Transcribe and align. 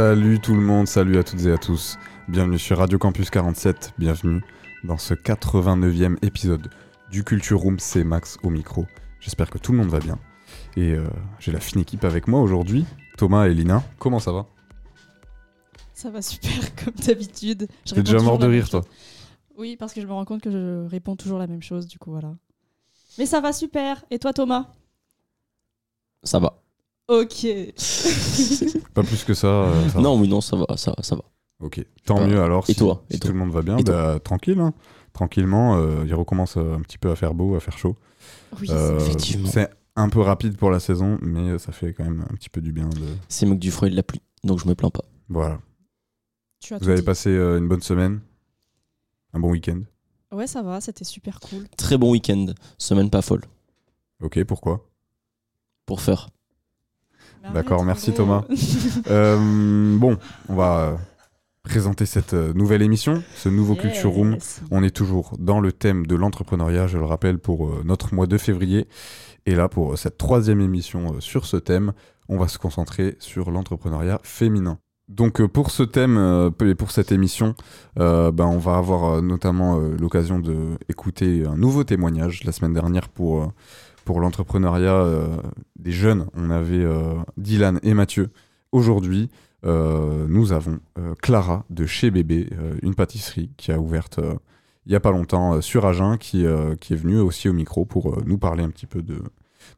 Salut 0.00 0.38
tout 0.38 0.54
le 0.54 0.60
monde, 0.60 0.86
salut 0.86 1.18
à 1.18 1.24
toutes 1.24 1.44
et 1.44 1.50
à 1.50 1.58
tous. 1.58 1.98
Bienvenue 2.28 2.60
sur 2.60 2.78
Radio 2.78 3.00
Campus 3.00 3.30
47, 3.30 3.94
bienvenue 3.98 4.44
dans 4.84 4.96
ce 4.96 5.12
89e 5.12 6.24
épisode 6.24 6.70
du 7.10 7.24
Culture 7.24 7.58
Room, 7.58 7.80
c'est 7.80 8.04
Max 8.04 8.38
au 8.44 8.50
micro. 8.50 8.86
J'espère 9.18 9.50
que 9.50 9.58
tout 9.58 9.72
le 9.72 9.78
monde 9.78 9.88
va 9.88 9.98
bien. 9.98 10.16
Et 10.76 10.92
euh, 10.92 11.04
j'ai 11.40 11.50
la 11.50 11.58
fine 11.58 11.80
équipe 11.80 12.04
avec 12.04 12.28
moi 12.28 12.40
aujourd'hui, 12.40 12.86
Thomas 13.16 13.48
et 13.48 13.54
Lina. 13.54 13.82
Comment 13.98 14.20
ça 14.20 14.30
va? 14.30 14.46
Ça 15.94 16.10
va 16.12 16.22
super, 16.22 16.76
comme 16.84 16.94
d'habitude. 16.94 17.66
T'es 17.84 18.04
déjà 18.04 18.20
mort 18.20 18.38
de 18.38 18.46
rire 18.46 18.68
toi. 18.68 18.82
Oui, 19.56 19.76
parce 19.76 19.92
que 19.94 20.00
je 20.00 20.06
me 20.06 20.12
rends 20.12 20.24
compte 20.24 20.42
que 20.42 20.52
je 20.52 20.86
réponds 20.86 21.16
toujours 21.16 21.40
la 21.40 21.48
même 21.48 21.62
chose, 21.62 21.88
du 21.88 21.98
coup, 21.98 22.12
voilà. 22.12 22.36
Mais 23.18 23.26
ça 23.26 23.40
va 23.40 23.52
super. 23.52 24.04
Et 24.12 24.20
toi, 24.20 24.32
Thomas? 24.32 24.68
Ça 26.22 26.38
va. 26.38 26.62
Ok. 27.08 27.46
Pas 28.94 29.02
plus 29.02 29.24
que 29.24 29.34
ça. 29.34 29.46
euh, 29.46 29.88
ça 29.88 29.94
va. 29.94 30.00
Non, 30.00 30.20
oui, 30.20 30.28
non, 30.28 30.40
ça 30.40 30.56
va, 30.56 30.76
ça 30.76 30.92
va, 30.96 31.02
ça 31.02 31.16
va. 31.16 31.22
Ok, 31.60 31.84
tant 32.04 32.24
mieux 32.26 32.40
alors. 32.40 32.64
Et 32.68 32.72
si, 32.74 32.78
toi 32.78 33.02
si 33.10 33.16
Et 33.16 33.18
tout 33.18 33.28
toi 33.28 33.32
le 33.32 33.38
monde 33.40 33.50
va 33.50 33.62
bien, 33.62 33.78
Et 33.78 33.82
bah, 33.82 34.18
tranquille. 34.22 34.60
hein. 34.60 34.72
Tranquillement, 35.12 35.76
euh, 35.78 36.04
il 36.06 36.14
recommence 36.14 36.56
euh, 36.56 36.74
un 36.76 36.80
petit 36.80 36.98
peu 36.98 37.10
à 37.10 37.16
faire 37.16 37.34
beau, 37.34 37.56
à 37.56 37.60
faire 37.60 37.76
chaud. 37.76 37.96
Oui, 38.60 38.68
Euh, 38.70 38.98
effectivement. 39.00 39.48
c'est 39.50 39.68
un 39.96 40.08
peu 40.08 40.20
rapide 40.20 40.56
pour 40.56 40.70
la 40.70 40.78
saison, 40.78 41.18
mais 41.22 41.58
ça 41.58 41.72
fait 41.72 41.92
quand 41.94 42.04
même 42.04 42.24
un 42.30 42.34
petit 42.34 42.50
peu 42.50 42.60
du 42.60 42.70
bien. 42.72 42.88
De... 42.88 43.00
C'est 43.28 43.46
mieux 43.46 43.54
que 43.54 43.58
du 43.60 43.72
froid 43.72 43.88
et 43.88 43.90
de 43.90 43.96
la 43.96 44.04
pluie, 44.04 44.22
donc 44.44 44.60
je 44.60 44.68
me 44.68 44.74
plains 44.76 44.90
pas. 44.90 45.02
Voilà. 45.28 45.58
tu 46.60 46.74
as 46.74 46.78
Vous 46.78 46.84
tout 46.84 46.90
avez 46.90 47.00
dit. 47.00 47.04
passé 47.06 47.30
euh, 47.30 47.58
une 47.58 47.66
bonne 47.66 47.82
semaine? 47.82 48.20
Un 49.32 49.40
bon 49.40 49.50
week-end? 49.50 49.80
Ouais, 50.30 50.46
ça 50.46 50.62
va, 50.62 50.80
c'était 50.80 51.04
super 51.04 51.40
cool. 51.40 51.66
Très 51.76 51.96
bon 51.98 52.12
week-end, 52.12 52.46
semaine 52.76 53.10
pas 53.10 53.22
folle, 53.22 53.42
Ok, 54.22 54.44
pourquoi? 54.44 54.86
Pour 55.86 56.00
faire. 56.02 56.28
D'accord, 57.54 57.84
merci. 57.84 58.12
Thomas. 58.12 58.44
Euh, 59.10 59.96
bon, 59.96 60.18
on 60.48 60.54
va 60.54 60.80
euh, 60.80 60.96
présenter 61.62 62.04
cette 62.04 62.34
euh, 62.34 62.52
nouvelle 62.52 62.82
émission, 62.82 63.22
ce 63.36 63.48
nouveau 63.48 63.74
Culture 63.74 64.10
Room. 64.10 64.36
On 64.70 64.82
est 64.82 64.94
toujours 64.94 65.34
dans 65.38 65.60
le 65.60 65.72
thème 65.72 66.06
de 66.06 66.14
l'entrepreneuriat, 66.16 66.88
je 66.88 66.98
le 66.98 67.04
rappelle, 67.04 67.38
pour 67.38 67.70
notre 67.84 68.14
mois 68.14 68.26
de 68.26 68.36
février. 68.36 68.86
Et 69.46 69.54
là, 69.54 69.68
pour 69.68 69.96
cette 69.96 70.18
troisième 70.18 70.60
émission 70.60 71.20
sur 71.20 71.46
ce 71.46 71.56
thème, 71.56 71.92
on 72.28 72.38
va 72.38 72.48
se 72.48 72.58
concentrer 72.58 73.16
sur 73.18 73.50
l'entrepreneuriat 73.50 74.20
féminin. 74.24 74.78
Donc 75.08 75.44
pour 75.46 75.70
ce 75.70 75.82
thème 75.82 76.52
et 76.60 76.74
pour 76.74 76.90
cette 76.90 77.12
émission, 77.12 77.54
euh, 77.98 78.30
ben, 78.30 78.44
on 78.44 78.58
va 78.58 78.76
avoir 78.76 79.22
notamment 79.22 79.78
l'occasion 79.78 80.38
d'écouter 80.38 81.46
un 81.46 81.56
nouveau 81.56 81.82
témoignage. 81.82 82.44
La 82.44 82.52
semaine 82.52 82.74
dernière, 82.74 83.08
pour, 83.08 83.42
euh, 83.42 83.46
pour 84.08 84.20
l'entrepreneuriat 84.20 84.94
euh, 84.94 85.36
des 85.78 85.92
jeunes, 85.92 86.28
on 86.32 86.48
avait 86.48 86.82
euh, 86.82 87.12
Dylan 87.36 87.78
et 87.82 87.92
Mathieu. 87.92 88.30
Aujourd'hui, 88.72 89.28
euh, 89.66 90.24
nous 90.30 90.52
avons 90.54 90.80
Clara 91.20 91.66
de 91.68 91.84
chez 91.84 92.10
Bébé, 92.10 92.48
une 92.82 92.94
pâtisserie 92.94 93.50
qui 93.58 93.70
a 93.70 93.78
ouverte 93.78 94.18
il 94.86 94.92
y 94.92 94.94
a 94.94 95.00
pas 95.00 95.10
longtemps 95.10 95.60
sur 95.60 95.84
Agen, 95.84 96.16
qui, 96.16 96.46
qui 96.80 96.94
est 96.94 96.96
venue 96.96 97.20
aussi 97.20 97.50
au 97.50 97.52
micro 97.52 97.84
pour 97.84 98.24
nous 98.24 98.38
parler 98.38 98.64
un 98.64 98.70
petit 98.70 98.86
peu 98.86 99.02
de, 99.02 99.20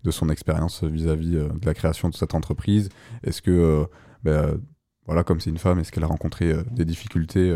de 0.05 0.11
son 0.13 0.29
expérience 0.29 0.85
vis-à-vis 0.85 1.33
de 1.33 1.67
la 1.67 1.75
création 1.75 2.09
de 2.09 2.15
cette 2.15 2.37
entreprise. 2.37 2.89
Est-ce 3.25 3.43
que, 3.43 3.85
ben, 4.23 4.61
voilà, 5.07 5.25
comme 5.25 5.41
c'est 5.41 5.51
une 5.51 5.59
femme, 5.59 5.81
est-ce 5.81 5.91
qu'elle 5.91 6.05
a 6.05 6.07
rencontré 6.07 6.55
des 6.71 6.85
difficultés 6.85 7.53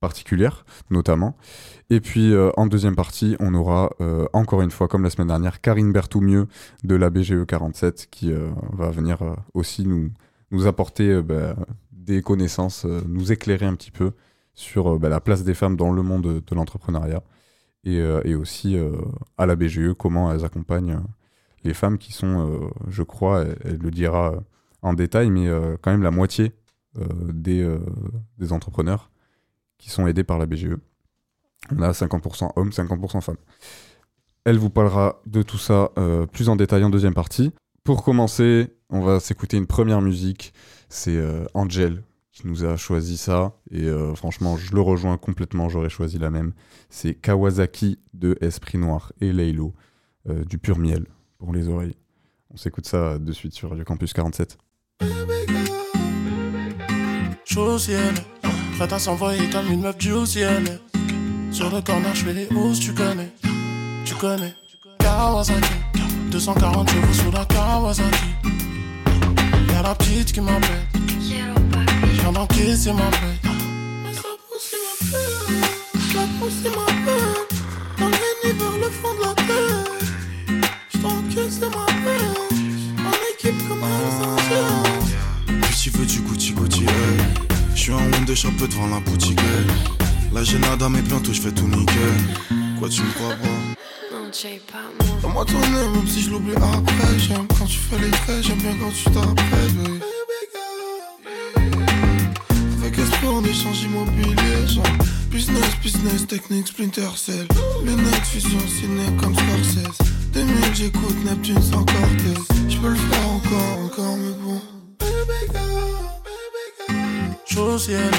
particulières, 0.00 0.64
notamment. 0.90 1.36
Et 1.90 2.00
puis 2.00 2.32
euh, 2.32 2.50
en 2.56 2.66
deuxième 2.66 2.96
partie, 2.96 3.36
on 3.40 3.54
aura 3.54 3.90
euh, 4.00 4.26
encore 4.32 4.62
une 4.62 4.70
fois, 4.70 4.88
comme 4.88 5.02
la 5.02 5.10
semaine 5.10 5.28
dernière, 5.28 5.60
Karine 5.60 5.92
Berthoumieux 5.92 6.46
de 6.82 6.94
la 6.94 7.10
BGE 7.10 7.46
47 7.46 8.08
qui 8.10 8.32
euh, 8.32 8.50
va 8.72 8.90
venir 8.90 9.18
aussi 9.54 9.86
nous, 9.86 10.10
nous 10.50 10.66
apporter 10.66 11.22
ben, 11.22 11.56
des 11.92 12.22
connaissances, 12.22 12.84
nous 12.84 13.32
éclairer 13.32 13.66
un 13.66 13.74
petit 13.74 13.90
peu 13.90 14.12
sur 14.54 14.98
ben, 14.98 15.08
la 15.08 15.20
place 15.20 15.42
des 15.44 15.54
femmes 15.54 15.76
dans 15.76 15.92
le 15.92 16.02
monde 16.02 16.42
de, 16.46 16.54
l'entrepreneuriat 16.54 17.22
et, 17.84 17.96
et 17.96 18.34
aussi 18.34 18.76
à 19.36 19.46
la 19.46 19.56
BGE, 19.56 19.92
comment 19.98 20.32
elles 20.32 20.44
accompagnent 20.44 21.00
les 21.64 21.74
femmes 21.74 21.98
qui 21.98 22.12
sont, 22.12 22.70
je 22.88 23.02
crois, 23.02 23.42
elle, 23.42 23.58
elle 23.64 23.78
le 23.78 23.90
dira 23.90 24.34
en 24.82 24.94
détail, 24.94 25.30
mais 25.30 25.48
quand 25.82 25.90
même 25.90 26.02
la 26.02 26.10
moitié 26.10 26.52
des, 27.32 27.66
des 28.38 28.52
entrepreneurs 28.52 29.10
qui 29.84 29.90
sont 29.90 30.06
aidés 30.06 30.24
par 30.24 30.38
la 30.38 30.46
BGE. 30.46 30.78
On 31.70 31.82
a 31.82 31.90
50% 31.90 32.52
hommes, 32.56 32.70
50% 32.70 33.20
femmes. 33.20 33.36
Elle 34.46 34.56
vous 34.56 34.70
parlera 34.70 35.20
de 35.26 35.42
tout 35.42 35.58
ça 35.58 35.90
euh, 35.98 36.24
plus 36.24 36.48
en 36.48 36.56
détail 36.56 36.84
en 36.84 36.90
deuxième 36.90 37.12
partie. 37.12 37.52
Pour 37.84 38.02
commencer, 38.02 38.74
on 38.88 39.02
va 39.02 39.20
s'écouter 39.20 39.58
une 39.58 39.66
première 39.66 40.00
musique. 40.00 40.54
C'est 40.88 41.16
euh, 41.16 41.44
Angel 41.52 42.02
qui 42.32 42.46
nous 42.46 42.64
a 42.64 42.78
choisi 42.78 43.18
ça. 43.18 43.52
Et 43.70 43.84
euh, 43.84 44.14
franchement, 44.14 44.56
je 44.56 44.74
le 44.74 44.80
rejoins 44.80 45.18
complètement. 45.18 45.68
J'aurais 45.68 45.90
choisi 45.90 46.18
la 46.18 46.30
même. 46.30 46.54
C'est 46.88 47.14
Kawasaki 47.14 47.98
de 48.14 48.38
Esprit 48.40 48.78
Noir 48.78 49.12
et 49.20 49.32
euh, 49.32 50.44
du 50.46 50.56
pur 50.56 50.78
miel 50.78 51.04
pour 51.36 51.52
les 51.52 51.68
oreilles. 51.68 51.96
On 52.50 52.56
s'écoute 52.56 52.86
ça 52.86 53.18
de 53.18 53.32
suite 53.32 53.52
sur 53.52 53.68
Radio 53.68 53.84
Campus 53.84 54.14
47. 54.14 54.56
Chaud 57.44 57.74
au 57.74 57.78
ciel, 57.78 58.14
prête 58.76 58.92
à 58.92 58.98
s'envoyer 58.98 59.48
comme 59.50 59.70
une 59.70 59.80
meuf 59.80 59.96
du 59.98 60.12
au 60.12 60.26
ciel. 60.26 60.80
Sur 61.50 61.70
le 61.70 61.80
corner, 61.80 62.14
je 62.14 62.24
fais 62.24 62.32
les 62.32 62.48
hausses, 62.56 62.80
tu 62.80 62.92
connais, 62.92 63.32
tu 64.04 64.14
connais. 64.14 64.54
Kawasaki, 64.98 65.68
240 66.30 66.90
chevaux 66.90 67.12
sous 67.12 67.30
la 67.30 67.44
Kawasaki. 67.44 68.28
Y'a 69.72 69.82
la 69.82 69.94
petite 69.94 70.32
qui 70.32 70.40
m'appelle, 70.40 70.88
je 70.94 72.20
viens 72.20 72.32
d'encaisser 72.32 72.92
ma 72.92 73.10
paix. 73.10 73.38
Mais 73.44 74.12
ça 74.12 74.22
pousse, 74.48 74.72
il 74.72 74.78
m'appelle, 74.82 75.34
ça 76.12 76.20
pousse. 76.40 76.62
Dans 77.98 78.08
le 78.08 78.12
nid 78.12 78.58
vers 78.58 78.78
le 78.78 78.90
fond 78.90 79.14
de 79.14 79.20
la 79.22 79.34
terre. 79.34 79.84
J't'encaisse 80.94 81.60
ma 81.60 81.86
paix, 81.86 82.26
honte 88.34 88.56
de 88.56 88.66
chapeau 88.66 88.66
devant 88.66 88.86
la 88.88 89.00
boutique 89.00 89.38
hey. 89.38 90.34
Là 90.34 90.42
j'ai 90.42 90.58
nada 90.58 90.88
mais 90.88 91.02
bientôt 91.02 91.32
je 91.32 91.40
fais 91.40 91.52
tout 91.52 91.68
nickel. 91.68 91.94
Quoi 92.78 92.88
tu 92.88 93.02
me 93.02 93.12
crois 93.12 93.34
pas? 93.36 93.60
Donne-moi 95.22 95.44
ton 95.44 95.60
nez 95.60 95.88
même 95.94 96.08
si 96.08 96.22
je 96.22 96.30
l'oublie 96.30 96.56
après. 96.56 97.18
J'aime 97.18 97.46
quand 97.58 97.66
tu 97.66 97.78
fais 97.78 97.98
les 97.98 98.10
traits, 98.10 98.42
j'aime 98.42 98.58
bien 98.58 98.74
quand 98.80 98.90
tu 98.90 99.04
t'apprêtes 99.04 99.76
baby. 99.76 100.00
Avec 102.80 102.98
esprit 102.98 103.26
on 103.28 103.44
échange 103.44 103.82
immobilier 103.82 104.66
genre. 104.66 104.84
Business, 105.30 105.76
business, 105.82 106.26
technique, 106.28 106.68
splinter 106.68 107.16
cell. 107.16 107.46
Lunettes, 107.84 108.24
fusion, 108.24 108.60
ciné 108.68 109.04
comme 109.20 109.34
Scorsese. 109.34 109.98
2000 110.32 110.54
j'écoute 110.74 111.24
Neptune 111.24 111.62
sans 111.62 111.84
Cortez 111.84 112.40
Je 112.68 112.76
peux 112.78 112.88
le 112.88 112.94
faire 112.96 113.28
encore, 113.28 113.84
encore 113.84 114.16
mais 114.16 114.34
bon 114.44 114.60
au 117.58 117.78
ciel, 117.78 118.10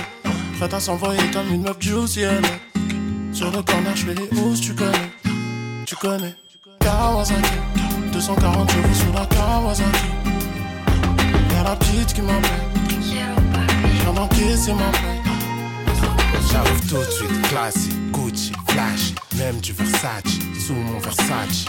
prête 0.58 0.74
à 0.74 0.80
s'envoyer 0.80 1.22
comme 1.32 1.52
une 1.54 1.64
meuf 1.64 1.78
du 1.80 1.92
ciel. 2.08 2.42
Sur 3.34 3.52
le 3.52 3.62
corner, 3.62 3.96
je 3.96 4.06
fais 4.06 4.14
les 4.14 4.40
hausses, 4.40 4.62
tu 4.62 4.74
connais, 4.74 5.12
tu 5.86 5.96
connais. 5.96 6.36
Kawasaki, 6.80 7.42
240 8.14 8.72
chevaux 8.72 8.94
sous 8.94 9.14
la 9.14 9.26
Kawasaki. 9.26 9.90
Y'a 11.52 11.64
la 11.64 11.76
petite 11.76 12.14
qui 12.14 12.22
m'appelle, 12.22 12.52
viens 13.00 14.14
d'encaisser 14.14 14.74
ma 14.74 14.92
paix. 14.92 15.22
J'arrive 16.52 16.88
tout 16.88 16.98
de 16.98 17.12
suite, 17.12 17.42
classique, 17.50 18.12
Gucci, 18.12 18.52
flashy, 18.70 19.16
même 19.38 19.60
du 19.60 19.74
Versace, 19.74 20.40
sous 20.66 20.74
mon 20.74 21.00
Versace. 21.00 21.66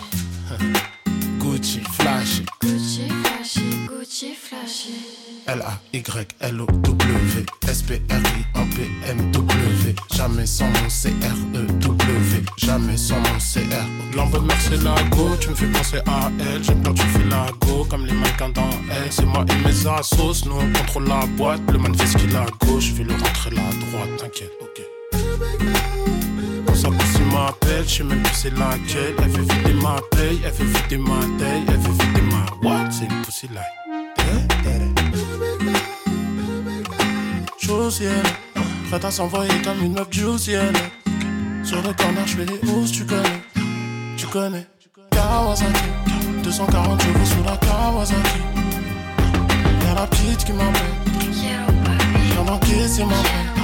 Gucci, 1.41 1.81
flashy, 1.93 2.45
Gucci 2.63 3.09
flashy, 3.09 3.87
Gucci 3.89 4.35
flashy. 4.35 5.26
L-A-Y-L-O-W 5.47 7.47
S-P-R-I-M-P-M-W 7.69 9.95
Jamais 10.15 10.47
sans 10.47 10.67
mon 10.67 10.89
C-R-E-W 10.89 12.45
Jamais 12.57 12.97
sans 12.97 13.17
mon 13.17 13.39
CR. 13.39 13.85
L'envoi 14.17 14.41
de 14.41 14.49
c'est 14.59 14.83
la 14.83 14.95
go, 15.11 15.37
tu 15.41 15.51
me 15.51 15.55
fais 15.55 15.67
penser 15.67 15.99
à 16.07 16.31
elle. 16.41 16.65
J'aime 16.65 16.83
quand 16.83 16.95
tu 16.95 17.03
fais 17.03 17.23
la 17.31 17.47
go, 17.61 17.87
comme 17.89 18.07
les 18.07 18.13
mannequins 18.13 18.49
dans 18.49 18.71
elle. 18.91 19.07
C'est 19.11 19.27
moi 19.27 19.45
et 19.49 19.55
mes 19.65 19.87
assos, 19.87 20.45
nous 20.47 20.57
on 20.57 20.73
contrôle 20.73 21.07
la 21.07 21.25
boîte. 21.37 21.61
Le 21.71 21.79
man 21.79 21.95
fait 21.95 22.07
ce 22.07 22.19
gauche, 22.67 22.87
je 22.87 22.95
vais 22.95 23.05
le 23.05 23.13
rentrer 23.13 23.51
la 23.51 23.71
droite, 23.87 24.09
t'inquiète, 24.19 24.51
ok. 24.61 24.83
On 26.69 26.75
s'en 26.75 26.91
si 26.91 27.23
m'appelle, 27.33 27.85
je 27.87 27.95
sais 27.95 28.03
même 28.05 28.23
plus 28.23 28.35
c'est 28.35 28.51
laquelle. 28.51 29.15
Elle 29.23 29.31
fait 29.31 29.47
vider 29.55 29.75
ma 29.81 30.01
paye, 30.11 30.41
elle 30.45 30.53
fait 30.53 30.65
vider 30.65 30.99
ma 30.99 31.21
taille, 31.39 31.63
elle 31.69 31.81
fait 31.81 31.93
vider 32.05 32.23
ma 32.31 32.45
what? 32.69 32.91
C'est 32.91 33.05
une 33.05 33.23
pussy 33.23 33.49
like 33.55 33.65
au 37.71 37.91
ciel. 37.91 38.23
Prête 38.89 39.05
à 39.05 39.11
s'envoyer 39.11 39.53
comme 39.63 39.83
une 39.83 39.95
meuf 39.95 40.09
du 40.11 40.39
ciel. 40.39 40.73
Sur 41.65 41.79
le 41.79 41.93
corner, 41.95 42.27
je 42.27 42.37
fais 42.37 42.45
les 42.45 42.71
hausses, 42.71 42.93
tu 42.93 43.05
connais. 43.05 43.43
Tu 44.17 44.27
connais. 44.27 44.67
Kawasaki, 45.11 45.81
240 46.45 47.03
chevaux 47.03 47.25
sous 47.25 47.45
la 47.45 47.57
Kawasaki. 47.57 48.41
Y'a 49.85 49.95
la 49.95 50.07
petite 50.07 50.45
qui 50.45 50.53
m'appelle. 50.53 50.83
Oh, 51.09 51.73
Viens 52.33 52.53
encaisser 52.53 53.05
ma 53.05 53.56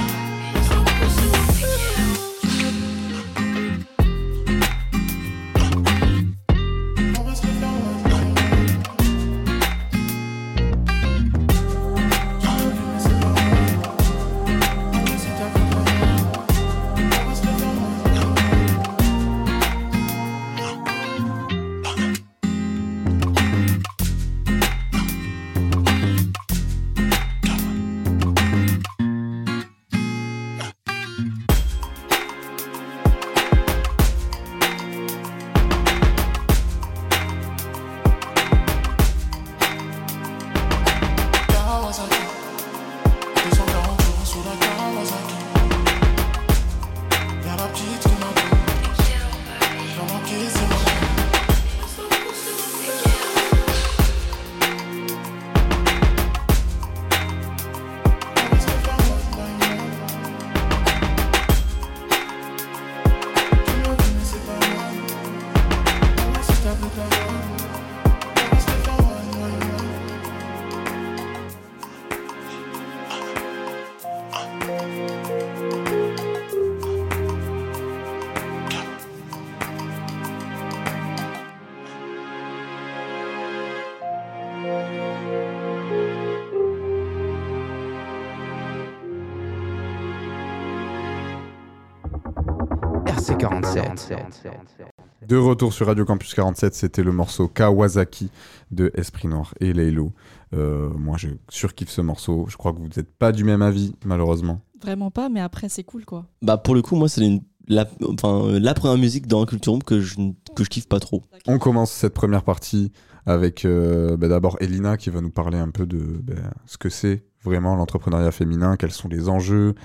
De 95.27 95.37
retour 95.37 95.73
sur 95.73 95.87
Radio 95.87 96.05
Campus 96.05 96.33
47, 96.33 96.75
c'était 96.75 97.01
le 97.01 97.11
morceau 97.11 97.47
Kawasaki 97.47 98.29
de 98.71 98.91
Esprit 98.93 99.27
Noir 99.27 99.53
et 99.59 99.73
Laylo. 99.73 100.11
Euh, 100.53 100.89
moi, 100.89 101.17
je 101.17 101.29
surkiffe 101.49 101.89
ce 101.89 102.01
morceau. 102.01 102.45
Je 102.49 102.57
crois 102.57 102.73
que 102.73 102.77
vous 102.77 102.89
n'êtes 102.95 103.11
pas 103.17 103.31
du 103.31 103.43
même 103.43 103.61
avis, 103.61 103.95
malheureusement. 104.05 104.61
Vraiment 104.81 105.11
pas, 105.11 105.29
mais 105.29 105.39
après, 105.39 105.69
c'est 105.69 105.83
cool, 105.83 106.05
quoi. 106.05 106.25
Bah, 106.41 106.57
pour 106.57 106.75
le 106.75 106.81
coup, 106.81 106.95
moi, 106.95 107.09
c'est 107.09 107.25
une... 107.25 107.41
la... 107.67 107.85
Première 107.85 108.97
musique 108.97 109.27
dans 109.27 109.39
la 109.39 109.45
culture 109.45 109.79
que 109.83 110.01
je... 110.01 110.17
que 110.55 110.63
je 110.63 110.69
kiffe 110.69 110.87
pas 110.87 110.99
trop. 110.99 111.23
On 111.47 111.57
commence 111.57 111.91
cette 111.91 112.13
première 112.13 112.43
partie 112.43 112.91
avec 113.25 113.65
euh, 113.65 114.17
bah, 114.17 114.27
d'abord 114.27 114.57
Elina 114.59 114.97
qui 114.97 115.09
va 115.09 115.21
nous 115.21 115.31
parler 115.31 115.57
un 115.57 115.69
peu 115.69 115.85
de 115.85 115.99
bah, 116.21 116.35
ce 116.65 116.77
que 116.77 116.89
c'est 116.89 117.23
vraiment 117.43 117.75
l'entrepreneuriat 117.75 118.31
féminin, 118.31 118.77
quels 118.77 118.91
sont 118.91 119.07
les 119.07 119.29
enjeux, 119.29 119.75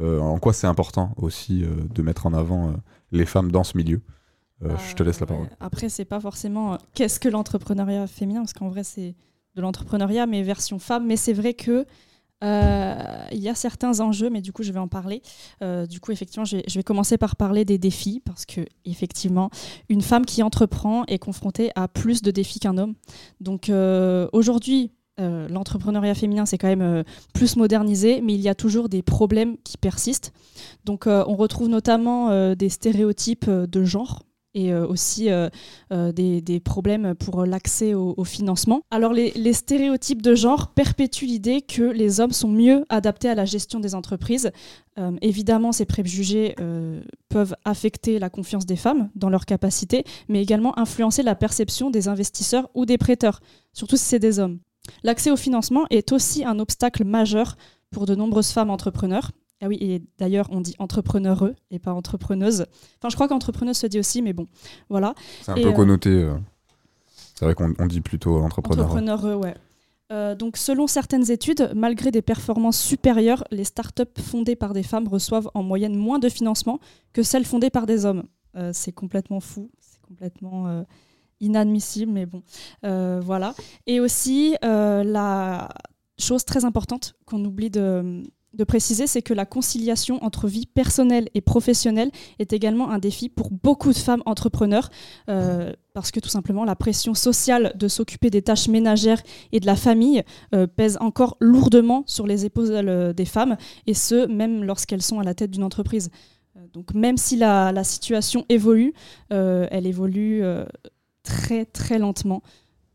en 0.00 0.38
quoi 0.38 0.52
c'est 0.52 0.66
important 0.66 1.14
aussi 1.16 1.62
de 1.62 2.02
mettre 2.02 2.26
en 2.26 2.32
avant 2.32 2.74
les 3.12 3.26
femmes 3.26 3.52
dans 3.52 3.64
ce 3.64 3.76
milieu. 3.76 4.00
Euh, 4.62 4.76
je 4.88 4.94
te 4.94 5.02
laisse 5.02 5.20
la 5.20 5.26
parole. 5.26 5.48
Après, 5.60 5.88
c'est 5.88 6.04
pas 6.04 6.20
forcément 6.20 6.74
euh, 6.74 6.76
qu'est-ce 6.94 7.20
que 7.20 7.28
l'entrepreneuriat 7.28 8.06
féminin, 8.06 8.40
parce 8.40 8.52
qu'en 8.52 8.68
vrai, 8.68 8.84
c'est 8.84 9.14
de 9.56 9.60
l'entrepreneuriat, 9.60 10.26
mais 10.26 10.42
version 10.42 10.78
femme. 10.78 11.06
Mais 11.06 11.16
c'est 11.16 11.32
vrai 11.32 11.54
que 11.54 11.84
euh, 12.42 13.24
il 13.32 13.38
y 13.38 13.48
a 13.48 13.54
certains 13.54 14.00
enjeux, 14.00 14.30
mais 14.30 14.42
du 14.42 14.52
coup, 14.52 14.62
je 14.62 14.72
vais 14.72 14.78
en 14.78 14.88
parler. 14.88 15.22
du 15.88 16.00
coup, 16.00 16.12
effectivement, 16.12 16.44
je 16.44 16.56
vais, 16.56 16.82
commencer 16.82 17.18
par 17.18 17.36
parler 17.36 17.64
des 17.64 17.78
défis, 17.78 18.20
parce 18.24 18.46
que 18.46 18.62
effectivement, 18.84 19.50
une 19.88 20.02
femme 20.02 20.24
qui 20.24 20.42
entreprend 20.42 21.04
est 21.06 21.18
confrontée 21.18 21.70
à 21.74 21.88
plus 21.88 22.22
de 22.22 22.30
défis 22.30 22.60
qu'un 22.60 22.78
homme. 22.78 22.94
Donc 23.40 23.70
aujourd'hui, 24.32 24.92
l'entrepreneuriat 25.18 26.14
féminin, 26.14 26.46
c'est 26.46 26.58
quand 26.58 26.74
même 26.74 27.04
plus 27.32 27.56
modernisé, 27.56 28.20
mais 28.20 28.34
il 28.34 28.40
y 28.40 28.48
a 28.48 28.54
toujours 28.54 28.88
des 28.88 29.02
problèmes 29.02 29.56
qui 29.64 29.76
persistent. 29.76 30.32
Donc, 30.84 31.06
on 31.06 31.36
retrouve 31.36 31.68
notamment 31.68 32.54
des 32.54 32.68
stéréotypes 32.68 33.48
de 33.48 33.84
genre 33.84 34.20
et 34.54 34.72
euh, 34.72 34.86
aussi 34.86 35.30
euh, 35.30 35.48
euh, 35.92 36.12
des, 36.12 36.60
problèmes 36.60 37.14
pour 37.14 37.44
l'accès 37.44 37.94
au, 37.94 38.24
financement. 38.24 38.82
Alors 38.90 39.12
les, 39.12 39.52
stéréotypes 39.52 40.22
de 40.22 40.34
genre 40.34 40.68
perpétuent 40.68 41.26
l'idée 41.26 41.62
que 41.62 41.82
les 41.82 42.20
hommes 42.20 42.32
sont 42.32 42.48
mieux 42.48 42.84
adaptés 42.88 43.28
à 43.28 43.34
la 43.34 43.44
gestion 43.44 43.80
des 43.80 43.94
entreprises. 43.94 44.50
évidemment, 45.20 45.72
ces 45.72 45.84
préjugés 45.84 46.54
peuvent 47.28 47.56
affecter 47.64 48.18
la 48.18 48.30
confiance 48.30 48.66
des 48.66 48.76
femmes 48.76 49.10
dans 49.14 49.28
leurs 49.28 49.46
capacités, 49.46 50.04
mais 50.28 50.40
également 50.40 50.78
influencer 50.78 51.22
la 51.22 51.34
perception 51.34 51.90
des 51.90 52.08
investisseurs 52.08 52.70
ou 52.74 52.86
des 52.86 52.98
prêteurs, 52.98 53.40
surtout 53.72 53.96
si 53.96 54.04
c'est 54.04 54.18
des 54.18 54.38
hommes. 54.38 54.58
L'accès 55.02 55.30
au 55.30 55.36
financement 55.36 55.84
est 55.90 56.12
aussi 56.12 56.44
un 56.44 56.58
obstacle 56.58 57.04
majeur 57.04 57.56
pour 57.90 58.06
de 58.06 58.14
nombreuses 58.14 58.50
femmes 58.50 58.70
entrepreneurs. 58.70 59.30
Ah 59.60 59.68
oui, 59.68 59.78
et 59.80 60.02
d'ailleurs, 60.18 60.48
on 60.50 60.60
dit 60.60 60.74
entrepreneureux 60.78 61.54
et 61.70 61.78
pas 61.78 61.92
entrepreneuse. 61.92 62.66
Enfin, 62.98 63.08
je 63.08 63.14
crois 63.14 63.28
qu'entrepreneuse 63.28 63.78
se 63.78 63.86
dit 63.86 63.98
aussi, 63.98 64.20
mais 64.20 64.32
bon, 64.32 64.46
voilà. 64.90 65.14
C'est 65.42 65.52
un 65.52 65.54
peu 65.54 65.72
connoté. 65.72 66.10
Euh, 66.10 66.34
c'est 67.34 67.44
vrai 67.44 67.54
qu'on 67.54 67.86
dit 67.86 68.00
plutôt 68.00 68.36
entrepreneur. 68.38 68.84
Entrepreneureux, 68.84 69.34
ouais. 69.34 69.54
Euh, 70.12 70.34
donc, 70.34 70.58
selon 70.58 70.86
certaines 70.86 71.30
études, 71.30 71.70
malgré 71.74 72.10
des 72.10 72.20
performances 72.20 72.78
supérieures, 72.78 73.44
les 73.50 73.64
startups 73.64 74.20
fondées 74.20 74.56
par 74.56 74.74
des 74.74 74.82
femmes 74.82 75.08
reçoivent 75.08 75.50
en 75.54 75.62
moyenne 75.62 75.96
moins 75.96 76.18
de 76.18 76.28
financement 76.28 76.78
que 77.12 77.22
celles 77.22 77.46
fondées 77.46 77.70
par 77.70 77.86
des 77.86 78.04
hommes. 78.04 78.24
Euh, 78.56 78.70
c'est 78.74 78.92
complètement 78.92 79.40
fou, 79.40 79.70
c'est 79.80 80.00
complètement 80.02 80.84
inadmissible, 81.40 82.12
mais 82.12 82.26
bon, 82.26 82.42
voilà. 82.82 83.54
Et 83.86 84.00
aussi, 84.00 84.56
la 84.62 85.68
chose 86.18 86.44
très 86.44 86.64
importante 86.64 87.14
qu'on 87.26 87.44
oublie 87.44 87.70
de, 87.70 88.22
préciser, 88.68 89.08
c'est 89.08 89.22
que 89.22 89.34
la 89.34 89.46
conciliation 89.46 90.22
entre 90.22 90.46
vie 90.46 90.66
personnelle 90.66 91.28
et 91.34 91.40
professionnelle 91.40 92.10
est 92.38 92.52
également 92.52 92.90
un 92.90 92.98
défi 92.98 93.28
pour 93.28 93.50
beaucoup 93.50 93.92
de 93.92 93.98
femmes 93.98 94.22
entrepreneurs, 94.26 94.90
euh, 95.28 95.72
parce 95.92 96.12
que 96.12 96.20
tout 96.20 96.28
simplement 96.28 96.64
la 96.64 96.76
pression 96.76 97.14
sociale 97.14 97.72
de 97.74 97.88
s'occuper 97.88 98.30
des 98.30 98.42
tâches 98.42 98.68
ménagères 98.68 99.20
et 99.50 99.58
de 99.58 99.66
la 99.66 99.74
famille 99.74 100.22
euh, 100.54 100.68
pèse 100.68 100.98
encore 101.00 101.36
lourdement 101.40 102.04
sur 102.06 102.28
les 102.28 102.44
épaules 102.44 102.70
euh, 102.70 103.12
des 103.12 103.24
femmes, 103.24 103.56
et 103.88 103.94
ce, 103.94 104.26
même 104.26 104.62
lorsqu'elles 104.62 105.02
sont 105.02 105.18
à 105.18 105.24
la 105.24 105.34
tête 105.34 105.50
d'une 105.50 105.64
entreprise. 105.64 106.10
donc 106.72 106.94
même 106.94 107.16
si 107.16 107.36
la 107.36 107.84
situation 107.84 108.46
évolue, 108.48 108.94
elle 109.30 109.86
évolue 109.86 110.44
très 111.24 111.64
très 111.64 111.98
lentement. 111.98 112.42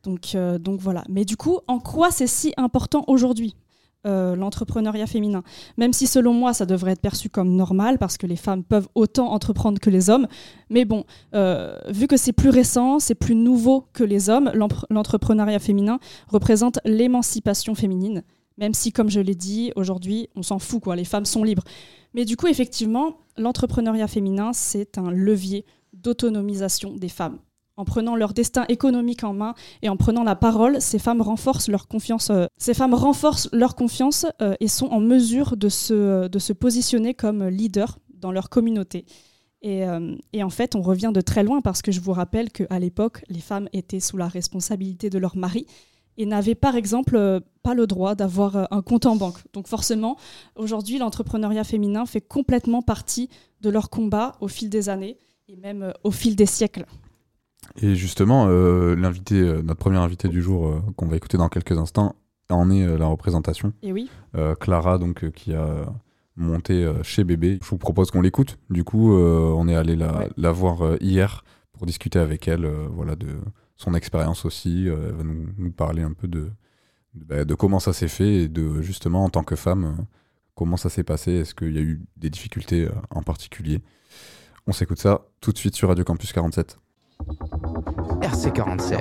Donc, 0.04 0.38
donc 0.60 0.80
voilà. 0.80 1.04
Mais 1.10 1.26
du 1.26 1.36
coup, 1.36 1.60
en 1.68 1.80
quoi 1.80 2.10
c'est 2.10 2.28
si 2.28 2.54
important 2.56 3.04
aujourd'hui 3.08 3.56
euh, 4.08 4.38
l'entrepreneuriat 4.38 5.08
féminin? 5.08 5.44
Même 5.78 5.92
si 5.92 6.08
selon 6.08 6.34
moi 6.34 6.54
ça 6.54 6.66
devrait 6.66 6.94
être 6.94 7.02
perçu 7.02 7.30
comme 7.30 7.54
normal 7.56 7.98
parce 7.98 8.18
que 8.18 8.26
les 8.26 8.38
femmes 8.38 8.64
peuvent 8.64 8.88
autant 8.96 9.32
entreprendre 9.34 9.80
que 9.80 9.90
les 9.90 10.10
hommes. 10.10 10.28
Mais 10.70 10.86
bon, 10.86 11.04
euh, 11.36 11.78
vu 11.90 12.08
que 12.08 12.16
c'est 12.16 12.32
plus 12.32 12.50
récent, 12.50 13.00
c'est 13.00 13.16
plus 13.16 13.36
nouveau 13.36 13.88
que 13.92 14.06
les 14.06 14.30
hommes, 14.30 14.54
l'entrepreneuriat 14.90 15.60
féminin 15.60 16.00
représente 16.28 16.80
l'émancipation 16.86 17.76
féminine. 17.76 18.24
Même 18.58 18.74
si, 18.74 18.92
comme 18.92 19.10
je 19.10 19.22
l'ai 19.22 19.36
dit, 19.36 19.72
aujourd'hui, 19.76 20.30
on 20.36 20.44
s'en 20.44 20.60
fout, 20.60 20.82
quoi, 20.82 20.96
les 20.98 21.06
femmes 21.06 21.26
sont 21.26 21.44
libres. 21.46 21.64
Mais 22.14 22.26
du 22.26 22.36
coup, 22.36 22.48
effectivement, 22.48 23.18
l'entrepreneuriat 23.38 24.08
féminin, 24.08 24.52
c'est 24.54 24.98
un 24.98 25.12
levier 25.12 25.66
d'autonomisation 25.94 26.94
des 26.96 27.08
femmes. 27.08 27.40
En 27.80 27.86
prenant 27.86 28.18
leur 28.18 28.34
destin 28.34 28.66
économique 28.68 29.24
en 29.24 29.34
main 29.34 29.54
et 29.82 29.88
en 29.88 29.96
prenant 29.96 30.26
la 30.26 30.36
parole, 30.36 30.82
ces 30.82 31.00
femmes 31.00 31.22
renforcent 31.22 31.70
leur 31.70 31.88
confiance, 31.88 32.30
euh, 32.30 32.46
ces 32.58 32.74
femmes 32.74 32.94
renforcent 32.94 33.48
leur 33.54 33.74
confiance 33.74 34.26
euh, 34.42 34.54
et 34.60 34.68
sont 34.68 34.88
en 34.88 35.00
mesure 35.00 35.56
de 35.56 35.70
se, 35.70 36.28
de 36.28 36.40
se 36.40 36.52
positionner 36.52 37.14
comme 37.14 37.48
leader 37.48 38.00
dans 38.14 38.34
leur 38.34 38.50
communauté. 38.50 39.06
Euh, 39.64 40.18
et, 40.34 40.44
en 40.44 40.50
fait, 40.50 40.76
on 40.76 40.82
revient 40.82 41.12
de 41.14 41.22
très 41.22 41.42
loin 41.42 41.62
parce 41.62 41.82
que 41.82 41.94
je 41.94 42.02
vous 42.02 42.12
rappelle 42.12 42.52
qu'à 42.52 42.80
l'époque, 42.80 43.24
les 43.30 43.40
femmes 43.40 43.70
étaient 43.72 44.02
sous 44.02 44.18
la 44.18 44.28
responsabilité 44.28 45.10
de 45.10 45.18
leur 45.18 45.38
mari 45.38 45.66
et 46.18 46.26
n'avaient 46.26 46.56
par 46.56 46.76
exemple 46.76 47.40
pas 47.64 47.76
le 47.76 47.88
droit 47.88 48.14
d'avoir 48.14 48.68
un 48.74 48.82
compte 48.82 49.06
en 49.06 49.16
banque. 49.16 49.38
Donc 49.54 49.70
forcément, 49.70 50.18
aujourd'hui, 50.58 50.98
l'entrepreneuriat 50.98 51.64
féminin 51.64 52.06
fait 52.06 52.20
complètement 52.20 52.82
partie 52.82 53.30
de 53.62 53.70
leur 53.70 53.90
combat 53.90 54.36
au 54.42 54.50
fil 54.50 54.70
des 54.70 54.90
années 54.90 55.18
et 55.48 55.56
même 55.56 55.94
au 56.04 56.12
fil 56.12 56.36
des 56.36 56.46
siècles. 56.46 56.86
Et 57.82 57.96
justement, 57.96 58.48
euh, 58.48 58.96
l'invité, 58.96 59.36
euh, 59.36 59.62
notre 59.62 59.80
premier 59.80 59.98
invité 59.98 60.28
du 60.28 60.42
jour, 60.42 60.68
euh, 60.68 60.82
qu'on 60.96 61.08
va 61.08 61.16
écouter 61.16 61.38
dans 61.38 61.50
quelques 61.50 61.78
instants, 61.78 62.16
en 62.50 62.72
est 62.72 62.98
la 62.98 63.06
représentation. 63.06 63.74
Et 63.84 63.94
oui. 63.94 64.10
Clara, 64.60 64.98
donc, 64.98 65.30
qui 65.34 65.54
a 65.54 65.86
monté 66.36 66.92
chez 67.04 67.24
Bébé. 67.24 67.60
Je 67.62 67.70
vous 67.70 67.78
propose 67.78 68.10
qu'on 68.10 68.22
l'écoute. 68.22 68.58
Du 68.72 68.84
coup, 68.84 69.14
on 69.14 69.68
est 69.68 69.76
allé 69.76 69.96
la, 69.96 70.52
voir 70.52 70.96
hier 71.00 71.44
pour 71.74 71.86
discuter 71.86 72.18
avec 72.18 72.48
elle, 72.48 72.68
voilà, 72.92 73.16
de 73.16 73.28
son 73.76 73.94
expérience 73.94 74.46
aussi. 74.46 74.88
elle 74.88 75.14
va 75.14 75.24
nous, 75.24 75.72
parler 75.72 76.02
un 76.02 76.14
peu 76.14 76.28
de, 76.28 76.50
bah, 77.14 77.46
de, 77.46 77.54
comment 77.54 77.80
ça 77.80 77.94
s'est 77.94 78.08
fait 78.08 78.34
et 78.34 78.48
de 78.48 78.82
justement 78.82 79.26
en 79.26 79.30
tant 79.30 79.44
que 79.44 79.56
femme, 79.56 80.08
comment 80.56 80.76
ça 80.76 80.90
s'est 80.90 81.04
passé. 81.04 81.34
Est-ce 81.34 81.54
qu'il 81.54 81.76
y 81.76 81.78
a 81.78 81.84
eu 81.84 82.02
des 82.18 82.32
difficultés 82.32 82.90
en 83.12 83.22
particulier? 83.22 83.84
On 84.66 84.72
s'écoute 84.72 84.98
ça 84.98 85.28
tout 85.40 85.52
de 85.52 85.58
suite 85.60 85.76
sur 85.76 85.90
Radio 85.90 86.04
Campus 86.04 86.34
47. 86.34 86.80
RC47. 88.22 88.98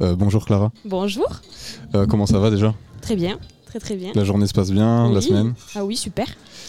Euh, 0.00 0.16
bonjour 0.16 0.44
Clara. 0.44 0.72
Bonjour. 0.84 1.28
Euh, 1.94 2.06
comment 2.06 2.26
ça 2.26 2.38
va 2.38 2.50
déjà? 2.50 2.74
Très 3.00 3.16
bien, 3.16 3.38
très 3.66 3.78
très 3.78 3.96
bien. 3.96 4.12
La 4.14 4.24
journée 4.24 4.46
se 4.46 4.52
passe 4.52 4.70
bien, 4.70 5.12
la 5.12 5.20
semaine? 5.20 5.54
Ah 5.74 5.84
oui, 5.84 5.96
super, 5.96 6.26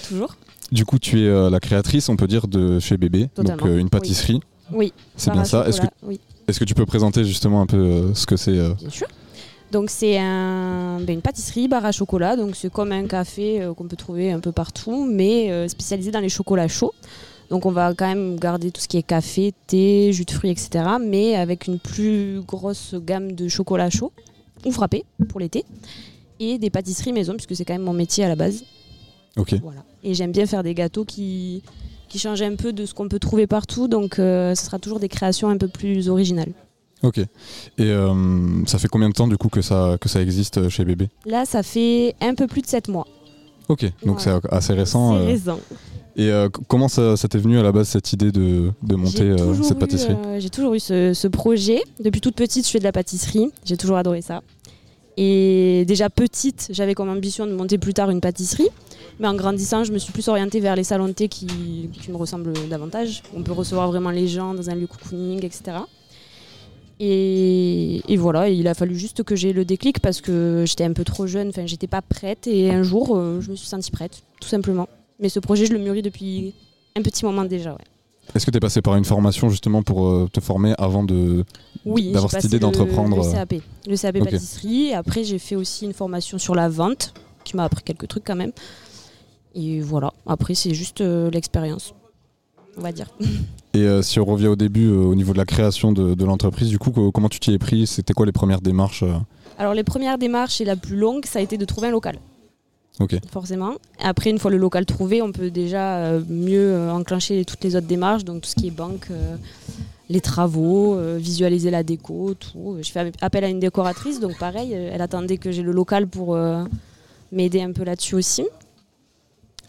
toujours. 0.08 0.36
Du 0.72 0.86
coup, 0.86 1.00
tu 1.00 1.22
es 1.22 1.28
euh, 1.28 1.50
la 1.50 1.60
créatrice, 1.60 2.10
on 2.10 2.16
peut 2.16 2.28
dire, 2.28 2.48
de 2.48 2.80
chez 2.80 2.98
Bébé, 2.98 3.30
donc 3.38 3.62
une 3.66 3.90
pâtisserie. 3.90 4.42
Oui. 4.72 4.94
C'est 5.16 5.32
bien 5.32 5.46
ça. 5.46 5.68
Est-ce 5.68 5.82
que, 5.82 5.88
est 6.48 6.60
que 6.60 6.66
tu 6.66 6.74
peux 6.74 6.86
présenter 6.86 7.24
justement 7.24 7.62
un 7.62 7.68
peu 7.68 8.14
ce 8.14 8.26
que 8.26 8.38
c'est 8.38 8.54
Bien 8.54 8.90
sûr. 8.90 9.08
Donc 9.72 9.90
c'est 9.90 10.18
un, 10.20 11.00
ben, 11.02 11.14
une 11.14 11.22
pâtisserie 11.22 11.68
bar 11.68 11.84
à 11.86 11.92
chocolat, 11.92 12.36
donc 12.36 12.56
c'est 12.56 12.72
comme 12.72 12.92
un 12.92 13.08
café 13.08 13.68
qu'on 13.76 13.86
peut 13.86 13.96
trouver 13.96 14.32
un 14.32 14.40
peu 14.40 14.52
partout, 14.52 15.08
mais 15.10 15.68
spécialisé 15.68 16.12
dans 16.12 16.20
les 16.20 16.30
chocolats 16.30 16.68
chauds. 16.68 16.94
Donc 17.50 17.66
on 17.66 17.72
va 17.72 17.94
quand 17.94 18.08
même 18.08 18.40
garder 18.40 18.72
tout 18.72 18.82
ce 18.82 18.88
qui 18.88 18.98
est 18.98 19.04
café, 19.04 19.54
thé, 19.68 20.12
jus 20.14 20.26
de 20.26 20.32
fruits, 20.32 20.50
etc. 20.50 20.86
Mais 21.02 21.36
avec 21.36 21.68
une 21.68 21.80
plus 21.80 22.42
grosse 22.42 22.96
gamme 22.96 23.34
de 23.34 23.48
chocolat 23.48 23.90
chaud 23.90 24.12
ou 24.66 24.72
frappé 24.72 25.06
pour 25.30 25.40
l'été. 25.40 25.64
Et 26.40 26.58
des 26.58 26.70
pâtisseries 26.70 27.14
maison, 27.14 27.34
puisque 27.34 27.56
c'est 27.56 27.64
quand 27.64 27.74
même 27.74 27.84
mon 27.84 27.94
métier 27.94 28.26
à 28.26 28.28
la 28.28 28.36
base. 28.36 28.64
Ok. 29.38 29.56
Voilà. 29.62 29.84
Et 30.04 30.14
j'aime 30.14 30.32
bien 30.32 30.46
faire 30.46 30.64
des 30.64 30.74
gâteaux 30.74 31.06
qui, 31.06 31.64
qui 32.10 32.20
changent 32.20 32.42
un 32.42 32.56
peu 32.56 32.74
de 32.74 32.86
ce 32.86 32.94
qu'on 32.94 33.08
peut 33.08 33.20
trouver 33.20 33.48
partout. 33.48 33.88
Donc 33.88 34.20
euh, 34.20 34.56
ce 34.56 34.66
sera 34.66 34.80
toujours 34.80 35.00
des 35.00 35.10
créations 35.10 35.50
un 35.50 35.58
peu 35.58 35.68
plus 35.68 36.10
originales. 36.10 36.52
Ok. 37.04 37.20
Et 37.20 37.28
euh, 37.80 38.66
ça 38.66 38.80
fait 38.80 38.88
combien 38.88 39.10
de 39.10 39.14
temps 39.14 39.28
du 39.28 39.38
coup 39.38 39.50
que 39.50 39.62
ça, 39.62 39.98
que 40.02 40.10
ça 40.10 40.22
existe 40.22 40.70
chez 40.70 40.84
Bébé? 40.86 41.10
Là, 41.26 41.46
ça 41.46 41.62
fait 41.62 42.16
un 42.22 42.34
peu 42.34 42.48
plus 42.48 42.62
de 42.62 42.68
7 42.68 42.88
mois. 42.88 43.08
Ok, 43.68 43.86
donc 44.06 44.22
c'est 44.22 44.32
assez 44.52 44.74
récent. 44.74 45.18
C'est 45.18 45.24
euh. 45.24 45.28
récent. 45.28 45.60
Et 46.18 46.30
euh, 46.30 46.48
comment 46.68 46.88
ça, 46.88 47.16
t'est 47.30 47.38
venu 47.38 47.60
à 47.60 47.64
la 47.64 47.72
base 47.74 47.90
cette 47.90 48.14
idée 48.14 48.32
de, 48.32 48.72
monter 48.82 49.24
euh, 49.24 49.62
cette 49.64 49.80
pâtisserie? 49.80 50.16
euh, 50.26 50.40
J'ai 50.40 50.50
toujours 50.50 50.74
eu 50.74 50.80
ce, 50.80 51.28
projet. 51.28 51.82
Depuis 52.00 52.22
toute 52.22 52.36
petite, 52.36 52.66
je 52.66 52.72
fais 52.72 52.80
de 52.80 52.86
la 52.86 52.94
pâtisserie. 52.94 53.52
J'ai 53.66 53.76
toujours 53.76 53.98
adoré 53.98 54.22
ça. 54.22 54.42
Et 55.18 55.84
déjà 55.88 56.10
petite, 56.10 56.68
j'avais 56.72 56.94
comme 56.94 57.10
ambition 57.10 57.46
de 57.46 57.54
monter 57.54 57.78
plus 57.78 57.94
tard 57.94 58.10
une 58.12 58.22
pâtisserie. 58.22 58.70
Mais 59.20 59.28
en 59.28 59.34
grandissant, 59.34 59.84
je 59.84 59.92
me 59.92 59.98
suis 59.98 60.14
plus 60.14 60.28
orientée 60.28 60.60
vers 60.60 60.76
les 60.76 60.84
salons 60.84 61.08
de 61.08 61.14
thé 61.14 61.28
qui, 61.28 61.48
me 62.10 62.16
ressemblent 62.16 62.54
davantage. 62.70 63.24
On 63.36 63.44
peut 63.44 63.54
recevoir 63.54 63.90
vraiment 63.90 64.12
les 64.12 64.28
gens 64.28 64.54
dans 64.54 64.70
un 64.70 64.76
lieu 64.76 64.88
cocooning, 64.88 65.44
etc. 65.44 65.78
Et, 67.00 68.16
voilà, 68.18 68.50
il 68.50 68.68
a 68.68 68.74
fallu 68.74 68.98
juste 68.98 69.24
que 69.24 69.36
j'ai 69.36 69.54
le 69.54 69.66
déclic 69.66 70.00
parce 70.00 70.22
que 70.22 70.64
j'étais 70.66 70.86
un 70.86 70.94
peu 70.94 71.04
trop 71.04 71.28
jeune, 71.28 71.50
enfin 71.50 71.66
j'étais 71.66 71.88
pas 71.88 72.02
prête 72.02 72.48
et 72.48 72.72
un 72.72 72.84
jour 72.84 73.20
je 73.42 73.52
me 73.52 73.56
suis 73.56 73.68
sentie 73.68 73.92
prête, 73.92 74.24
tout 74.40 74.48
simplement. 74.48 74.88
Mais 75.20 75.30
ce 75.30 75.40
projet, 75.40 75.66
je 75.66 75.74
le 75.74 75.80
mûris 75.80 76.02
depuis 76.02 76.54
un 76.96 77.02
petit 77.02 77.26
moment 77.26 77.46
déjà. 77.46 77.74
Ouais. 77.74 77.80
Est-ce 78.34 78.46
que 78.46 78.52
tu 78.52 78.58
es 78.58 78.60
passé 78.60 78.82
par 78.82 78.96
une 78.96 79.06
formation 79.06 79.50
justement 79.50 79.84
pour 79.84 80.08
euh, 80.08 80.30
te 80.32 80.40
former 80.40 80.74
avant 80.78 81.04
de 81.04 81.46
oui, 81.86 82.12
d'avoir 82.12 82.32
cette 82.32 82.46
idée 82.46 82.60
d'entreprendre 82.60 83.18
le, 83.18 83.28
euh, 83.28 83.32
CAP, 83.32 83.56
le 83.88 83.98
CAP 83.98 84.20
pâtisserie. 84.20 84.94
Après, 84.94 85.24
j'ai 85.24 85.38
fait 85.38 85.56
aussi 85.56 85.86
une 85.86 85.94
formation 85.94 86.38
sur 86.38 86.56
la 86.56 86.68
vente 86.68 87.14
qui 87.44 87.56
m'a 87.56 87.66
appris 87.66 87.84
quelques 87.84 88.08
trucs 88.08 88.24
quand 88.24 88.36
même. 88.36 88.52
Et 89.54 89.80
voilà. 89.80 90.12
Après, 90.26 90.56
c'est 90.56 90.74
juste 90.74 91.02
euh, 91.02 91.30
l'expérience, 91.30 91.94
on 92.78 92.82
va 92.82 92.92
dire. 92.92 93.08
Et 93.76 94.02
si 94.02 94.20
on 94.20 94.26
revient 94.26 94.48
au 94.48 94.56
début, 94.56 94.90
au 94.90 95.14
niveau 95.16 95.34
de 95.34 95.38
la 95.38 95.46
création 95.46 95.92
de, 95.92 96.14
de 96.14 96.26
l'entreprise, 96.26 96.70
du 96.70 96.80
coup, 96.80 96.92
comment 97.12 97.30
tu 97.30 97.40
t'y 97.40 97.54
es 97.54 97.58
pris? 97.58 97.86
C'était 97.88 98.14
quoi 98.14 98.26
les 98.26 98.32
premières 98.32 98.62
démarches 98.62 99.04
Alors, 99.58 99.74
les 99.74 99.84
premières 99.84 100.18
démarches 100.18 100.62
et 100.62 100.66
la 100.66 100.78
plus 100.78 100.96
longue, 100.96 101.26
ça 101.26 101.40
a 101.40 101.42
été 101.42 101.58
de 101.58 101.66
trouver 101.66 101.90
un 101.90 101.92
local. 101.92 102.18
Forcément. 103.32 103.74
Après, 104.00 104.30
une 104.30 104.40
fois 104.40 104.52
le 104.52 104.58
local 104.58 104.86
trouvé, 104.86 105.22
on 105.22 105.32
peut 105.32 105.52
déjà 105.52 105.98
euh, 105.98 106.22
mieux 106.30 106.74
euh, 106.74 106.92
enclencher 106.92 107.44
toutes 107.44 107.64
les 107.64 107.76
autres 107.76 107.88
démarches, 107.88 108.24
donc 108.24 108.42
tout 108.42 108.50
ce 108.50 108.56
qui 108.56 108.68
est 108.68 108.72
banque, 108.72 109.08
euh, 109.12 109.36
les 110.10 110.22
travaux, 110.22 110.98
visualiser 111.18 111.72
la 111.72 111.82
déco, 111.82 112.36
tout. 112.36 112.78
Je 112.80 112.92
fais 112.92 113.12
appel 113.22 113.44
à 113.44 113.50
une 113.50 113.60
décoratrice, 113.60 114.20
donc 114.20 114.38
pareil, 114.38 114.72
elle 114.72 115.02
attendait 115.02 115.38
que 115.38 115.52
j'ai 115.52 115.64
le 115.64 115.72
local 115.72 116.06
pour 116.06 116.38
m'aider 117.32 117.60
un 117.64 117.72
peu 117.72 117.84
là-dessus 117.84 118.14
aussi. 118.14 118.46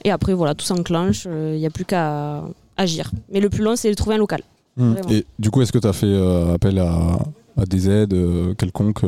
Et 0.04 0.10
après, 0.10 0.34
voilà, 0.34 0.54
tout 0.54 0.66
s'enclenche, 0.66 1.25
il 1.25 1.58
n'y 1.58 1.64
a 1.64 1.70
plus 1.70 1.86
qu'à 1.86 2.44
agir. 2.76 3.11
Mais 3.33 3.40
le 3.40 3.50
plus 3.50 3.62
long, 3.62 3.76
c'est 3.76 3.90
de 3.90 3.95
trouver 3.95 4.16
un 4.16 4.18
local. 4.18 4.42
Mmh. 4.76 4.95
Et 5.11 5.25
du 5.38 5.50
coup, 5.50 5.62
est-ce 5.62 5.73
que 5.73 5.78
tu 5.78 5.88
as 5.88 5.92
fait 5.92 6.16
appel 6.52 6.78
à, 6.78 7.18
à, 7.56 7.64
des 7.64 7.88
aides 7.88 8.14
quelconques 8.59 9.04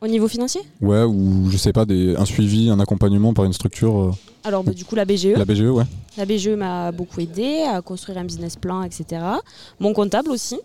au 0.00 0.06
niveau 0.08 0.28
financier? 0.28 0.60
Ouais, 0.80 1.02
ou 1.02 1.48
je 1.50 1.56
sais 1.56 1.72
pas, 1.72 1.84
des, 1.84 2.16
un 2.16 2.24
suivi, 2.24 2.70
un 2.70 2.80
accompagnement 2.80 3.34
par 3.34 3.44
une 3.44 3.52
structure. 3.52 3.98
Euh. 3.98 4.10
Alors, 4.44 4.62
bah, 4.62 4.72
du 4.72 4.84
coup, 4.84 4.94
la 4.94 5.04
BGE. 5.04 5.36
La 5.36 5.44
BGE, 5.44 5.62
ouais. 5.62 5.84
La 6.16 6.24
BGE 6.24 6.48
m'a 6.48 6.92
beaucoup 6.92 7.20
aidé 7.20 7.64
à 7.68 7.82
construire 7.82 8.18
un 8.18 8.24
business 8.24 8.56
plan, 8.56 8.82
etc. 8.82 9.22
Mon 9.80 9.92
comptable 9.92 10.30
aussi, 10.30 10.58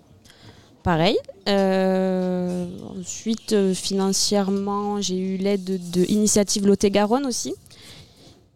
pareil. 0.84 1.18
Euh, 1.48 2.68
ensuite, 3.00 3.54
euh, 3.54 3.74
financièrement, 3.74 5.02
j'ai 5.02 5.18
eu 5.18 5.38
l'aide 5.38 5.64
de, 5.92 6.06
Initiative 6.10 6.68
Lot-et-Garonne 6.68 7.26
aussi, 7.26 7.54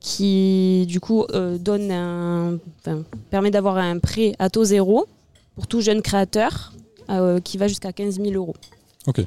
qui 0.05 0.85
du 0.87 0.99
coup 0.99 1.25
donne 1.59 1.91
un, 1.91 2.59
permet 3.31 3.49
d'avoir 3.49 3.77
un 3.77 3.97
prêt 3.97 4.35
à 4.37 4.51
taux 4.51 4.63
zéro 4.63 5.07
pour 5.55 5.65
tout 5.65 5.81
jeune 5.81 6.03
créateur 6.03 6.73
qui 7.43 7.57
va 7.57 7.67
jusqu'à 7.67 7.91
15 7.91 8.21
000 8.21 8.33
euros. 8.33 8.55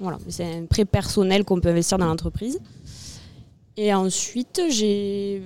Voilà, 0.00 0.18
c'est 0.28 0.44
un 0.44 0.66
prêt 0.66 0.84
personnel 0.84 1.44
qu'on 1.44 1.60
peut 1.60 1.70
investir 1.70 1.98
dans 1.98 2.06
l'entreprise. 2.06 2.60
Et 3.76 3.92
ensuite, 3.92 4.60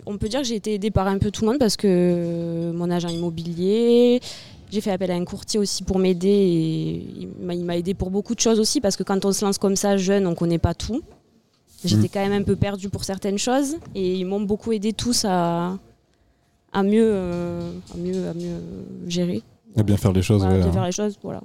on 0.04 0.18
peut 0.18 0.28
dire 0.28 0.40
que 0.40 0.46
j'ai 0.46 0.56
été 0.56 0.74
aidée 0.74 0.90
par 0.90 1.06
un 1.06 1.16
peu 1.16 1.30
tout 1.30 1.44
le 1.44 1.50
monde 1.50 1.58
parce 1.58 1.78
que 1.78 2.70
mon 2.74 2.90
agent 2.90 3.08
immobilier, 3.08 4.20
j'ai 4.70 4.80
fait 4.82 4.90
appel 4.90 5.10
à 5.12 5.14
un 5.14 5.24
courtier 5.24 5.58
aussi 5.58 5.82
pour 5.82 5.98
m'aider 5.98 6.28
et 6.28 7.26
il 7.50 7.64
m'a 7.64 7.76
aidé 7.78 7.94
pour 7.94 8.10
beaucoup 8.10 8.34
de 8.34 8.40
choses 8.40 8.60
aussi 8.60 8.82
parce 8.82 8.96
que 8.96 9.02
quand 9.02 9.24
on 9.24 9.32
se 9.32 9.44
lance 9.46 9.56
comme 9.56 9.76
ça 9.76 9.96
jeune, 9.96 10.26
on 10.26 10.30
ne 10.30 10.34
connaît 10.34 10.58
pas 10.58 10.74
tout. 10.74 11.02
J'étais 11.84 12.02
mmh. 12.02 12.08
quand 12.12 12.28
même 12.28 12.42
un 12.42 12.44
peu 12.44 12.56
perdue 12.56 12.88
pour 12.88 13.04
certaines 13.04 13.38
choses 13.38 13.76
et 13.94 14.14
ils 14.14 14.24
m'ont 14.24 14.40
beaucoup 14.40 14.72
aidé 14.72 14.92
tous 14.92 15.24
à, 15.24 15.78
à, 16.72 16.82
mieux, 16.82 17.10
euh, 17.12 17.72
à, 17.92 17.96
mieux, 17.96 18.28
à 18.28 18.34
mieux 18.34 18.60
gérer. 19.06 19.42
À 19.76 19.82
bien 19.82 19.96
faire 19.96 20.12
les 20.12 20.22
choses. 20.22 20.44
à 20.44 20.48
bien 20.48 20.72
faire 20.72 20.84
les 20.84 20.92
choses, 20.92 21.18
voilà. 21.22 21.40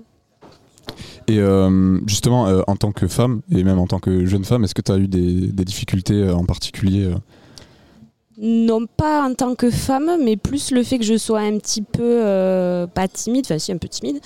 Et 1.28 1.40
euh, 1.40 2.00
justement, 2.08 2.48
euh, 2.48 2.62
en 2.68 2.76
tant 2.76 2.92
que 2.92 3.08
femme, 3.08 3.42
et 3.52 3.64
même 3.64 3.80
en 3.80 3.88
tant 3.88 4.00
que 4.00 4.26
jeune 4.26 4.46
femme, 4.46 4.64
est-ce 4.64 4.76
que 4.76 4.82
tu 4.82 4.92
as 4.92 4.98
eu 4.98 5.08
des, 5.08 5.66
difficultés 5.66 6.30
en 6.30 6.46
particulier 6.46 7.10
Non, 8.38 8.86
pas 8.86 9.28
en 9.28 9.34
tant 9.34 9.56
que 9.56 9.70
femme, 9.72 10.10
mais 10.24 10.38
plus 10.38 10.72
le 10.72 10.84
fait 10.84 11.00
que 11.00 11.06
je 11.06 11.18
sois 11.18 11.40
un 11.40 11.58
petit 11.58 11.82
peu, 11.82 12.22
pas 12.94 13.08
timide, 13.08 13.46
enfin 13.46 13.58
si, 13.58 13.72
un 13.72 13.78
peu 13.78 13.88
timide, 13.88 14.20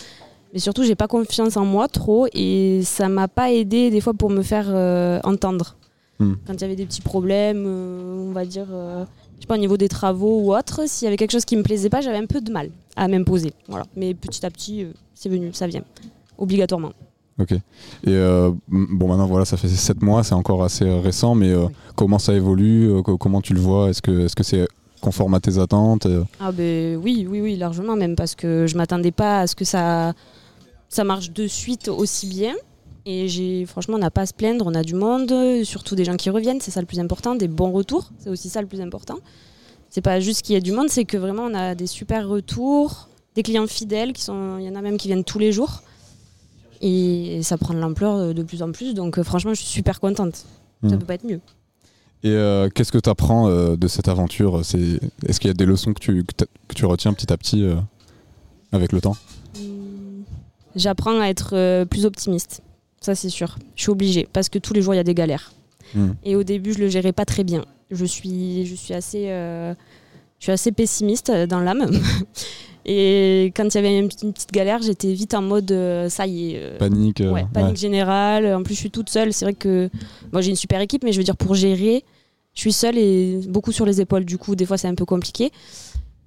mais 0.54 0.60
surtout, 0.60 0.84
j'ai 0.84 0.96
pas 0.96 1.08
confiance 1.08 1.58
en 1.58 1.66
moi 1.66 1.88
trop, 1.88 2.28
et 2.34 2.82
ça 2.84 3.08
m'a 3.08 3.28
pas 3.28 3.52
aidé 3.52 3.90
des 3.90 4.02
fois 4.02 4.14
pour 4.14 4.30
me 4.30 4.44
faire 4.44 4.68
entendre. 5.24 5.78
Hmm. 6.24 6.36
Quand 6.46 6.54
il 6.54 6.62
y 6.62 6.64
avait 6.64 6.76
des 6.76 6.86
petits 6.86 7.02
problèmes, 7.02 7.66
on 7.66 8.32
va 8.32 8.46
dire, 8.46 8.68
je 8.70 9.42
sais 9.42 9.48
pas, 9.48 9.56
au 9.56 9.60
niveau 9.60 9.78
des 9.78 9.90
travaux 9.90 10.40
ou 10.42 10.56
autre, 10.56 10.88
s'il 10.88 11.06
y 11.06 11.08
avait 11.08 11.18
quelque 11.18 11.32
chose 11.32 11.46
qui 11.46 11.56
me 11.56 11.64
plaisait 11.64 11.90
pas, 11.90 12.02
j'avais 12.02 12.18
un 12.18 12.26
peu 12.26 12.42
de 12.42 12.52
mal 12.52 12.70
à 12.96 13.08
m'imposer. 13.08 13.54
Voilà. 13.68 13.86
Mais 13.96 14.14
petit 14.14 14.46
à 14.46 14.50
petit, 14.50 14.86
c'est 15.16 15.30
venu, 15.30 15.52
ça 15.54 15.68
vient 15.68 15.84
obligatoirement. 16.38 16.92
Ok. 17.40 17.54
Et 17.54 17.60
euh, 18.08 18.52
bon, 18.68 19.08
maintenant, 19.08 19.26
voilà, 19.26 19.46
ça 19.46 19.58
fait 19.58 19.68
7 19.68 20.02
mois, 20.02 20.24
c'est 20.24 20.36
encore 20.36 20.64
assez 20.64 20.86
euh, 20.86 21.00
récent, 21.00 21.34
mais 21.36 21.50
euh, 21.50 21.68
comment 21.96 22.20
ça 22.20 22.34
évolue 22.34 23.02
Comment 23.20 23.42
tu 23.42 23.54
le 23.54 23.60
vois? 23.60 23.90
Est-ce 23.90 24.02
que 24.02 24.28
c'est 24.28 24.64
-ce 24.64 24.68
conforme 25.02 25.34
à 25.34 25.40
tes 25.40 25.58
attentes 25.58 26.06
euh? 26.06 26.24
Ah 26.40 26.52
ben 26.52 26.98
oui, 27.04 27.26
oui, 27.28 27.42
oui, 27.42 27.56
largement 27.56 27.96
même, 27.96 28.16
parce 28.16 28.36
que 28.36 28.68
je 28.68 28.78
m'attendais 28.78 29.12
pas 29.12 29.42
à 29.42 29.48
ce 29.48 29.56
que 29.56 29.66
ça, 29.66 30.14
ça 30.90 31.04
marche 31.04 31.32
de 31.32 31.48
suite 31.48 31.88
aussi 31.88 32.28
bien. 32.28 32.54
Et 33.06 33.28
j'ai, 33.28 33.66
franchement, 33.66 33.96
on 33.96 34.00
n'a 34.00 34.12
pas 34.12 34.22
à 34.22 34.26
se 34.26 34.34
plaindre, 34.34 34.66
on 34.68 34.76
a 34.76 34.84
du 34.84 34.94
monde, 34.94 35.34
surtout 35.64 35.96
des 35.96 36.06
gens 36.06 36.18
qui 36.18 36.30
reviennent, 36.30 36.62
c'est 36.62 36.72
ça 36.72 36.82
le 36.82 36.86
plus 36.86 37.00
important, 37.00 37.34
des 37.36 37.48
bons 37.48 37.72
retours, 37.72 38.12
c'est 38.20 38.30
aussi 38.30 38.48
ça 38.50 38.62
le 38.62 38.68
plus 38.68 38.80
important. 38.82 39.18
C'est 39.90 40.02
pas 40.02 40.20
juste 40.20 40.44
qu'il 40.44 40.54
y 40.54 40.58
ait 40.58 40.62
du 40.62 40.72
monde, 40.72 40.90
c'est 40.90 41.06
que 41.06 41.18
vraiment 41.18 41.44
on 41.44 41.54
a 41.56 41.74
des 41.76 41.88
super 41.88 42.28
retours, 42.28 43.10
des 43.36 43.44
clients 43.44 43.66
fidèles, 43.68 44.14
qui 44.14 44.22
sont, 44.22 44.58
il 44.60 44.66
y 44.66 44.70
en 44.70 44.76
a 44.76 44.82
même 44.82 44.98
qui 44.98 45.08
viennent 45.08 45.24
tous 45.24 45.40
les 45.40 45.52
jours. 45.52 45.82
Et 46.82 47.42
ça 47.44 47.58
prend 47.58 47.74
de 47.74 47.80
l'ampleur 47.80 48.34
de 48.34 48.44
plus 48.44 48.62
en 48.64 48.72
plus, 48.72 48.94
donc 48.94 49.18
euh, 49.20 49.24
franchement, 49.24 49.54
je 49.54 49.62
suis 49.62 49.70
super 49.70 50.00
contente. 50.00 50.36
Ça 50.84 50.96
Mm. 50.96 51.00
peut 51.00 51.06
pas 51.06 51.14
être 51.16 51.26
mieux. 51.26 51.40
Et 52.24 52.30
euh, 52.30 52.70
qu'est-ce 52.70 52.92
que 52.92 52.98
tu 53.00 53.10
apprends 53.10 53.50
de 53.50 53.88
cette 53.88 54.08
aventure 54.08 54.60
Est-ce 54.62 55.40
qu'il 55.40 55.48
y 55.48 55.52
a 55.52 55.54
des 55.56 55.66
leçons 55.66 55.94
que 55.94 56.00
tu, 56.00 56.24
que 56.68 56.74
tu 56.76 56.86
retiens 56.86 57.14
petit 57.14 57.32
à 57.34 57.38
petit 57.38 57.64
euh, 57.64 57.76
avec 58.72 58.92
le 58.92 59.02
temps? 59.02 59.16
Hmm, 59.60 60.22
J'apprends 60.76 61.20
à 61.20 61.26
être 61.28 61.52
euh, 61.56 61.86
plus 61.86 62.06
optimiste. 62.06 62.62
Ça, 63.02 63.16
c'est 63.16 63.30
sûr. 63.30 63.58
Je 63.76 63.82
suis 63.84 63.92
obligée 63.92 64.28
parce 64.32 64.48
que 64.50 64.60
tous 64.60 64.74
les 64.74 64.82
jours, 64.82 64.94
il 64.94 64.98
y 64.98 65.00
a 65.00 65.04
des 65.04 65.16
galères. 65.16 65.52
Hmm. 65.96 66.12
Et 66.24 66.36
au 66.36 66.44
début, 66.44 66.74
je 66.74 66.80
le 66.80 66.88
gérais 66.88 67.12
pas 67.14 67.26
très 67.26 67.44
bien. 67.44 67.66
Je 67.90 68.06
suis, 68.06 68.66
je 68.66 68.76
suis, 68.76 68.94
assez, 68.94 69.30
euh, 69.30 69.74
je 70.40 70.46
suis 70.46 70.52
assez 70.52 70.72
pessimiste 70.72 71.32
dans 71.32 71.60
l'âme. 71.60 71.90
Et 72.86 73.52
quand 73.56 73.66
il 73.66 73.76
y 73.76 73.78
avait 73.78 74.00
une 74.00 74.08
petite, 74.08 74.24
une 74.24 74.34
petite 74.34 74.52
galère, 74.52 74.82
j'étais 74.82 75.14
vite 75.14 75.34
en 75.36 75.42
mode 75.42 75.72
euh, 75.72 76.10
ça 76.10 76.26
y 76.26 76.54
est. 76.54 76.58
euh, 76.58 76.78
Panique 76.80 77.22
euh, 77.22 77.32
ouais, 77.32 77.46
panique 77.54 77.72
ouais. 77.72 77.76
générale. 77.76 78.48
En 78.56 78.64
plus, 78.64 78.74
je 78.74 78.80
suis 78.80 78.92
toute 78.92 79.10
seule. 79.10 79.34
C'est 79.34 79.46
vrai 79.46 79.54
que 79.54 79.90
moi, 80.32 80.42
j'ai 80.42 80.50
une 80.50 80.56
super 80.56 80.82
équipe, 80.82 81.04
mais 81.04 81.12
je 81.12 81.18
veux 81.18 81.24
dire, 81.24 81.38
pour 81.38 81.54
gérer, 81.54 82.04
je 82.56 82.62
suis 82.62 82.74
seule 82.74 82.98
et 82.98 83.40
beaucoup 83.48 83.72
sur 83.72 83.86
les 83.86 84.02
épaules. 84.02 84.26
Du 84.26 84.38
coup, 84.38 84.56
des 84.56 84.66
fois, 84.66 84.78
c'est 84.78 84.88
un 84.88 84.96
peu 84.96 85.06
compliqué. 85.06 85.52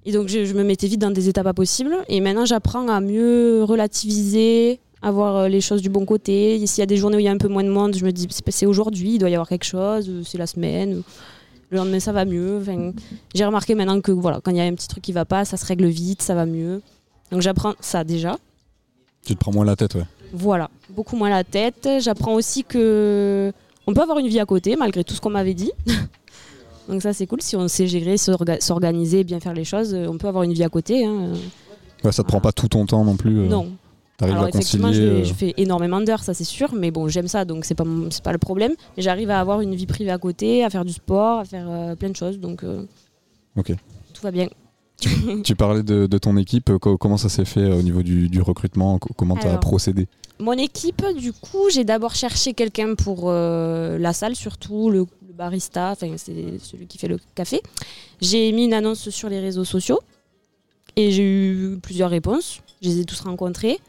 Et 0.05 0.11
donc, 0.13 0.27
je, 0.29 0.45
je 0.45 0.53
me 0.53 0.63
mettais 0.63 0.87
vite 0.87 1.01
dans 1.01 1.11
des 1.11 1.27
états 1.27 1.43
pas 1.43 1.53
possibles. 1.53 1.95
Et 2.07 2.21
maintenant, 2.21 2.45
j'apprends 2.45 2.87
à 2.87 3.01
mieux 3.01 3.63
relativiser, 3.63 4.79
à 5.01 5.11
voir 5.11 5.35
euh, 5.35 5.47
les 5.47 5.61
choses 5.61 5.81
du 5.81 5.89
bon 5.89 6.05
côté. 6.05 6.65
S'il 6.65 6.81
y 6.81 6.83
a 6.83 6.85
des 6.87 6.97
journées 6.97 7.17
où 7.17 7.19
il 7.19 7.25
y 7.25 7.27
a 7.27 7.31
un 7.31 7.37
peu 7.37 7.47
moins 7.47 7.63
de 7.63 7.69
monde, 7.69 7.95
je 7.95 8.03
me 8.05 8.11
dis, 8.11 8.27
c'est- 8.29 8.65
aujourd'hui, 8.65 9.13
il 9.15 9.17
doit 9.19 9.29
y 9.29 9.35
avoir 9.35 9.47
quelque 9.49 9.65
chose, 9.65 10.07
euh, 10.09 10.21
c'est 10.25 10.37
la 10.37 10.47
semaine. 10.47 11.01
Le 11.69 11.77
lendemain, 11.77 11.99
ça 11.99 12.11
va 12.11 12.25
mieux. 12.25 12.59
Enfin, 12.61 12.91
j'ai 13.33 13.45
remarqué 13.45 13.75
maintenant 13.75 13.99
que 14.01 14.11
voilà, 14.11 14.39
quand 14.41 14.51
il 14.51 14.57
y 14.57 14.61
a 14.61 14.63
un 14.63 14.73
petit 14.73 14.87
truc 14.87 15.03
qui 15.03 15.11
va 15.11 15.25
pas, 15.25 15.45
ça 15.45 15.57
se 15.57 15.65
règle 15.65 15.85
vite, 15.87 16.21
ça 16.21 16.35
va 16.35 16.45
mieux. 16.45 16.81
Donc, 17.31 17.41
j'apprends 17.41 17.73
ça 17.79 18.03
déjà. 18.03 18.37
Tu 19.25 19.33
te 19.33 19.39
prends 19.39 19.51
moins 19.51 19.65
la 19.65 19.75
tête, 19.75 19.95
ouais. 19.95 20.05
Voilà, 20.33 20.69
beaucoup 20.89 21.15
moins 21.15 21.29
la 21.29 21.43
tête. 21.43 21.87
J'apprends 21.99 22.33
aussi 22.35 22.63
que 22.63 23.51
on 23.87 23.93
peut 23.93 24.01
avoir 24.01 24.19
une 24.19 24.27
vie 24.27 24.39
à 24.39 24.45
côté 24.45 24.75
malgré 24.75 25.03
tout 25.03 25.13
ce 25.15 25.21
qu'on 25.21 25.29
m'avait 25.29 25.53
dit. 25.53 25.71
Donc 26.89 27.01
ça 27.01 27.13
c'est 27.13 27.25
cool, 27.25 27.41
si 27.41 27.55
on 27.55 27.67
sait 27.67 27.87
gérer, 27.87 28.15
s'orga- 28.17 28.59
s'organiser, 28.61 29.23
bien 29.23 29.39
faire 29.39 29.53
les 29.53 29.63
choses, 29.65 29.93
euh, 29.95 30.07
on 30.07 30.17
peut 30.19 30.27
avoir 30.27 30.43
une 30.43 30.53
vie 30.53 30.63
à 30.63 30.69
côté. 30.69 31.03
hein. 31.05 31.33
Ouais, 32.03 32.11
ça 32.11 32.21
te 32.21 32.27
prend 32.27 32.39
pas 32.41 32.51
tout 32.51 32.67
ton 32.67 32.85
temps 32.85 33.03
non 33.03 33.15
plus. 33.15 33.39
euh, 33.39 33.47
Non. 33.47 33.71
Alors 34.21 34.47
effectivement, 34.47 34.93
je, 34.93 35.01
euh, 35.01 35.23
je 35.25 35.33
fais 35.33 35.53
énormément 35.57 35.99
d'heures, 35.99 36.23
ça 36.23 36.33
c'est 36.33 36.45
sûr, 36.45 36.73
mais 36.73 36.89
bon, 36.91 37.07
j'aime 37.09 37.27
ça, 37.27 37.43
donc 37.43 37.65
c'est 37.65 37.75
pas 37.75 37.83
c'est 38.09 38.23
pas 38.23 38.31
le 38.31 38.37
problème. 38.37 38.73
Mais 38.95 39.03
j'arrive 39.03 39.29
à 39.29 39.39
avoir 39.39 39.59
une 39.61 39.75
vie 39.75 39.85
privée 39.87 40.11
à 40.11 40.17
côté, 40.17 40.63
à 40.63 40.69
faire 40.69 40.85
du 40.85 40.93
sport, 40.93 41.39
à 41.39 41.45
faire 41.45 41.67
euh, 41.69 41.95
plein 41.95 42.09
de 42.09 42.15
choses, 42.15 42.39
donc 42.39 42.63
euh, 42.63 42.85
Ok. 43.57 43.73
tout 44.13 44.21
va 44.21 44.31
bien. 44.31 44.47
Tu 45.43 45.55
parlais 45.55 45.83
de, 45.83 46.07
de 46.07 46.17
ton 46.17 46.37
équipe, 46.37 46.71
co- 46.77 46.97
comment 46.97 47.17
ça 47.17 47.27
s'est 47.27 47.43
fait 47.45 47.65
au 47.71 47.81
niveau 47.81 48.01
du, 48.01 48.29
du 48.29 48.41
recrutement 48.41 48.97
co- 48.97 49.13
Comment 49.17 49.35
tu 49.35 49.45
as 49.47 49.57
procédé? 49.57 50.07
Mon 50.39 50.53
équipe, 50.53 51.03
du 51.17 51.31
coup, 51.33 51.69
j'ai 51.69 51.83
d'abord 51.83 52.15
cherché 52.15 52.53
quelqu'un 52.53 52.95
pour 52.95 53.23
euh, 53.29 53.97
la 53.97 54.13
salle, 54.13 54.35
surtout 54.35 54.89
le, 54.89 55.05
le 55.27 55.33
barista, 55.33 55.91
enfin 55.91 56.13
c'est 56.17 56.57
celui 56.59 56.87
qui 56.87 56.97
fait 56.97 57.09
le 57.09 57.19
café. 57.35 57.61
J'ai 58.21 58.51
mis 58.53 58.63
une 58.65 58.73
annonce 58.73 59.09
sur 59.09 59.27
les 59.29 59.39
réseaux 59.41 59.65
sociaux 59.65 59.99
et 60.95 61.11
j'ai 61.11 61.23
eu 61.23 61.79
plusieurs 61.81 62.09
réponses. 62.09 62.61
Je 62.81 62.87
les 62.89 62.99
ai 63.01 63.05
tous 63.05 63.19
rencontrés. 63.21 63.79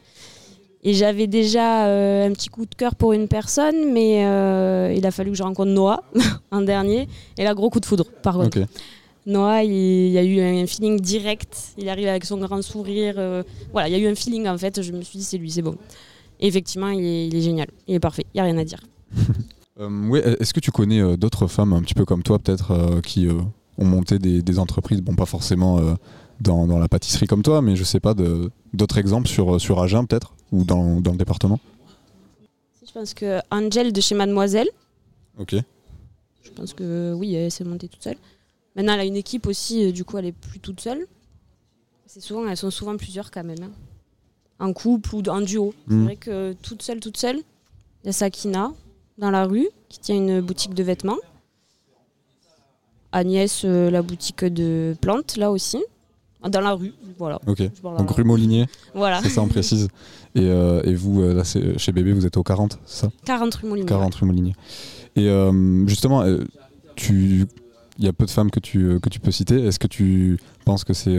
Et 0.87 0.93
j'avais 0.93 1.27
déjà 1.27 1.85
euh, 1.87 2.29
un 2.29 2.31
petit 2.31 2.47
coup 2.47 2.65
de 2.65 2.73
cœur 2.73 2.95
pour 2.95 3.11
une 3.11 3.27
personne, 3.27 3.91
mais 3.91 4.25
euh, 4.25 4.93
il 4.95 5.05
a 5.05 5.11
fallu 5.11 5.31
que 5.31 5.35
je 5.35 5.43
rencontre 5.43 5.69
Noah 5.69 6.01
en 6.51 6.61
dernier. 6.61 7.09
Et 7.37 7.43
là, 7.43 7.53
gros 7.53 7.69
coup 7.69 7.81
de 7.81 7.85
foudre, 7.85 8.05
par 8.23 8.35
contre. 8.35 8.59
Noah, 9.25 9.65
il, 9.65 10.07
y 10.07 10.17
a 10.17 10.23
eu 10.23 10.39
un 10.39 10.65
feeling 10.65 10.97
direct. 10.97 11.73
Il 11.77 11.89
arrive 11.89 12.07
avec 12.07 12.23
son 12.23 12.37
grand 12.37 12.61
sourire. 12.61 13.15
euh, 13.17 13.43
voilà, 13.73 13.89
il 13.89 13.91
y 13.91 13.95
a 13.95 13.97
eu 13.97 14.09
un 14.09 14.15
feeling 14.15 14.47
en 14.47 14.57
fait. 14.57 14.81
Je 14.81 14.93
me 14.93 15.01
suis 15.01 15.19
dit, 15.19 15.25
c'est 15.25 15.37
lui, 15.37 15.51
c'est 15.51 15.61
bon. 15.61 15.75
Et 16.39 16.47
effectivement, 16.47 16.87
il 16.87 17.03
est, 17.03 17.27
il 17.27 17.35
est 17.35 17.41
génial. 17.41 17.67
Il 17.89 17.95
est 17.95 17.99
parfait. 17.99 18.25
Il 18.33 18.37
n'y 18.37 18.39
a 18.39 18.43
rien 18.45 18.57
à 18.57 18.63
dire. 18.63 18.79
Euh, 19.79 20.07
ouais, 20.07 20.37
Est-ce 20.39 20.55
que 20.55 20.59
tu 20.59 20.71
connais 20.71 21.01
euh, 21.01 21.17
d'autres 21.17 21.45
femmes 21.45 21.71
un 21.71 21.83
petit 21.83 21.93
peu 21.93 22.03
comme 22.03 22.23
toi, 22.23 22.39
peut-être, 22.39 22.99
qui 23.01 23.27
ont 23.77 23.85
monté 23.85 24.17
des, 24.17 24.41
des 24.41 24.57
entreprises? 24.57 25.01
Bon, 25.01 25.13
pas 25.13 25.27
forcément 25.27 25.79
dans, 26.41 26.65
dans 26.65 26.79
la 26.79 26.87
pâtisserie 26.87 27.27
comme 27.27 27.43
toi, 27.43 27.61
mais 27.61 27.75
je 27.75 27.83
sais 27.83 27.99
pas, 27.99 28.15
d'autres 28.73 28.97
exemples 28.97 29.27
sur, 29.27 29.61
sur 29.61 29.79
Agen, 29.79 30.07
peut-être? 30.07 30.33
Ou 30.51 30.63
dans, 30.63 31.01
dans 31.01 31.11
le 31.11 31.17
département 31.17 31.59
Je 32.85 32.91
pense 32.91 33.13
que 33.13 33.39
Angel 33.51 33.91
de 33.91 34.01
chez 34.01 34.15
Mademoiselle, 34.15 34.69
Ok. 35.37 35.55
je 36.43 36.49
pense 36.51 36.73
que 36.73 37.13
oui, 37.13 37.35
elle 37.35 37.51
s'est 37.51 37.63
montée 37.63 37.87
toute 37.87 38.03
seule. 38.03 38.17
Maintenant, 38.75 38.93
elle 38.93 39.01
a 39.01 39.05
une 39.05 39.15
équipe 39.17 39.45
aussi, 39.47 39.85
euh, 39.85 39.91
du 39.91 40.03
coup, 40.05 40.17
elle 40.17 40.25
est 40.27 40.31
plus 40.31 40.59
toute 40.59 40.79
seule. 40.79 41.05
C'est 42.05 42.21
souvent, 42.21 42.47
elles 42.47 42.55
sont 42.57 42.71
souvent 42.71 42.95
plusieurs 42.95 43.29
quand 43.31 43.43
même. 43.43 43.61
hein. 43.63 43.71
En 44.59 44.73
couple 44.73 45.15
ou 45.15 45.21
en 45.29 45.41
duo. 45.41 45.73
C'est 45.87 45.93
Mm. 45.93 46.03
vrai 46.05 46.15
que 46.15 46.53
toute 46.61 46.81
seule, 46.81 46.99
toute 46.99 47.17
seule, 47.17 47.37
il 48.03 48.07
y 48.07 48.09
a 48.09 48.13
Sakina 48.13 48.71
dans 49.17 49.29
la 49.31 49.45
rue 49.45 49.67
qui 49.89 49.99
tient 49.99 50.15
une 50.15 50.41
boutique 50.41 50.73
de 50.73 50.83
vêtements. 50.83 51.17
Agnès, 53.11 53.63
euh, 53.65 53.89
la 53.89 54.01
boutique 54.01 54.43
de 54.45 54.95
plantes, 55.01 55.37
là 55.37 55.51
aussi. 55.51 55.83
Dans 56.49 56.61
la 56.61 56.73
rue, 56.73 56.93
voilà. 57.17 57.39
Ok. 57.47 57.63
Donc 57.83 58.11
rue 58.11 58.23
Molinier, 58.23 58.67
Voilà. 58.93 59.21
c'est 59.23 59.29
ça, 59.29 59.41
on 59.41 59.47
précise. 59.47 59.87
Et, 60.35 60.41
euh, 60.45 60.81
et 60.83 60.93
vous, 60.93 61.21
euh, 61.21 61.33
là, 61.33 61.43
chez 61.43 61.91
Bébé, 61.91 62.13
vous 62.13 62.25
êtes 62.25 62.37
au 62.37 62.43
40, 62.43 62.77
c'est 62.85 63.01
ça? 63.05 63.09
40 63.25 63.55
rue 63.55 63.67
Molinier. 63.67 63.87
40 63.87 64.13
rue 64.15 64.25
Molinier. 64.27 64.53
Et 65.15 65.27
euh, 65.27 65.85
justement, 65.87 66.21
euh, 66.21 66.43
tu... 66.95 67.47
il 67.97 68.05
y 68.05 68.07
a 68.07 68.13
peu 68.13 68.25
de 68.25 68.29
femmes 68.29 68.51
que 68.51 68.59
tu, 68.59 68.99
que 69.01 69.09
tu 69.09 69.19
peux 69.19 69.31
citer. 69.31 69.65
Est-ce 69.65 69.79
que 69.79 69.87
tu 69.87 70.37
penses 70.63 70.83
que 70.83 70.93
c'est 70.93 71.17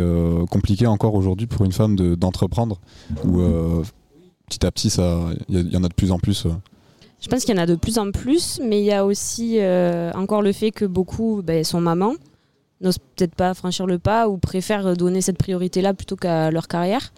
compliqué 0.51 0.87
encore 0.87 1.15
aujourd'hui 1.15 1.47
pour 1.49 1.65
une 1.65 1.73
femme 1.73 1.97
de- 1.97 2.15
d'entreprendre 2.15 2.79
Ou 3.25 3.41
petit 4.49 4.65
à 4.65 4.71
petit, 4.71 4.89
ça, 4.89 5.19
il 5.49 5.73
y, 5.73 5.77
en 5.77 5.83
a 5.85 5.89
de 5.89 5.95
plus 5.95 6.13
en 6.13 6.19
plus 6.21 6.47
Je 7.21 7.29
pense 7.29 7.45
qu'il 7.45 7.55
y 7.57 7.59
en 7.59 7.63
a 7.63 7.67
de 7.67 7.75
plus 7.75 7.99
en 7.99 8.13
plus, 8.13 8.61
mais 8.65 8.81
il 8.81 8.85
y 8.87 8.93
a 8.93 9.05
aussi 9.05 9.59
encore 10.15 10.43
le 10.43 10.53
fait 10.53 10.71
que 10.71 10.85
beaucoup 10.85 11.43
ben, 11.45 11.65
sont 11.65 11.81
mamans, 11.81 12.15
n'osent 12.81 12.99
peut-être 12.99 13.35
pas 13.35 13.55
franchir 13.55 13.87
le 13.87 13.99
pas 13.99 14.29
ou 14.29 14.39
préfèrent 14.39 14.97
donner 14.97 15.21
cette 15.21 15.39
priorité-là 15.39 15.95
plutôt 15.95 16.17
qu'à 16.17 16.51
leur 16.51 16.69
carrière. 16.69 17.13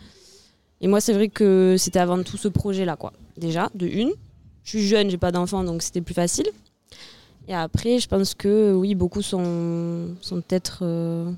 Et 0.81 0.89
moi, 0.89 1.01
c'est 1.01 1.13
vrai 1.13 1.29
que 1.29 1.77
c'était 1.79 1.99
avant 1.99 2.23
tout 2.23 2.37
ce 2.39 2.49
projet-là, 2.49 2.97
quoi. 2.97 3.13
Déjà, 3.37 3.69
de 3.75 3.87
une. 3.87 4.11
Je 4.65 4.71
suis 4.79 4.87
jeune, 4.87 5.11
j'ai 5.11 5.19
pas 5.19 5.33
d'enfant, 5.33 5.63
donc 5.65 5.83
c'était 5.83 6.01
plus 6.01 6.15
facile. 6.15 6.47
Et 7.49 7.55
après, 7.55 7.99
je 7.99 8.09
pense 8.09 8.35
que 8.35 8.73
oui, 8.75 8.95
beaucoup 8.95 9.23
sont, 9.23 10.15
sont 10.21 10.41
peut-être 10.41 10.79
euh, 10.83 11.31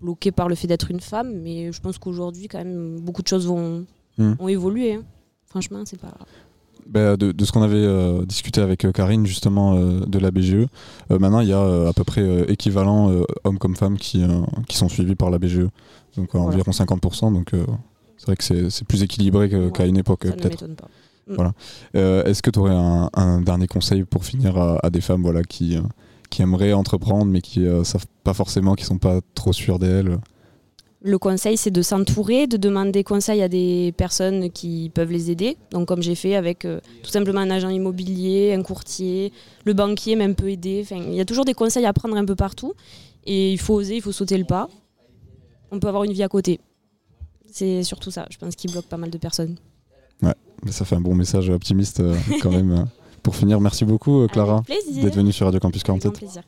bloqués 0.00 0.32
par 0.32 0.48
le 0.48 0.54
fait 0.54 0.66
d'être 0.66 0.90
une 0.90 1.00
femme, 1.00 1.32
mais 1.42 1.70
je 1.72 1.80
pense 1.80 1.98
qu'aujourd'hui, 1.98 2.48
quand 2.48 2.58
même, 2.58 3.00
beaucoup 3.00 3.22
de 3.22 3.28
choses 3.28 3.46
vont, 3.46 3.86
Hmm. 4.18 4.34
ont 4.40 4.48
évolué. 4.48 4.94
hein. 4.94 5.04
Franchement, 5.46 5.82
c'est 5.86 6.00
pas. 6.00 6.12
Bah, 6.90 7.16
de, 7.16 7.30
de 7.30 7.44
ce 7.44 7.52
qu'on 7.52 7.62
avait 7.62 7.76
euh, 7.76 8.24
discuté 8.26 8.60
avec 8.60 8.84
euh, 8.84 8.90
Karine 8.90 9.24
justement 9.24 9.74
euh, 9.76 10.00
de 10.06 10.18
la 10.18 10.32
BGE, 10.32 10.66
maintenant 11.08 11.38
il 11.40 11.48
y 11.48 11.52
a 11.52 11.88
à 11.88 11.92
peu 11.92 12.02
près 12.04 12.44
équivalent 12.48 13.12
hommes 13.44 13.58
comme 13.58 13.76
femmes 13.76 13.96
qui, 13.96 14.24
qui 14.68 14.76
sont 14.76 14.88
suivis 14.88 15.14
par 15.14 15.30
la 15.30 15.38
BGE, 15.38 15.68
donc 16.16 16.30
Voilà. 16.32 16.46
environ 16.48 16.72
50%. 16.72 17.32
Donc 17.32 17.52
c'est 18.16 18.26
vrai 18.26 18.36
que 18.36 18.68
c'est 18.70 18.84
plus 18.86 19.02
équilibré 19.04 19.46
Ouais, 19.54 19.70
qu'à 19.72 19.86
une 19.86 19.98
époque 19.98 20.22
peut-être. 20.22 20.66
pas. 20.74 20.88
Voilà. 21.28 21.52
Est-ce 21.94 22.42
que 22.42 22.50
tu 22.50 22.58
aurais 22.58 22.74
un, 22.74 23.08
un 23.14 23.40
dernier 23.40 23.68
conseil 23.68 24.02
pour 24.04 24.24
finir 24.24 24.56
à, 24.56 24.84
à 24.84 24.90
des 24.90 25.00
femmes 25.00 25.22
voilà, 25.22 25.42
qui, 25.44 25.78
qui 26.28 26.42
aimeraient 26.42 26.72
entreprendre 26.72 27.26
mais 27.26 27.40
qui 27.40 27.60
ne 27.60 27.84
savent 27.84 28.06
pas 28.24 28.34
forcément, 28.34 28.74
qui 28.74 28.84
sont 28.84 28.98
pas 28.98 29.20
trop 29.36 29.52
sûres 29.52 29.78
d'elles 29.78 30.18
Le 31.02 31.18
conseil, 31.18 31.56
c'est 31.56 31.70
de 31.70 31.80
s'entourer, 31.80 32.46
de 32.46 32.58
demander 32.58 33.02
conseil 33.04 33.40
à 33.40 33.48
des 33.48 33.94
personnes 33.96 34.50
qui 34.50 34.90
peuvent 34.94 35.10
les 35.10 35.30
aider. 35.30 35.56
Donc, 35.70 35.88
comme 35.88 36.02
j'ai 36.02 36.14
fait 36.14 36.34
avec 36.34 36.66
euh, 36.66 36.78
tout 37.02 37.08
simplement 37.10 37.40
un 37.40 37.50
agent 37.50 37.70
immobilier, 37.70 38.52
un 38.52 38.62
courtier, 38.62 39.32
le 39.64 39.72
banquier 39.72 40.14
même 40.14 40.34
peut 40.34 40.50
aider. 40.50 40.82
Enfin, 40.84 41.02
il 41.02 41.14
y 41.14 41.20
a 41.20 41.24
toujours 41.24 41.46
des 41.46 41.54
conseils 41.54 41.86
à 41.86 41.92
prendre 41.94 42.16
un 42.16 42.24
peu 42.26 42.36
partout. 42.36 42.74
Et 43.24 43.50
il 43.52 43.58
faut 43.58 43.74
oser, 43.74 43.96
il 43.96 44.02
faut 44.02 44.12
sauter 44.12 44.36
le 44.36 44.44
pas. 44.44 44.68
On 45.70 45.80
peut 45.80 45.88
avoir 45.88 46.04
une 46.04 46.12
vie 46.12 46.22
à 46.22 46.28
côté. 46.28 46.60
C'est 47.50 47.82
surtout 47.82 48.10
ça, 48.10 48.26
je 48.30 48.36
pense, 48.36 48.54
qui 48.54 48.68
bloque 48.68 48.84
pas 48.86 48.98
mal 48.98 49.08
de 49.10 49.18
personnes. 49.18 49.56
Mais 50.22 50.34
Ça 50.72 50.84
fait 50.84 50.96
un 50.96 51.00
bon 51.00 51.14
message 51.14 51.48
optimiste 51.48 52.00
euh, 52.00 52.14
quand 52.42 52.50
même. 52.50 52.72
euh. 52.72 52.84
Pour 53.22 53.36
finir, 53.36 53.58
merci 53.60 53.84
beaucoup 53.86 54.20
euh, 54.22 54.26
Clara 54.28 54.62
Avec 54.68 54.82
plaisir. 54.84 55.04
d'être 55.04 55.16
venue 55.16 55.32
sur 55.32 55.46
Radio 55.46 55.60
Campus 55.60 55.82
Avec 55.88 56.02
grand 56.02 56.10
47. 56.10 56.18
plaisir. 56.18 56.42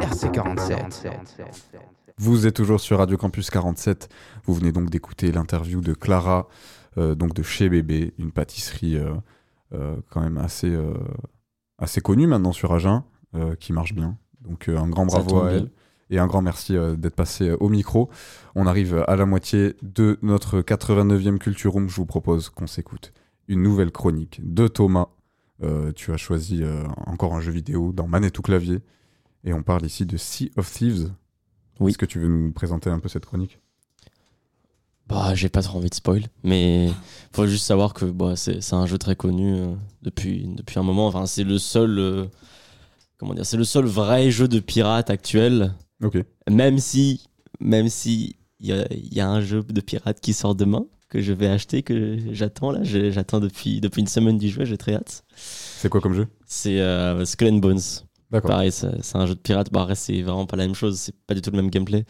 RC47. 0.00 2.03
Vous 2.16 2.46
êtes 2.46 2.54
toujours 2.54 2.80
sur 2.80 2.98
Radio 2.98 3.16
Campus 3.16 3.50
47. 3.50 4.08
Vous 4.44 4.54
venez 4.54 4.70
donc 4.70 4.88
d'écouter 4.88 5.32
l'interview 5.32 5.80
de 5.80 5.94
Clara, 5.94 6.48
euh, 6.96 7.16
donc 7.16 7.34
de 7.34 7.42
chez 7.42 7.68
Bébé, 7.68 8.14
une 8.18 8.30
pâtisserie 8.30 8.96
euh, 8.96 9.14
euh, 9.72 9.96
quand 10.10 10.20
même 10.20 10.38
assez, 10.38 10.72
assez 11.78 12.00
connue 12.00 12.28
maintenant 12.28 12.52
sur 12.52 12.72
Agen, 12.72 13.02
qui 13.58 13.72
marche 13.72 13.94
bien. 13.94 14.16
Donc 14.42 14.68
un 14.68 14.88
grand 14.88 15.06
bravo 15.06 15.42
à 15.42 15.50
elle. 15.50 15.62
bien. 15.62 15.70
Et 16.10 16.18
un 16.18 16.28
grand 16.28 16.42
merci 16.42 16.76
d'être 16.96 17.16
passé 17.16 17.50
au 17.50 17.68
micro. 17.68 18.10
On 18.54 18.68
arrive 18.68 19.02
à 19.08 19.16
la 19.16 19.26
moitié 19.26 19.74
de 19.82 20.18
notre 20.22 20.60
89e 20.60 21.38
Culture 21.38 21.72
Room. 21.72 21.88
Je 21.88 21.96
vous 21.96 22.06
propose 22.06 22.50
qu'on 22.50 22.68
s'écoute 22.68 23.12
une 23.48 23.62
nouvelle 23.62 23.90
chronique 23.90 24.40
de 24.44 24.68
Thomas. 24.68 25.08
Tu 25.96 26.12
as 26.12 26.16
choisi 26.16 26.62
encore 27.06 27.34
un 27.34 27.40
jeu 27.40 27.50
vidéo 27.50 27.92
dans 27.92 28.06
manette 28.06 28.38
ou 28.38 28.42
clavier. 28.42 28.80
Et 29.42 29.52
on 29.52 29.64
parle 29.64 29.84
ici 29.84 30.06
de 30.06 30.16
Sea 30.16 30.52
of 30.56 30.70
Thieves. 30.70 31.10
Oui. 31.80 31.90
Est-ce 31.90 31.98
que 31.98 32.06
tu 32.06 32.18
veux 32.18 32.28
nous 32.28 32.52
présenter 32.52 32.90
un 32.90 32.98
peu 32.98 33.08
cette 33.08 33.26
chronique? 33.26 33.58
Bah, 35.06 35.34
j'ai 35.34 35.50
pas 35.50 35.60
trop 35.62 35.78
envie 35.78 35.90
de 35.90 35.94
spoil, 35.94 36.22
mais 36.44 36.88
faut 37.32 37.46
juste 37.46 37.66
savoir 37.66 37.92
que 37.92 38.06
bah, 38.06 38.36
c'est 38.36 38.72
un 38.72 38.86
jeu 38.86 38.96
très 38.96 39.16
connu 39.16 39.54
euh, 39.54 39.74
depuis, 40.02 40.46
depuis 40.56 40.78
un 40.78 40.82
moment. 40.82 41.06
Enfin, 41.06 41.26
c'est 41.26 41.44
le 41.44 41.58
seul. 41.58 41.98
euh, 41.98 42.24
comment 43.18 43.34
dire 43.34 43.44
C'est 43.44 43.58
le 43.58 43.64
seul 43.64 43.84
vrai 43.84 44.30
jeu 44.30 44.48
de 44.48 44.60
pirate 44.60 45.10
actuel. 45.10 45.74
Ok. 46.02 46.18
Même 46.50 46.78
si. 46.78 47.24
Même 47.60 47.88
si. 47.88 48.36
Il 48.60 48.68
y 48.68 48.72
a, 48.72 48.86
il 48.92 49.12
y 49.12 49.20
a 49.20 49.28
un 49.28 49.42
jeu 49.42 49.62
de 49.62 49.80
pirate 49.82 50.20
qui 50.20 50.32
sort 50.32 50.54
demain, 50.54 50.86
que 51.10 51.20
je 51.20 51.34
vais 51.34 51.48
acheter, 51.48 51.82
que 51.82 52.16
j'attends 52.32 52.70
là. 52.70 52.80
J'attends 52.82 53.40
depuis, 53.40 53.80
depuis 53.82 54.00
une 54.00 54.06
semaine 54.06 54.38
d'y 54.38 54.48
jouer, 54.48 54.64
j'ai 54.64 54.78
très 54.78 54.94
hâte. 54.94 55.22
C'est 55.36 55.90
quoi 55.90 56.00
comme 56.00 56.14
jeu? 56.14 56.28
C'est 56.46 56.80
euh, 56.80 57.26
Skull 57.26 57.48
and 57.48 57.58
Bones. 57.58 57.80
Pareil, 58.40 58.72
c'est 58.72 59.16
un 59.16 59.26
jeu 59.26 59.34
de 59.34 59.40
pirate. 59.40 59.70
Bon, 59.72 59.80
après, 59.80 59.94
c'est 59.94 60.22
vraiment 60.22 60.46
pas 60.46 60.56
la 60.56 60.66
même 60.66 60.74
chose. 60.74 60.98
C'est 60.98 61.14
pas 61.26 61.34
du 61.34 61.42
tout 61.42 61.50
le 61.50 61.56
même 61.56 61.70
gameplay. 61.70 62.04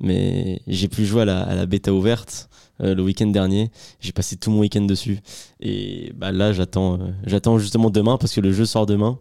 Mais 0.00 0.60
j'ai 0.66 0.88
pu 0.88 1.04
jouer 1.06 1.22
à 1.22 1.24
la, 1.24 1.42
à 1.42 1.54
la 1.54 1.66
bêta 1.66 1.92
ouverte 1.92 2.48
euh, 2.80 2.94
le 2.94 3.02
week-end 3.02 3.26
dernier. 3.26 3.70
J'ai 4.00 4.12
passé 4.12 4.36
tout 4.36 4.50
mon 4.50 4.60
week-end 4.60 4.82
dessus. 4.82 5.20
Et 5.60 6.12
bah, 6.16 6.32
là, 6.32 6.52
j'attends 6.52 6.94
euh, 7.00 7.06
j'attends 7.26 7.58
justement 7.58 7.90
demain 7.90 8.16
parce 8.18 8.34
que 8.34 8.40
le 8.40 8.52
jeu 8.52 8.64
sort 8.66 8.86
demain. 8.86 9.18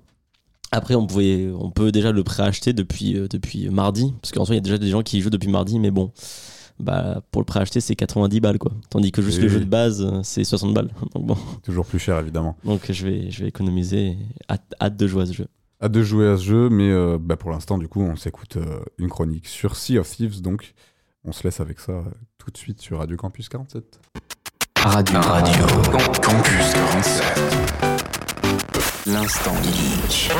Après, 0.71 0.95
on, 0.95 1.07
pouvait, 1.07 1.49
on 1.57 1.71
peut 1.71 1.91
déjà 1.93 2.11
le 2.11 2.23
préacheter 2.23 2.73
depuis, 2.73 3.15
euh, 3.17 3.27
depuis 3.29 3.69
mardi. 3.69 4.13
Parce 4.21 4.31
qu'en 4.33 4.43
soi, 4.43 4.55
il 4.55 4.57
y 4.57 4.59
a 4.59 4.63
déjà 4.63 4.77
des 4.77 4.89
gens 4.89 5.01
qui 5.01 5.17
y 5.17 5.21
jouent 5.21 5.29
depuis 5.29 5.49
mardi. 5.49 5.79
Mais 5.79 5.91
bon, 5.91 6.11
bah, 6.79 7.21
pour 7.31 7.41
le 7.41 7.45
préacheter, 7.45 7.79
c'est 7.79 7.95
90 7.95 8.39
balles. 8.41 8.59
quoi. 8.59 8.73
Tandis 8.89 9.11
que 9.11 9.21
juste 9.21 9.37
Oui, 9.37 9.43
le 9.43 9.49
jeu 9.49 9.59
de 9.61 9.65
base, 9.65 10.05
c'est 10.23 10.43
60 10.43 10.73
balles. 10.73 10.89
Donc 11.15 11.25
bon, 11.25 11.37
Toujours 11.63 11.85
plus 11.85 11.99
cher, 11.99 12.19
évidemment. 12.19 12.57
donc 12.65 12.91
je 12.91 13.05
vais, 13.07 13.31
je 13.31 13.43
vais 13.43 13.47
économiser. 13.47 14.17
Hâte, 14.49 14.73
hâte 14.81 14.97
de 14.97 15.07
jouer 15.07 15.23
à 15.23 15.25
ce 15.27 15.33
jeu. 15.33 15.47
Hâte 15.79 15.91
de 15.91 16.01
jouer 16.01 16.27
à 16.27 16.37
ce 16.37 16.43
jeu, 16.43 16.69
mais 16.69 16.89
euh, 16.89 17.19
bah, 17.19 17.37
pour 17.37 17.51
l'instant, 17.51 17.77
du 17.77 17.87
coup, 17.87 18.01
on 18.01 18.15
s'écoute 18.15 18.57
euh, 18.57 18.79
une 18.97 19.09
chronique 19.09 19.47
sur 19.47 19.75
Sea 19.75 19.99
of 19.99 20.09
Thieves. 20.09 20.41
Donc, 20.41 20.73
on 21.23 21.31
se 21.31 21.43
laisse 21.43 21.59
avec 21.59 21.79
ça 21.79 21.91
euh, 21.91 22.03
tout 22.39 22.49
de 22.49 22.57
suite 22.57 22.81
sur 22.81 22.97
Radio 22.97 23.15
Campus 23.15 23.47
47. 23.47 23.99
Radio, 24.79 25.19
Radio, 25.21 25.65
Campus 26.23 26.73
47. 26.73 27.23
L'instant 29.05 29.53
geek. 29.63 30.31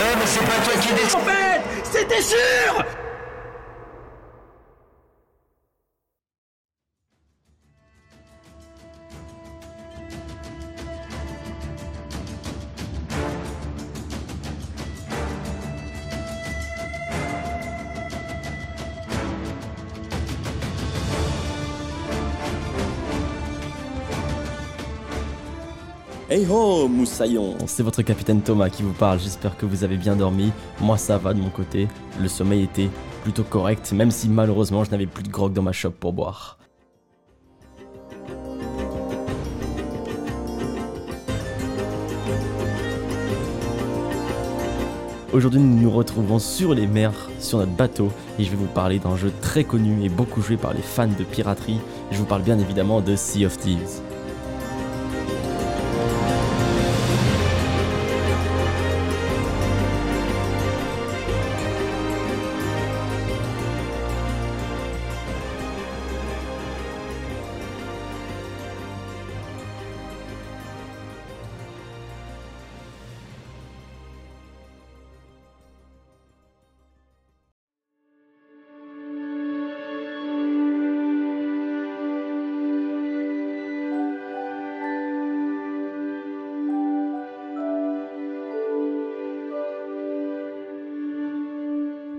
Hey 26.29 26.45
ho, 26.45 26.89
moussaillon 26.89 27.55
C'est 27.67 27.83
votre 27.83 28.01
capitaine 28.01 28.41
Thomas 28.41 28.67
qui 28.69 28.83
vous 28.83 28.91
parle, 28.91 29.17
j'espère 29.17 29.55
que 29.55 29.65
vous 29.65 29.85
avez 29.85 29.95
bien 29.95 30.17
dormi. 30.17 30.51
Moi 30.81 30.97
ça 30.97 31.17
va 31.17 31.33
de 31.33 31.39
mon 31.39 31.49
côté, 31.49 31.87
le 32.19 32.27
sommeil 32.27 32.63
était 32.63 32.89
plutôt 33.23 33.45
correct, 33.45 33.93
même 33.93 34.11
si 34.11 34.27
malheureusement 34.27 34.83
je 34.83 34.91
n'avais 34.91 35.05
plus 35.05 35.23
de 35.23 35.29
grog 35.29 35.53
dans 35.53 35.61
ma 35.61 35.71
shop 35.71 35.91
pour 35.91 36.11
boire. 36.11 36.57
Aujourd'hui, 45.31 45.61
nous 45.61 45.81
nous 45.81 45.91
retrouvons 45.91 46.39
sur 46.39 46.73
les 46.73 46.87
mers, 46.87 47.29
sur 47.39 47.59
notre 47.59 47.71
bateau, 47.71 48.11
et 48.37 48.43
je 48.43 48.49
vais 48.49 48.57
vous 48.57 48.65
parler 48.65 48.99
d'un 48.99 49.15
jeu 49.15 49.31
très 49.41 49.63
connu 49.63 50.03
et 50.03 50.09
beaucoup 50.09 50.41
joué 50.41 50.57
par 50.57 50.73
les 50.73 50.81
fans 50.81 51.07
de 51.07 51.23
piraterie. 51.23 51.79
Je 52.11 52.17
vous 52.17 52.25
parle 52.25 52.41
bien 52.41 52.59
évidemment 52.59 52.99
de 52.99 53.15
Sea 53.15 53.45
of 53.45 53.57
Thieves. 53.57 54.01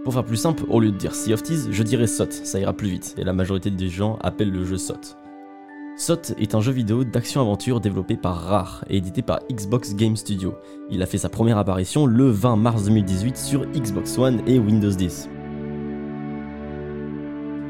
Pour 0.09 0.15
faire 0.15 0.25
plus 0.25 0.39
simple, 0.39 0.65
au 0.71 0.81
lieu 0.81 0.91
de 0.91 0.97
dire 0.97 1.15
Sea 1.15 1.35
of 1.35 1.43
Thieves, 1.43 1.69
je 1.71 1.83
dirais 1.83 2.07
SOT, 2.07 2.33
ça 2.33 2.59
ira 2.59 2.73
plus 2.73 2.89
vite, 2.89 3.15
et 3.19 3.25
la 3.25 3.35
majorité 3.35 3.71
des 3.71 3.91
gens 3.91 4.17
appellent 4.23 4.51
le 4.51 4.65
jeu 4.65 4.79
SOT. 4.79 5.19
SOT 5.99 6.33
est 6.39 6.55
un 6.55 6.63
jeu 6.63 6.73
vidéo 6.73 7.05
d'action-aventure 7.05 7.79
développé 7.79 8.17
par 8.17 8.41
Rare 8.41 8.87
et 8.89 8.97
édité 8.97 9.21
par 9.21 9.41
Xbox 9.53 9.95
Game 9.95 10.17
Studio. 10.17 10.55
Il 10.91 11.03
a 11.03 11.07
fait 11.07 11.19
sa 11.19 11.29
première 11.29 11.59
apparition 11.59 12.07
le 12.07 12.31
20 12.31 12.57
mars 12.57 12.85
2018 12.85 13.37
sur 13.37 13.67
Xbox 13.67 14.17
One 14.17 14.41
et 14.47 14.59
Windows 14.59 14.89
10. 14.89 15.29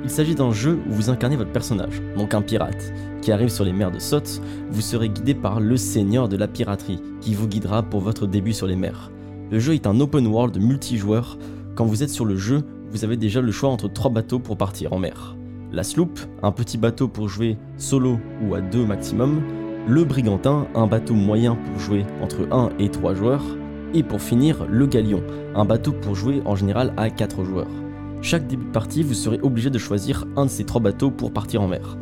Il 0.05 0.09
s'agit 0.09 0.37
d'un 0.37 0.53
jeu 0.53 0.79
où 0.89 0.93
vous 0.93 1.11
incarnez 1.11 1.35
votre 1.35 1.51
personnage, 1.51 2.01
donc 2.17 2.35
un 2.35 2.43
pirate, 2.43 2.93
qui 3.21 3.33
arrive 3.33 3.49
sur 3.49 3.65
les 3.65 3.73
mers 3.73 3.91
de 3.91 3.99
Sot. 3.99 4.41
Vous 4.71 4.81
serez 4.81 5.09
guidé 5.09 5.35
par 5.35 5.59
le 5.59 5.77
seigneur 5.77 6.29
de 6.29 6.37
la 6.37 6.47
piraterie, 6.47 7.03
qui 7.21 7.35
vous 7.35 7.49
guidera 7.49 7.83
pour 7.83 7.99
votre 7.99 8.29
début 8.29 8.53
sur 8.53 8.69
les 8.69 8.77
mers. 8.77 9.11
Le 9.51 9.59
jeu 9.59 9.75
est 9.75 9.87
un 9.87 9.99
open 9.99 10.27
world 10.27 10.61
multijoueur. 10.61 11.39
Quand 11.79 11.87
vous 11.87 12.03
êtes 12.03 12.11
sur 12.11 12.25
le 12.25 12.35
jeu, 12.35 12.65
vous 12.91 13.05
avez 13.05 13.17
déjà 13.17 13.41
le 13.41 13.53
choix 13.53 13.71
entre 13.71 13.87
trois 13.87 14.11
bateaux 14.11 14.41
pour 14.41 14.57
partir 14.57 14.93
en 14.93 14.99
mer. 14.99 15.37
La 15.71 15.85
sloop, 15.85 16.19
un 16.43 16.51
petit 16.51 16.77
bateau 16.77 17.07
pour 17.07 17.29
jouer 17.29 17.57
solo 17.77 18.19
ou 18.43 18.57
à 18.57 18.61
deux 18.61 18.85
maximum. 18.85 19.41
Le 19.87 20.03
brigantin, 20.03 20.67
un 20.75 20.89
bateau 20.89 21.15
moyen 21.15 21.55
pour 21.55 21.79
jouer 21.79 22.05
entre 22.21 22.49
1 22.51 22.71
et 22.81 22.89
3 22.89 23.15
joueurs. 23.15 23.45
Et 23.95 24.03
pour 24.03 24.21
finir, 24.21 24.67
le 24.69 24.89
galion, 24.89 25.23
un 25.55 25.65
bateau 25.65 25.93
pour 25.93 26.17
jouer 26.17 26.43
en 26.47 26.57
général 26.57 26.93
à 26.97 27.11
4 27.11 27.45
joueurs. 27.45 27.71
Chaque 28.23 28.49
début 28.49 28.65
de 28.65 28.73
partie, 28.73 29.05
vous 29.05 29.15
serez 29.15 29.39
obligé 29.45 29.71
de 29.71 29.79
choisir 29.79 30.27
un 30.35 30.47
de 30.47 30.51
ces 30.51 30.65
trois 30.65 30.81
bateaux 30.81 31.13
pour 31.13 31.33
partir 31.33 31.63
en 31.63 31.69
mer. 31.69 31.97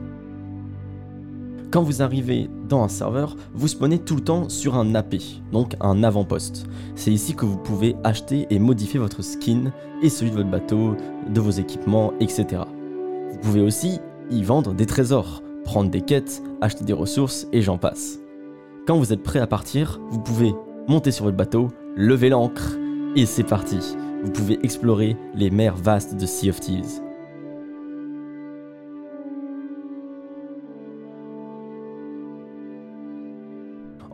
Quand 1.72 1.82
vous 1.82 2.00
arrivez 2.00 2.48
dans 2.68 2.84
un 2.84 2.88
serveur, 2.88 3.36
vous 3.54 3.68
spawnez 3.68 3.98
tout 3.98 4.14
le 4.14 4.22
temps 4.22 4.48
sur 4.48 4.76
un 4.76 4.94
AP, 4.94 5.16
donc 5.52 5.74
un 5.80 6.04
avant-poste. 6.04 6.66
C'est 6.94 7.12
ici 7.12 7.34
que 7.34 7.44
vous 7.44 7.56
pouvez 7.56 7.96
acheter 8.04 8.46
et 8.50 8.58
modifier 8.58 9.00
votre 9.00 9.22
skin 9.22 9.72
et 10.02 10.08
celui 10.08 10.30
de 10.30 10.36
votre 10.36 10.50
bateau, 10.50 10.96
de 11.28 11.40
vos 11.40 11.50
équipements, 11.50 12.12
etc. 12.20 12.62
Vous 13.32 13.38
pouvez 13.38 13.60
aussi 13.60 13.98
y 14.30 14.42
vendre 14.44 14.74
des 14.74 14.86
trésors, 14.86 15.42
prendre 15.64 15.90
des 15.90 16.02
quêtes, 16.02 16.42
acheter 16.60 16.84
des 16.84 16.92
ressources 16.92 17.48
et 17.52 17.62
j'en 17.62 17.78
passe. 17.78 18.20
Quand 18.86 18.98
vous 18.98 19.12
êtes 19.12 19.22
prêt 19.24 19.40
à 19.40 19.48
partir, 19.48 20.00
vous 20.10 20.20
pouvez 20.20 20.54
monter 20.86 21.10
sur 21.10 21.24
votre 21.24 21.36
bateau, 21.36 21.68
lever 21.96 22.28
l'ancre 22.28 22.76
et 23.16 23.26
c'est 23.26 23.42
parti. 23.42 23.78
Vous 24.22 24.30
pouvez 24.30 24.58
explorer 24.62 25.16
les 25.34 25.50
mers 25.50 25.76
vastes 25.76 26.16
de 26.16 26.26
Sea 26.26 26.50
of 26.50 26.60
Thieves. 26.60 27.05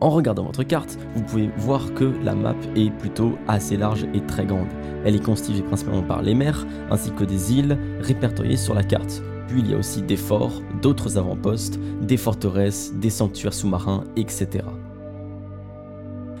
En 0.03 0.09
regardant 0.09 0.43
votre 0.43 0.63
carte, 0.63 0.99
vous 1.15 1.23
pouvez 1.23 1.49
voir 1.55 1.93
que 1.93 2.03
la 2.25 2.35
map 2.35 2.57
est 2.75 2.91
plutôt 2.91 3.37
assez 3.47 3.77
large 3.77 4.05
et 4.13 4.19
très 4.19 4.45
grande. 4.45 4.67
Elle 5.05 5.15
est 5.15 5.23
constituée 5.23 5.61
principalement 5.61 6.03
par 6.03 6.21
les 6.21 6.35
mers 6.35 6.67
ainsi 6.91 7.09
que 7.11 7.23
des 7.23 7.53
îles 7.53 7.77
répertoriées 8.01 8.57
sur 8.57 8.73
la 8.73 8.83
carte. 8.83 9.23
Puis 9.47 9.61
il 9.61 9.71
y 9.71 9.73
a 9.73 9.77
aussi 9.77 10.01
des 10.01 10.17
forts, 10.17 10.61
d'autres 10.81 11.17
avant-postes, 11.17 11.79
des 12.01 12.17
forteresses, 12.17 12.93
des 12.95 13.09
sanctuaires 13.09 13.53
sous-marins, 13.53 14.03
etc. 14.17 14.65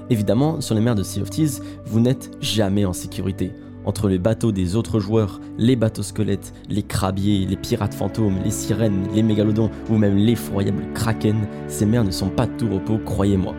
Évidemment, 0.09 0.59
sur 0.59 0.75
les 0.75 0.81
mers 0.81 0.95
de 0.95 1.03
Sea 1.03 1.21
of 1.21 1.29
Thieves, 1.29 1.61
vous 1.85 2.01
n'êtes 2.01 2.31
jamais 2.41 2.83
en 2.83 2.91
sécurité. 2.91 3.53
Entre 3.85 4.07
les 4.07 4.17
bateaux 4.17 4.51
des 4.51 4.75
autres 4.75 4.99
joueurs, 4.99 5.41
les 5.57 5.75
bateaux 5.75 6.03
squelettes, 6.03 6.53
les 6.69 6.83
crabiers, 6.83 7.45
les 7.45 7.57
pirates 7.57 7.93
fantômes, 7.93 8.39
les 8.43 8.51
sirènes, 8.51 9.07
les 9.13 9.23
mégalodons 9.23 9.69
ou 9.89 9.97
même 9.97 10.15
l'effroyable 10.15 10.83
kraken, 10.93 11.47
ces 11.67 11.85
mers 11.85 12.03
ne 12.03 12.11
sont 12.11 12.29
pas 12.29 12.47
de 12.47 12.55
tout 12.57 12.69
repos, 12.69 12.97
croyez-moi. 13.03 13.53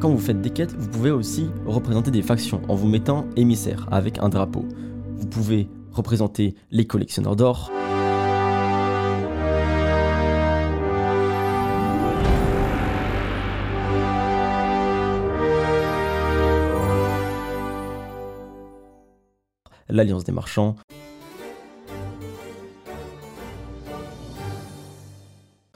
Quand 0.00 0.10
vous 0.10 0.18
faites 0.18 0.40
des 0.40 0.50
quêtes, 0.50 0.74
vous 0.76 0.88
pouvez 0.88 1.10
aussi 1.10 1.48
représenter 1.64 2.10
des 2.10 2.22
factions 2.22 2.60
en 2.68 2.74
vous 2.74 2.88
mettant 2.88 3.26
émissaire 3.36 3.88
avec 3.90 4.18
un 4.18 4.28
drapeau. 4.28 4.64
Vous 5.16 5.26
pouvez 5.26 5.68
représenter 5.92 6.54
les 6.70 6.86
collectionneurs 6.86 7.36
d'or, 7.36 7.70
l'Alliance 19.96 20.24
des 20.24 20.32
marchands, 20.32 20.76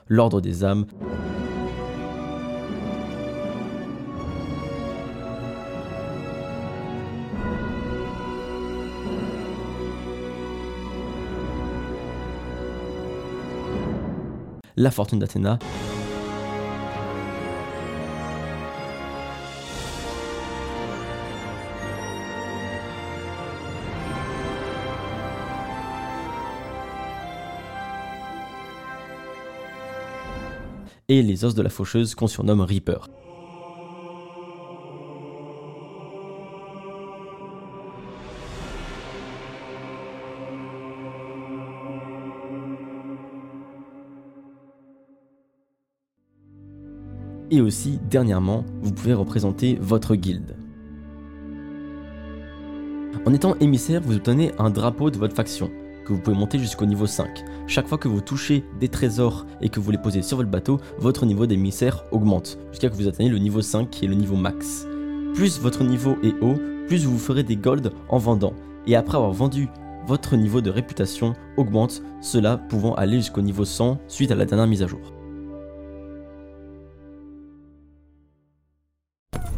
l'Ordre 0.08 0.42
des 0.42 0.62
âmes, 0.62 0.84
la 14.76 14.90
fortune 14.90 15.18
d'Athéna, 15.18 15.58
et 31.10 31.22
les 31.22 31.44
os 31.44 31.56
de 31.56 31.62
la 31.62 31.70
faucheuse 31.70 32.14
qu'on 32.14 32.28
surnomme 32.28 32.60
Reaper. 32.60 33.08
Et 47.50 47.60
aussi, 47.60 47.98
dernièrement, 48.08 48.64
vous 48.80 48.92
pouvez 48.92 49.12
représenter 49.12 49.76
votre 49.80 50.14
guilde. 50.14 50.54
En 53.26 53.34
étant 53.34 53.56
émissaire, 53.58 54.00
vous 54.00 54.14
obtenez 54.14 54.52
un 54.60 54.70
drapeau 54.70 55.10
de 55.10 55.18
votre 55.18 55.34
faction, 55.34 55.72
vous 56.12 56.20
pouvez 56.20 56.36
monter 56.36 56.58
jusqu'au 56.58 56.86
niveau 56.86 57.06
5. 57.06 57.44
Chaque 57.66 57.86
fois 57.86 57.98
que 57.98 58.08
vous 58.08 58.20
touchez 58.20 58.64
des 58.78 58.88
trésors 58.88 59.46
et 59.60 59.68
que 59.68 59.80
vous 59.80 59.90
les 59.90 59.98
posez 59.98 60.22
sur 60.22 60.36
votre 60.36 60.50
bateau, 60.50 60.80
votre 60.98 61.26
niveau 61.26 61.46
d'émissaire 61.46 62.04
augmente, 62.12 62.58
jusqu'à 62.70 62.88
que 62.88 62.94
vous 62.94 63.08
atteignez 63.08 63.30
le 63.30 63.38
niveau 63.38 63.62
5 63.62 63.90
qui 63.90 64.04
est 64.04 64.08
le 64.08 64.14
niveau 64.14 64.36
max. 64.36 64.86
Plus 65.34 65.60
votre 65.60 65.84
niveau 65.84 66.16
est 66.22 66.34
haut, 66.42 66.56
plus 66.86 67.04
vous 67.04 67.18
ferez 67.18 67.42
des 67.42 67.56
golds 67.56 67.92
en 68.08 68.18
vendant. 68.18 68.54
Et 68.86 68.96
après 68.96 69.16
avoir 69.16 69.32
vendu, 69.32 69.68
votre 70.06 70.36
niveau 70.36 70.60
de 70.60 70.70
réputation 70.70 71.34
augmente, 71.56 72.02
cela 72.20 72.56
pouvant 72.56 72.94
aller 72.94 73.18
jusqu'au 73.18 73.42
niveau 73.42 73.64
100 73.64 73.98
suite 74.08 74.30
à 74.30 74.34
la 74.34 74.44
dernière 74.44 74.66
mise 74.66 74.82
à 74.82 74.86
jour. 74.86 75.00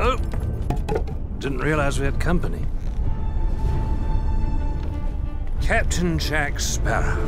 Oh. 0.00 0.16
Captain 5.72 6.18
Jack 6.18 6.60
Sparrow. 6.60 7.18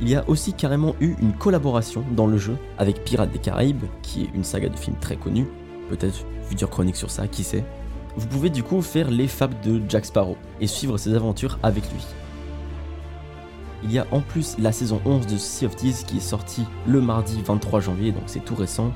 Il 0.00 0.08
y 0.08 0.16
a 0.16 0.26
aussi 0.30 0.54
carrément 0.54 0.96
eu 0.98 1.14
une 1.20 1.34
collaboration 1.34 2.02
dans 2.12 2.26
le 2.26 2.38
jeu 2.38 2.56
avec 2.78 3.04
Pirates 3.04 3.30
des 3.30 3.38
Caraïbes, 3.38 3.84
qui 4.00 4.22
est 4.22 4.30
une 4.34 4.44
saga 4.44 4.70
de 4.70 4.78
films 4.78 4.96
très 4.98 5.16
connue, 5.16 5.46
peut-être 5.90 6.24
future 6.48 6.70
chronique 6.70 6.96
sur 6.96 7.10
ça, 7.10 7.28
qui 7.28 7.44
sait. 7.44 7.64
Vous 8.16 8.26
pouvez 8.26 8.48
du 8.48 8.62
coup 8.62 8.80
faire 8.80 9.10
les 9.10 9.28
fables 9.28 9.60
de 9.60 9.82
Jack 9.90 10.06
Sparrow 10.06 10.38
et 10.58 10.66
suivre 10.66 10.96
ses 10.96 11.12
aventures 11.12 11.58
avec 11.62 11.84
lui. 11.92 12.06
Il 13.84 13.92
y 13.92 13.98
a 13.98 14.06
en 14.10 14.20
plus 14.20 14.56
la 14.58 14.72
saison 14.72 15.02
11 15.04 15.26
de 15.26 15.36
Sea 15.36 15.66
of 15.66 15.76
Thieves 15.76 16.06
qui 16.06 16.16
est 16.16 16.20
sortie 16.20 16.64
le 16.86 17.02
mardi 17.02 17.42
23 17.44 17.80
janvier, 17.80 18.10
donc 18.10 18.22
c'est 18.24 18.42
tout 18.42 18.54
récent, 18.54 18.90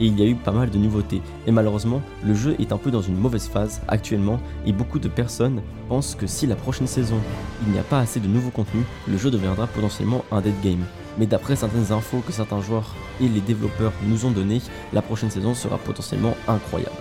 et 0.00 0.06
il 0.06 0.18
y 0.18 0.22
a 0.22 0.26
eu 0.26 0.34
pas 0.34 0.50
mal 0.50 0.70
de 0.70 0.78
nouveautés. 0.78 1.22
Et 1.46 1.52
malheureusement, 1.52 2.02
le 2.24 2.34
jeu 2.34 2.56
est 2.58 2.72
un 2.72 2.78
peu 2.78 2.90
dans 2.90 3.02
une 3.02 3.16
mauvaise 3.16 3.48
phase 3.48 3.80
actuellement, 3.86 4.40
et 4.66 4.72
beaucoup 4.72 4.98
de 4.98 5.08
personnes 5.08 5.62
pensent 5.88 6.14
que 6.14 6.26
si 6.26 6.46
la 6.46 6.56
prochaine 6.56 6.86
saison, 6.86 7.18
il 7.66 7.72
n'y 7.72 7.78
a 7.78 7.84
pas 7.84 8.00
assez 8.00 8.18
de 8.18 8.26
nouveaux 8.26 8.50
contenus, 8.50 8.84
le 9.06 9.18
jeu 9.18 9.30
deviendra 9.30 9.66
potentiellement 9.66 10.24
un 10.32 10.40
dead 10.40 10.58
game. 10.62 10.84
Mais 11.18 11.26
d'après 11.26 11.56
certaines 11.56 11.92
infos 11.92 12.22
que 12.26 12.32
certains 12.32 12.62
joueurs 12.62 12.94
et 13.20 13.28
les 13.28 13.40
développeurs 13.40 13.92
nous 14.06 14.24
ont 14.24 14.30
données, 14.30 14.62
la 14.92 15.02
prochaine 15.02 15.30
saison 15.30 15.54
sera 15.54 15.76
potentiellement 15.76 16.34
incroyable. 16.48 16.96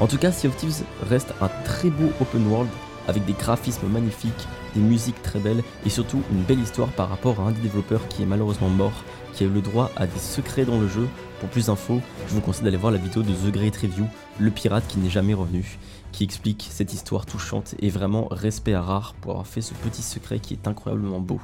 En 0.00 0.06
tout 0.08 0.18
cas, 0.18 0.32
Sea 0.32 0.48
of 0.48 0.56
Thieves 0.56 0.82
reste 1.08 1.32
un 1.40 1.48
très 1.64 1.90
beau 1.90 2.10
open 2.20 2.46
world 2.48 2.68
avec 3.08 3.24
des 3.24 3.32
graphismes 3.32 3.88
magnifiques, 3.88 4.48
des 4.74 4.80
musiques 4.80 5.22
très 5.22 5.38
belles 5.38 5.62
et 5.84 5.90
surtout 5.90 6.22
une 6.30 6.42
belle 6.42 6.60
histoire 6.60 6.88
par 6.88 7.08
rapport 7.08 7.40
à 7.40 7.44
un 7.44 7.52
des 7.52 7.60
développeurs 7.60 8.06
qui 8.08 8.22
est 8.22 8.26
malheureusement 8.26 8.68
mort, 8.68 9.04
qui 9.32 9.44
a 9.44 9.46
eu 9.46 9.50
le 9.50 9.60
droit 9.60 9.90
à 9.96 10.06
des 10.06 10.18
secrets 10.18 10.64
dans 10.64 10.78
le 10.78 10.88
jeu. 10.88 11.08
Pour 11.40 11.48
plus 11.48 11.66
d'infos, 11.66 12.00
je 12.28 12.34
vous 12.34 12.40
conseille 12.40 12.64
d'aller 12.64 12.76
voir 12.76 12.92
la 12.92 12.98
vidéo 12.98 13.22
de 13.22 13.32
The 13.32 13.52
Great 13.52 13.76
Review, 13.76 14.06
le 14.38 14.50
pirate 14.50 14.84
qui 14.86 14.98
n'est 14.98 15.10
jamais 15.10 15.34
revenu, 15.34 15.78
qui 16.12 16.24
explique 16.24 16.68
cette 16.70 16.92
histoire 16.92 17.26
touchante 17.26 17.74
et 17.80 17.90
vraiment 17.90 18.28
respect 18.30 18.74
à 18.74 18.82
rare 18.82 19.14
pour 19.20 19.32
avoir 19.32 19.46
fait 19.46 19.62
ce 19.62 19.74
petit 19.74 20.02
secret 20.02 20.38
qui 20.38 20.54
est 20.54 20.68
incroyablement 20.68 21.20
beau. 21.20 21.40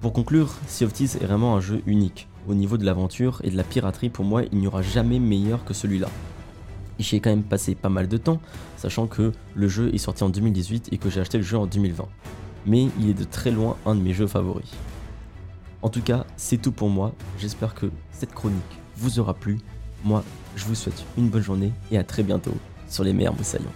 Pour 0.00 0.12
conclure, 0.12 0.54
Sea 0.66 0.84
of 0.84 0.92
Thieves 0.92 1.16
est 1.20 1.24
vraiment 1.24 1.56
un 1.56 1.60
jeu 1.60 1.82
unique. 1.86 2.28
Au 2.46 2.54
niveau 2.54 2.76
de 2.76 2.84
l'aventure 2.84 3.40
et 3.42 3.50
de 3.50 3.56
la 3.56 3.64
piraterie, 3.64 4.10
pour 4.10 4.26
moi, 4.26 4.42
il 4.52 4.58
n'y 4.58 4.66
aura 4.66 4.82
jamais 4.82 5.18
meilleur 5.18 5.64
que 5.64 5.72
celui-là. 5.72 6.08
J'y 6.98 7.16
ai 7.16 7.20
quand 7.20 7.30
même 7.30 7.42
passé 7.42 7.74
pas 7.74 7.88
mal 7.88 8.08
de 8.08 8.16
temps, 8.16 8.40
sachant 8.76 9.06
que 9.06 9.32
le 9.54 9.68
jeu 9.68 9.92
est 9.94 9.98
sorti 9.98 10.22
en 10.22 10.28
2018 10.28 10.92
et 10.92 10.98
que 10.98 11.10
j'ai 11.10 11.20
acheté 11.20 11.38
le 11.38 11.44
jeu 11.44 11.58
en 11.58 11.66
2020. 11.66 12.06
Mais 12.66 12.88
il 12.98 13.10
est 13.10 13.14
de 13.14 13.24
très 13.24 13.50
loin 13.50 13.76
un 13.84 13.94
de 13.94 14.00
mes 14.00 14.12
jeux 14.12 14.26
favoris. 14.26 14.70
En 15.82 15.90
tout 15.90 16.02
cas, 16.02 16.24
c'est 16.36 16.56
tout 16.56 16.72
pour 16.72 16.88
moi. 16.88 17.12
J'espère 17.38 17.74
que 17.74 17.90
cette 18.12 18.32
chronique 18.32 18.62
vous 18.96 19.18
aura 19.18 19.34
plu. 19.34 19.58
Moi, 20.04 20.24
je 20.56 20.64
vous 20.64 20.74
souhaite 20.74 21.04
une 21.18 21.28
bonne 21.28 21.42
journée 21.42 21.72
et 21.90 21.98
à 21.98 22.04
très 22.04 22.22
bientôt 22.22 22.54
sur 22.88 23.04
les 23.04 23.12
meilleurs 23.12 23.36
moussaillons. 23.36 23.72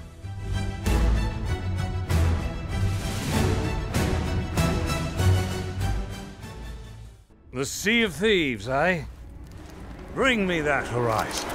The 7.53 7.65
Sea 7.65 8.05
of 8.05 8.17
Thieves, 8.17 8.69
eh? 8.69 9.05
Bring 10.15 10.47
me 10.47 10.63
that 10.63 10.87
horizon. 10.87 11.49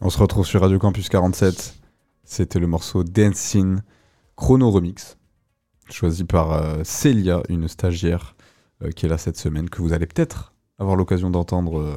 On 0.00 0.10
se 0.10 0.18
retrouve 0.18 0.46
sur 0.46 0.60
Radio 0.60 0.78
Campus 0.78 1.08
47. 1.08 1.76
C'était 2.24 2.58
le 2.58 2.66
morceau 2.66 3.04
Dancing 3.04 3.78
Chrono 4.36 4.70
Remix, 4.70 5.18
choisi 5.88 6.24
par 6.24 6.52
euh, 6.52 6.80
Célia, 6.82 7.42
une 7.48 7.68
stagiaire 7.68 8.34
euh, 8.82 8.90
qui 8.90 9.06
est 9.06 9.08
là 9.08 9.18
cette 9.18 9.36
semaine, 9.36 9.70
que 9.70 9.82
vous 9.82 9.92
allez 9.92 10.06
peut-être 10.06 10.52
avoir 10.78 10.96
l'occasion 10.96 11.30
d'entendre 11.30 11.78
euh, 11.78 11.96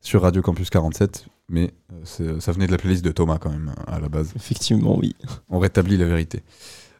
sur 0.00 0.22
Radio 0.22 0.40
Campus 0.40 0.70
47. 0.70 1.26
Mais 1.50 1.74
ça 2.04 2.52
venait 2.52 2.66
de 2.66 2.72
la 2.72 2.78
playlist 2.78 3.04
de 3.04 3.12
Thomas 3.12 3.38
quand 3.38 3.50
même, 3.50 3.74
à 3.86 4.00
la 4.00 4.08
base. 4.08 4.32
Effectivement, 4.36 4.96
oui. 4.96 5.14
On 5.48 5.58
rétablit 5.58 5.96
la 5.96 6.06
vérité. 6.06 6.42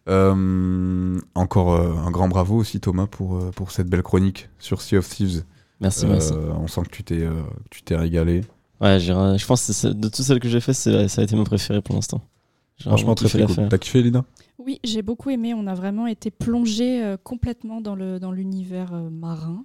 encore 0.07 1.81
un 1.81 2.11
grand 2.11 2.29
bravo 2.29 2.57
aussi 2.57 2.81
Thomas 2.81 3.07
pour, 3.07 3.53
pour 3.53 3.71
cette 3.71 3.88
belle 3.88 4.03
chronique 4.03 4.51
sur 4.59 4.83
Sea 4.83 4.97
of 4.97 5.09
Thieves. 5.09 5.45
Merci, 5.81 6.07
merci. 6.07 6.33
On 6.33 6.66
sent 6.69 6.83
que 6.83 6.90
tu 6.90 7.05
t'es 7.05 7.27
tu 7.71 7.83
t'es 7.83 7.97
régalé. 7.97 8.43
Ouais, 8.81 8.99
je 8.99 9.47
pense 9.47 9.66
que 9.66 9.88
de 9.88 10.09
toutes 10.09 10.25
celles 10.25 10.40
que 10.40 10.49
j'ai 10.49 10.61
fait, 10.61 10.73
ça 10.73 10.90
a 10.90 11.23
été 11.23 11.37
mon 11.37 11.45
préféré 11.45 11.83
pour 11.83 11.95
l'instant. 11.95 12.23
Franchement, 12.81 13.14
très, 13.14 13.29
très 13.29 13.47
cool. 13.47 13.69
T'as 13.69 13.79
kiffé, 13.79 14.03
Lina 14.03 14.25
Oui, 14.59 14.81
j'ai 14.85 15.03
beaucoup 15.03 15.31
aimé. 15.31 15.55
On 15.55 15.66
a 15.66 15.75
vraiment 15.75 16.07
été 16.07 16.31
plongé 16.31 17.05
euh, 17.05 17.16
complètement 17.23 17.81
dans 17.81 17.95
l'univers 18.33 18.90
dans 18.90 19.07
euh, 19.07 19.11
marin. 19.11 19.64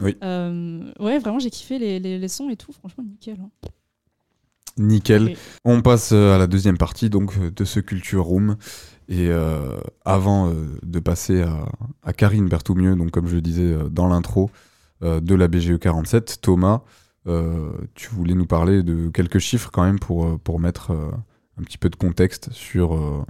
Oui. 0.00 0.16
Euh, 0.24 0.90
ouais, 0.98 1.18
vraiment, 1.18 1.38
j'ai 1.38 1.50
kiffé 1.50 1.78
les, 1.78 2.00
les, 2.00 2.28
sons 2.28 2.50
et 2.50 2.56
tout. 2.56 2.72
Franchement, 2.72 3.04
nickel. 3.04 3.36
Hein. 3.40 3.68
Nickel. 4.76 5.36
On 5.64 5.82
passe 5.82 6.12
à 6.12 6.38
la 6.38 6.46
deuxième 6.46 6.78
partie 6.78 7.10
donc 7.10 7.38
de 7.38 7.64
ce 7.64 7.80
Culture 7.80 8.24
Room. 8.24 8.56
Et 9.08 9.30
avant 10.06 10.50
de 10.82 10.98
passer 10.98 11.42
à, 11.42 11.68
à 12.02 12.12
Karine 12.14 12.48
Berthoumieux, 12.48 12.96
donc 12.96 13.10
comme 13.10 13.28
je 13.28 13.34
le 13.34 13.42
disais 13.42 13.76
dans 13.90 14.08
l'intro 14.08 14.50
de 15.04 15.34
la 15.34 15.48
BGE 15.48 15.78
47, 15.78 16.38
Thomas, 16.40 16.82
euh, 17.26 17.72
tu 17.94 18.10
voulais 18.10 18.34
nous 18.34 18.46
parler 18.46 18.82
de 18.82 19.08
quelques 19.08 19.38
chiffres 19.38 19.70
quand 19.72 19.82
même 19.82 19.98
pour, 19.98 20.26
euh, 20.26 20.38
pour 20.42 20.60
mettre 20.60 20.90
euh, 20.90 21.10
un 21.58 21.62
petit 21.62 21.78
peu 21.78 21.88
de 21.88 21.96
contexte 21.96 22.52
sur 22.52 23.24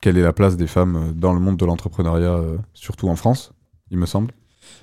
quelle 0.00 0.16
est 0.16 0.22
la 0.22 0.32
place 0.32 0.56
des 0.56 0.68
femmes 0.68 1.12
dans 1.16 1.32
le 1.32 1.40
monde 1.40 1.56
de 1.56 1.64
l'entrepreneuriat, 1.66 2.40
surtout 2.72 3.08
en 3.08 3.16
France, 3.16 3.52
il 3.90 3.98
me 3.98 4.06
semble. 4.06 4.32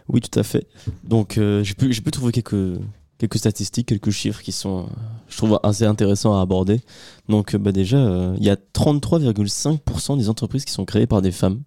Oui, 0.09 0.19
tout 0.19 0.37
à 0.37 0.43
fait. 0.43 0.67
Donc, 1.05 1.35
j'ai 1.35 1.73
pu, 1.73 1.87
pu, 1.87 2.11
trouver 2.11 2.33
quelques, 2.33 2.81
quelques 3.17 3.37
statistiques, 3.37 3.87
quelques 3.87 4.09
chiffres 4.09 4.41
qui 4.41 4.51
sont, 4.51 4.89
je 5.29 5.37
trouve, 5.37 5.57
assez 5.63 5.85
intéressants 5.85 6.37
à 6.37 6.41
aborder. 6.41 6.81
Donc, 7.29 7.55
bah 7.55 7.71
déjà, 7.71 8.33
il 8.35 8.43
y 8.43 8.49
a 8.49 8.57
33,5% 8.57 10.17
des 10.17 10.27
entreprises 10.27 10.65
qui 10.65 10.73
sont 10.73 10.83
créées 10.83 11.07
par 11.07 11.21
des 11.21 11.31
femmes. 11.31 11.63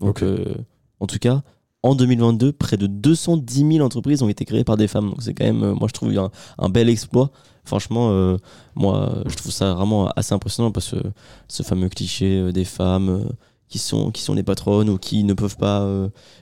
Donc, 0.00 0.24
en 0.98 1.06
tout 1.06 1.18
cas, 1.18 1.42
en 1.86 1.94
2022, 1.94 2.52
près 2.52 2.76
de 2.76 2.86
210 2.86 3.74
000 3.74 3.84
entreprises 3.84 4.22
ont 4.22 4.28
été 4.28 4.44
créées 4.44 4.64
par 4.64 4.76
des 4.76 4.88
femmes. 4.88 5.10
Donc 5.10 5.22
c'est 5.22 5.34
quand 5.34 5.44
même, 5.44 5.62
euh, 5.62 5.74
moi 5.74 5.88
je 5.88 5.92
trouve 5.92 6.12
un, 6.58 6.68
bel 6.68 6.88
exploit. 6.88 7.30
Franchement, 7.64 8.10
euh, 8.10 8.36
moi 8.74 9.22
je 9.26 9.36
trouve 9.36 9.52
ça 9.52 9.74
vraiment 9.74 10.08
assez 10.16 10.34
impressionnant 10.34 10.72
parce 10.72 10.90
que 10.90 10.96
ce 11.48 11.62
fameux 11.62 11.88
cliché 11.88 12.38
euh, 12.38 12.52
des 12.52 12.64
femmes 12.64 13.28
qui 13.68 13.78
sont 13.78 14.10
qui 14.10 14.22
sont 14.22 14.34
les 14.34 14.42
patronnes 14.42 14.88
ou 14.90 14.98
qui 14.98 15.24
ne 15.24 15.32
peuvent 15.32 15.56
pas 15.56 15.84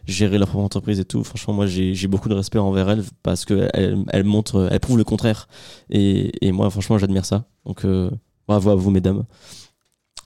gérer 0.06 0.36
leur 0.36 0.48
propre 0.48 0.64
entreprise 0.64 1.00
et 1.00 1.04
tout. 1.06 1.24
Franchement, 1.24 1.54
moi 1.54 1.66
j'ai 1.66 2.06
beaucoup 2.06 2.28
de 2.28 2.34
respect 2.34 2.58
envers 2.58 2.90
elles 2.90 3.04
parce 3.22 3.44
qu'elles 3.46 4.04
elles 4.08 4.24
montrent, 4.24 4.68
elles 4.70 4.80
prouvent 4.80 4.98
le 4.98 5.04
contraire. 5.04 5.48
Et, 5.88 6.52
moi 6.52 6.68
franchement 6.68 6.98
j'admire 6.98 7.24
ça. 7.24 7.46
Donc 7.64 7.86
bravo 8.46 8.70
à 8.70 8.74
vous 8.74 8.90
mesdames. 8.90 9.24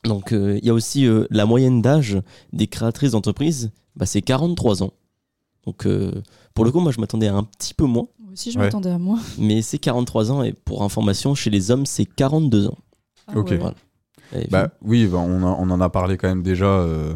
Donc 0.02 0.30
il 0.32 0.64
y 0.64 0.70
a 0.70 0.74
aussi 0.74 1.06
la 1.30 1.46
moyenne 1.46 1.82
d'âge 1.82 2.20
des 2.52 2.66
créatrices 2.66 3.12
d'entreprises, 3.12 3.70
bah, 3.94 4.04
c'est 4.04 4.22
43 4.22 4.82
ans. 4.82 4.92
Donc 5.68 5.84
euh, 5.84 6.22
pour 6.54 6.64
le 6.64 6.70
coup, 6.70 6.80
moi 6.80 6.92
je 6.92 6.98
m'attendais 6.98 7.28
à 7.28 7.34
un 7.34 7.42
petit 7.42 7.74
peu 7.74 7.84
moins. 7.84 8.06
Moi 8.18 8.32
aussi 8.32 8.50
je 8.52 8.58
m'attendais 8.58 8.88
à 8.88 8.96
moins. 8.96 9.20
Mais 9.38 9.60
c'est 9.60 9.78
43 9.78 10.32
ans 10.32 10.42
et 10.42 10.54
pour 10.54 10.82
information, 10.82 11.34
chez 11.34 11.50
les 11.50 11.70
hommes, 11.70 11.84
c'est 11.84 12.06
42 12.06 12.68
ans. 12.68 12.78
Ah 13.26 13.36
ok. 13.36 13.52
Bah, 14.50 14.68
oui, 14.82 15.06
bah, 15.06 15.18
on, 15.18 15.42
en 15.42 15.80
a 15.80 15.88
parlé 15.90 16.16
quand 16.16 16.28
même 16.28 16.42
déjà 16.42 16.66
euh, 16.66 17.14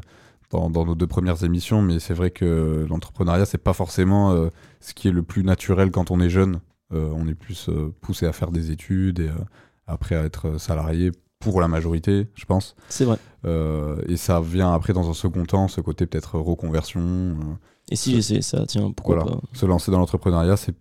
dans, 0.50 0.68
nos 0.68 0.94
deux 0.94 1.06
premières 1.06 1.44
émissions, 1.44 1.80
mais 1.80 1.98
c'est 1.98 2.14
vrai 2.14 2.30
que 2.30 2.86
l'entrepreneuriat, 2.88 3.46
c'est 3.46 3.58
pas 3.58 3.72
forcément 3.72 4.32
euh, 4.32 4.48
ce 4.80 4.92
qui 4.92 5.08
est 5.08 5.12
le 5.12 5.22
plus 5.22 5.44
naturel 5.44 5.90
quand 5.90 6.10
on 6.10 6.20
est 6.20 6.30
jeune. 6.30 6.60
on 6.90 7.26
est 7.26 7.34
plus 7.34 7.70
poussé 8.02 8.26
à 8.26 8.32
faire 8.32 8.50
des 8.50 8.70
études 8.70 9.20
et 9.20 9.30
après 9.86 10.14
à 10.14 10.24
être 10.24 10.58
salarié 10.58 11.10
pour 11.38 11.62
la 11.62 11.68
majorité, 11.68 12.28
je 12.34 12.44
pense. 12.44 12.76
C'est 12.90 13.06
vrai. 13.06 13.16
et 14.08 14.16
ça 14.18 14.42
vient 14.42 14.74
après 14.74 14.92
dans 14.92 15.08
un 15.08 15.14
second 15.14 15.44
temps, 15.46 15.68
ce 15.68 15.80
côté 15.80 16.04
peut-être 16.04 16.38
reconversion. 16.38 17.58
Et 17.92 17.96
si 17.96 18.14
j'essayais 18.14 18.40
ça, 18.40 18.64
tiens, 18.64 18.90
pourquoi 18.90 19.22
pas 19.22 19.38
Se 19.52 19.66
lancer 19.66 19.90
dans 19.90 19.98
l'entrepreneuriat, 19.98 20.56
c'est 20.56 20.72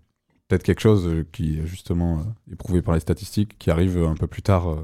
peut-être 0.48 0.64
quelque 0.64 0.80
chose 0.80 1.06
euh, 1.08 1.28
qui 1.34 1.58
est 1.58 1.68
justement 1.68 2.20
euh, 2.20 2.54
éprouvé 2.54 2.82
par 2.82 2.94
les 2.94 3.02
statistiques, 3.02 3.58
qui 3.60 3.70
arrive 3.70 3.98
un 3.98 4.16
peu 4.16 4.28
plus 4.28 4.42
tard 4.42 4.70
euh, 4.70 4.78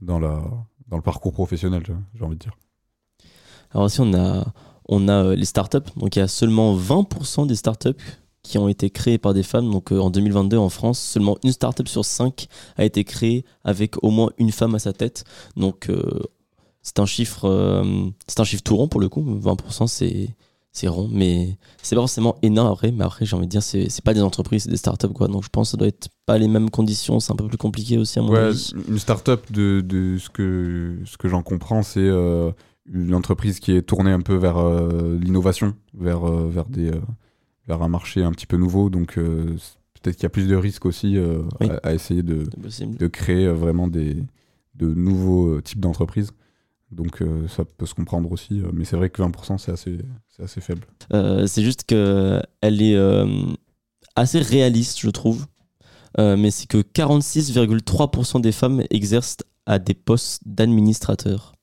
dans, 0.00 0.18
la, 0.18 0.42
dans 0.88 0.96
le 0.96 1.02
parcours 1.04 1.32
professionnel, 1.32 1.84
j'ai 2.16 2.24
envie 2.24 2.34
de 2.34 2.40
dire. 2.40 2.58
Alors 3.70 3.84
aussi, 3.84 4.00
on 4.00 4.12
a, 4.12 4.44
on 4.88 5.06
a 5.06 5.36
les 5.36 5.44
startups. 5.44 5.88
Donc 5.96 6.16
il 6.16 6.18
y 6.18 6.22
a 6.22 6.26
seulement 6.26 6.76
20% 6.76 7.46
des 7.46 7.54
startups 7.54 7.90
qui 8.42 8.58
ont 8.58 8.66
été 8.66 8.90
créées 8.90 9.18
par 9.18 9.32
des 9.32 9.44
femmes. 9.44 9.70
Donc 9.70 9.92
en 9.92 10.10
2022 10.10 10.56
en 10.56 10.68
France, 10.68 10.98
seulement 10.98 11.38
une 11.44 11.52
start-up 11.52 11.86
sur 11.86 12.04
cinq 12.04 12.48
a 12.76 12.84
été 12.84 13.04
créée 13.04 13.44
avec 13.62 14.02
au 14.02 14.10
moins 14.10 14.32
une 14.36 14.50
femme 14.50 14.74
à 14.74 14.80
sa 14.80 14.92
tête. 14.92 15.22
Donc 15.54 15.88
c'est 16.82 16.98
un 16.98 17.06
chiffre, 17.06 17.84
c'est 18.26 18.40
un 18.40 18.44
chiffre 18.44 18.64
tout 18.64 18.76
rond 18.76 18.88
pour 18.88 19.00
le 19.00 19.08
coup. 19.08 19.22
20% 19.22 19.86
c'est 19.86 20.34
c'est 20.74 20.88
rond, 20.88 21.08
mais 21.12 21.58
c'est 21.82 21.94
pas 21.94 22.00
forcément 22.00 22.36
énorme 22.42 22.72
après. 22.72 22.92
Mais 22.92 23.04
après, 23.04 23.26
j'ai 23.26 23.36
envie 23.36 23.46
de 23.46 23.50
dire, 23.50 23.62
c'est, 23.62 23.88
c'est 23.90 24.02
pas 24.02 24.14
des 24.14 24.22
entreprises, 24.22 24.64
c'est 24.64 24.70
des 24.70 24.76
startups, 24.78 25.08
quoi. 25.08 25.28
Donc 25.28 25.44
je 25.44 25.48
pense 25.50 25.68
que 25.68 25.70
ça 25.72 25.76
doit 25.76 25.88
être 25.88 26.08
pas 26.26 26.38
les 26.38 26.48
mêmes 26.48 26.70
conditions, 26.70 27.20
c'est 27.20 27.32
un 27.32 27.36
peu 27.36 27.46
plus 27.46 27.58
compliqué 27.58 27.98
aussi, 27.98 28.18
à 28.18 28.22
mon 28.22 28.32
Ouais, 28.32 28.38
avis. 28.38 28.72
une 28.88 28.98
startup, 28.98 29.52
de, 29.52 29.82
de 29.82 30.16
ce 30.18 30.30
que, 30.30 30.98
ce 31.04 31.16
que 31.18 31.28
j'en 31.28 31.42
comprends, 31.42 31.82
c'est 31.82 32.00
euh, 32.00 32.50
une 32.90 33.14
entreprise 33.14 33.60
qui 33.60 33.72
est 33.72 33.82
tournée 33.82 34.12
un 34.12 34.20
peu 34.22 34.34
vers 34.34 34.56
euh, 34.58 35.18
l'innovation, 35.20 35.74
vers, 35.94 36.26
euh, 36.28 36.48
vers, 36.48 36.66
des, 36.66 36.90
vers 37.68 37.82
un 37.82 37.88
marché 37.88 38.22
un 38.22 38.32
petit 38.32 38.46
peu 38.46 38.56
nouveau. 38.56 38.88
Donc 38.88 39.14
peut-être 39.16 40.16
qu'il 40.16 40.22
y 40.22 40.26
a 40.26 40.30
plus 40.30 40.48
de 40.48 40.56
risques 40.56 40.86
aussi 40.86 41.18
Oui. 41.60 41.68
à, 41.82 41.88
à 41.88 41.92
essayer 41.92 42.22
de, 42.22 42.44
créer 43.08 43.46
vraiment 43.48 43.88
des, 43.88 44.16
de 44.76 44.86
nouveaux 44.94 45.60
types 45.60 45.80
d'entreprises. 45.80 46.30
Donc 46.92 47.22
euh, 47.22 47.48
ça 47.48 47.64
peut 47.64 47.86
se 47.86 47.94
comprendre 47.94 48.30
aussi, 48.30 48.60
euh, 48.60 48.70
mais 48.72 48.84
c'est 48.84 48.96
vrai 48.96 49.08
que 49.10 49.22
20% 49.22 49.58
c'est 49.58 49.72
assez, 49.72 49.98
c'est 50.28 50.42
assez 50.42 50.60
faible. 50.60 50.82
Euh, 51.12 51.46
c'est 51.46 51.62
juste 51.62 51.84
que 51.84 52.40
elle 52.60 52.82
est 52.82 52.96
assez 54.14 54.38
réaliste, 54.40 55.00
je 55.00 55.10
trouve. 55.10 55.46
Mais 56.18 56.50
c'est 56.50 56.66
que 56.66 56.78
46,3% 56.82 58.40
des 58.40 58.52
femmes 58.52 58.82
exercent 58.90 59.38
à 59.64 59.78
des 59.78 59.94
postes 59.94 60.42
d'administrateur. 60.46 61.54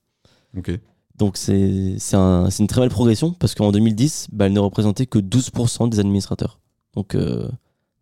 Ok. 0.58 0.72
Donc 1.16 1.38
c'est 1.38 1.96
c'est 2.00 2.16
un- 2.16 2.50
c'est 2.50 2.64
une 2.64 2.68
très 2.68 2.82
belle 2.82 2.90
progression 2.90 3.34
parce 3.34 3.54
qu'en 3.54 3.72
2010, 3.72 4.28
bah, 4.32 4.48
elle 4.48 4.54
ne 4.54 4.60
représentait 4.60 5.06
que 5.06 5.20
12% 5.20 5.88
des 5.90 6.00
administrateurs. 6.00 6.60
Donc 6.96 7.14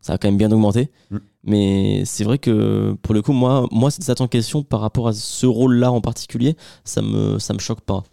ça 0.02 0.14
a 0.14 0.18
quand 0.18 0.28
même 0.28 0.38
bien 0.38 0.52
augmenté. 0.52 0.92
Mm. 1.12 1.18
Mais 1.44 2.04
c'est 2.06 2.24
vrai 2.24 2.38
que 2.38 2.96
pour 3.02 3.14
le 3.14 3.22
coup, 3.22 3.34
moi, 3.34 3.68
moi 3.72 3.92
cette 3.92 4.22
en 4.22 4.28
question 4.28 4.64
par 4.64 4.82
rapport 4.82 5.08
à 5.08 5.14
ce 5.14 5.46
rôle-là 5.46 5.92
en 5.92 6.02
particulier, 6.02 6.56
ça 6.84 7.02
me, 7.02 7.40
ça 7.40 7.54
me 7.54 7.60
choque 7.60 7.82
pas. 7.82 8.04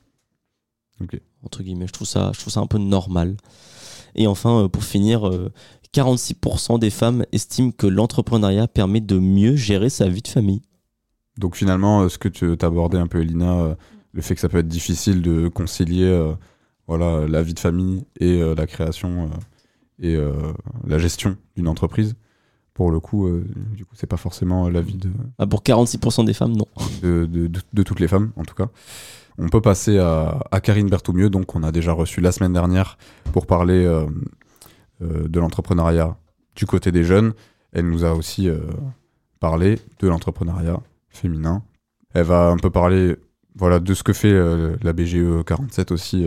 Entre 1.43 1.63
guillemets, 1.63 1.87
je 1.87 1.93
trouve 1.93 2.07
ça, 2.07 2.31
je 2.35 2.41
trouve 2.41 2.53
ça 2.53 2.61
un 2.61 2.67
peu 2.67 2.79
normal. 2.79 3.37
Et 4.15 4.27
enfin, 4.27 4.63
euh, 4.63 4.69
pour 4.69 4.85
finir, 4.85 5.29
euh, 5.29 5.53
46% 5.93 6.79
des 6.79 6.91
femmes 6.91 7.25
estiment 7.33 7.73
que 7.73 7.87
l'entrepreneuriat 7.87 8.69
permet 8.69 9.01
de 9.01 9.19
mieux 9.19 9.57
gérer 9.57 9.91
sa 9.91 10.09
vie 10.09 10.23
de 10.23 10.29
famille. 10.29 10.63
Donc 11.39 11.57
finalement, 11.57 12.03
euh, 12.03 12.09
ce 12.09 12.19
que 12.19 12.29
tu 12.29 12.47
as 12.47 12.67
abordé 12.67 12.97
un 12.97 13.07
peu, 13.07 13.21
Elina, 13.21 13.53
euh, 13.55 13.75
le 14.13 14.23
fait 14.23 14.35
que 14.35 14.41
ça 14.41 14.49
peut 14.49 14.59
être 14.59 14.69
difficile 14.69 15.23
de 15.23 15.49
concilier 15.49 16.05
euh, 16.05 16.33
voilà, 16.87 17.27
la 17.27 17.43
vie 17.43 17.55
de 17.55 17.59
famille 17.59 18.05
et 18.21 18.41
euh, 18.41 18.55
la 18.55 18.67
création 18.67 19.25
euh, 19.25 19.29
et 20.01 20.15
euh, 20.17 20.33
la 20.87 20.99
gestion 20.99 21.37
d'une 21.57 21.69
entreprise, 21.69 22.15
pour 22.75 22.91
le 22.91 22.99
coup, 23.01 23.27
euh, 23.29 23.45
du 23.77 23.85
coup, 23.85 23.95
c'est 23.95 24.07
pas 24.09 24.17
forcément 24.17 24.69
la 24.69 24.81
vie 24.81 24.97
de, 24.97 25.11
Ah, 25.39 25.47
pour 25.47 25.63
46% 25.63 26.25
des 26.25 26.35
femmes, 26.35 26.53
non. 26.57 26.67
de, 27.03 27.27
de- 27.27 27.47
de- 27.47 27.61
de 27.73 27.83
toutes 27.83 28.01
les 28.01 28.09
femmes, 28.09 28.33
en 28.37 28.43
tout 28.43 28.55
cas. 28.55 28.69
On 29.39 29.49
peut 29.49 29.61
passer 29.61 29.99
à, 29.99 30.41
à 30.51 30.61
Karine 30.61 30.89
Berthoumieux, 30.89 31.31
donc 31.31 31.47
qu'on 31.47 31.63
a 31.63 31.73
déjà 31.73 31.93
reçu 31.93 32.21
la 32.21 32.33
semaine 32.33 32.53
dernière 32.53 32.99
pour 33.33 33.47
parler 33.47 33.85
euh, 33.85 34.07
de 35.01 35.41
l'entrepreneuriat 35.41 36.17
du 36.57 36.67
côté 36.67 36.93
des 36.93 37.05
jeunes. 37.05 37.33
Elle 37.73 37.89
nous 37.91 38.05
a 38.05 38.13
aussi 38.15 38.49
euh, 38.49 38.59
parlé 39.41 39.79
de 40.01 40.09
l'entrepreneuriat 40.09 40.81
féminin. 41.09 41.63
Elle 42.13 42.25
va 42.27 42.49
un 42.49 42.57
peu 42.57 42.71
parler 42.71 43.17
voilà, 43.57 43.81
de 43.81 43.93
ce 43.95 44.03
que 44.05 44.13
fait 44.13 44.33
euh, 44.33 44.77
la 44.83 44.93
BGE 44.93 45.43
47 45.45 45.91
aussi 45.93 46.25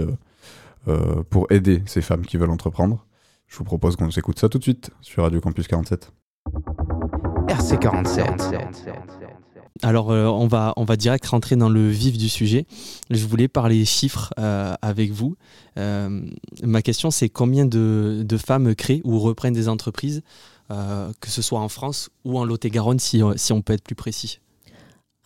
euh, 0.87 1.23
pour 1.29 1.47
aider 1.51 1.81
ces 1.85 2.01
femmes 2.01 2.25
qui 2.25 2.37
veulent 2.37 2.49
entreprendre. 2.51 3.05
Je 3.47 3.57
vous 3.57 3.63
propose 3.63 3.95
qu'on 3.95 4.11
s'écoute 4.11 4.39
ça 4.39 4.49
tout 4.49 4.57
de 4.57 4.63
suite 4.63 4.91
sur 5.01 5.23
Radio 5.23 5.39
Campus 5.39 5.67
47. 5.67 6.11
RC47. 7.47 8.57
Alors, 9.83 10.11
euh, 10.11 10.25
on, 10.25 10.47
va, 10.47 10.73
on 10.75 10.83
va 10.83 10.95
direct 10.97 11.25
rentrer 11.27 11.55
dans 11.55 11.69
le 11.69 11.87
vif 11.87 12.17
du 12.17 12.29
sujet. 12.29 12.65
Je 13.09 13.25
voulais 13.25 13.47
parler 13.47 13.85
chiffres 13.85 14.33
euh, 14.39 14.73
avec 14.81 15.11
vous. 15.11 15.37
Euh, 15.77 16.21
ma 16.63 16.81
question, 16.81 17.11
c'est 17.11 17.29
combien 17.29 17.65
de, 17.65 18.23
de 18.25 18.37
femmes 18.37 18.75
créent 18.75 19.01
ou 19.03 19.19
reprennent 19.19 19.53
des 19.53 19.69
entreprises, 19.69 20.23
euh, 20.71 21.11
que 21.21 21.29
ce 21.29 21.41
soit 21.41 21.59
en 21.59 21.69
France 21.69 22.09
ou 22.25 22.37
en 22.37 22.43
Lot-et-Garonne, 22.43 22.99
si, 22.99 23.21
si 23.35 23.53
on 23.53 23.61
peut 23.61 23.73
être 23.73 23.83
plus 23.83 23.95
précis? 23.95 24.39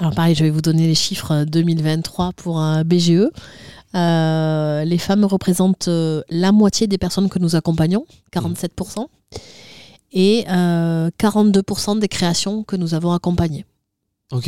Alors 0.01 0.15
pareil, 0.15 0.33
je 0.33 0.43
vais 0.43 0.49
vous 0.49 0.61
donner 0.61 0.87
les 0.87 0.95
chiffres 0.95 1.43
2023 1.43 2.31
pour 2.33 2.59
un 2.59 2.83
BGE. 2.83 3.29
Euh, 3.93 4.83
les 4.83 4.97
femmes 4.97 5.25
représentent 5.25 5.89
euh, 5.89 6.23
la 6.31 6.51
moitié 6.51 6.87
des 6.87 6.97
personnes 6.97 7.29
que 7.29 7.37
nous 7.37 7.55
accompagnons, 7.55 8.07
47%, 8.33 9.05
et 10.13 10.45
euh, 10.49 11.11
42% 11.19 11.99
des 11.99 12.07
créations 12.07 12.63
que 12.63 12.75
nous 12.75 12.95
avons 12.95 13.11
accompagnées. 13.11 13.63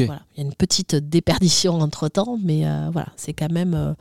Voilà. 0.06 0.24
Il 0.34 0.40
y 0.40 0.44
a 0.44 0.48
une 0.48 0.56
petite 0.56 0.96
déperdition 0.96 1.76
entre-temps, 1.82 2.40
mais 2.42 2.66
euh, 2.66 2.90
voilà, 2.92 3.10
c'est 3.16 3.34
quand 3.34 3.52
même, 3.52 3.76
euh, 3.76 3.94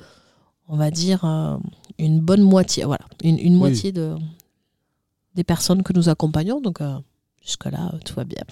on 0.68 0.78
va 0.78 0.90
dire, 0.90 1.22
euh, 1.26 1.59
une 1.98 2.20
bonne 2.20 2.40
moitié, 2.40 2.84
voilà, 2.84 3.05
une, 3.22 3.38
une 3.38 3.57
moitié 3.57 3.92
de, 3.92 4.14
des 5.34 5.44
personnes 5.44 5.82
que 5.82 5.92
nous 5.92 6.09
accompagnons. 6.09 6.62
Donc 6.62 6.80
euh, 6.80 6.96
jusque-là, 7.44 7.90
euh, 7.92 7.98
tout 8.07 8.14
va 8.14 8.24
bien. 8.24 8.42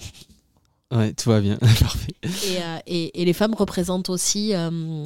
Ouais, 0.91 1.13
tout 1.13 1.29
va 1.29 1.39
bien. 1.39 1.55
Parfait. 1.79 2.13
Et, 2.23 2.57
euh, 2.61 2.77
et- 2.85 3.21
et 3.21 3.25
les 3.25 3.33
femmes 3.33 3.53
représentent 3.55 4.09
aussi, 4.09 4.53
euh, 4.53 5.01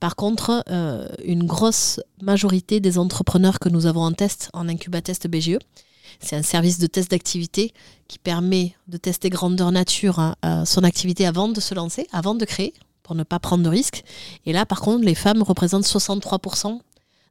par 0.00 0.16
contre, 0.16 0.64
euh, 0.68 1.06
une 1.24 1.44
grosse 1.44 2.00
majorité 2.20 2.80
des 2.80 2.98
entrepreneurs 2.98 3.58
que 3.60 3.68
nous 3.68 3.86
avons 3.86 4.02
en 4.02 4.12
test, 4.12 4.50
en 4.52 4.68
incubatest 4.68 5.28
BGE. 5.28 5.58
C'est 6.20 6.36
un 6.36 6.42
service 6.42 6.78
de 6.78 6.86
test 6.86 7.10
d'activité 7.12 7.72
qui 8.08 8.18
permet 8.18 8.74
de 8.88 8.96
tester 8.96 9.30
grandeur 9.30 9.72
nature 9.72 10.18
hein, 10.18 10.34
son 10.66 10.84
activité 10.84 11.24
avant 11.26 11.48
de 11.48 11.60
se 11.60 11.74
lancer, 11.74 12.06
avant 12.12 12.34
de 12.34 12.44
créer, 12.44 12.74
pour 13.02 13.14
ne 13.14 13.22
pas 13.22 13.38
prendre 13.38 13.64
de 13.64 13.68
risques. 13.68 14.04
Et 14.44 14.52
là, 14.52 14.66
par 14.66 14.80
contre, 14.80 15.04
les 15.04 15.14
femmes 15.14 15.42
représentent 15.42 15.86
63% 15.86 16.80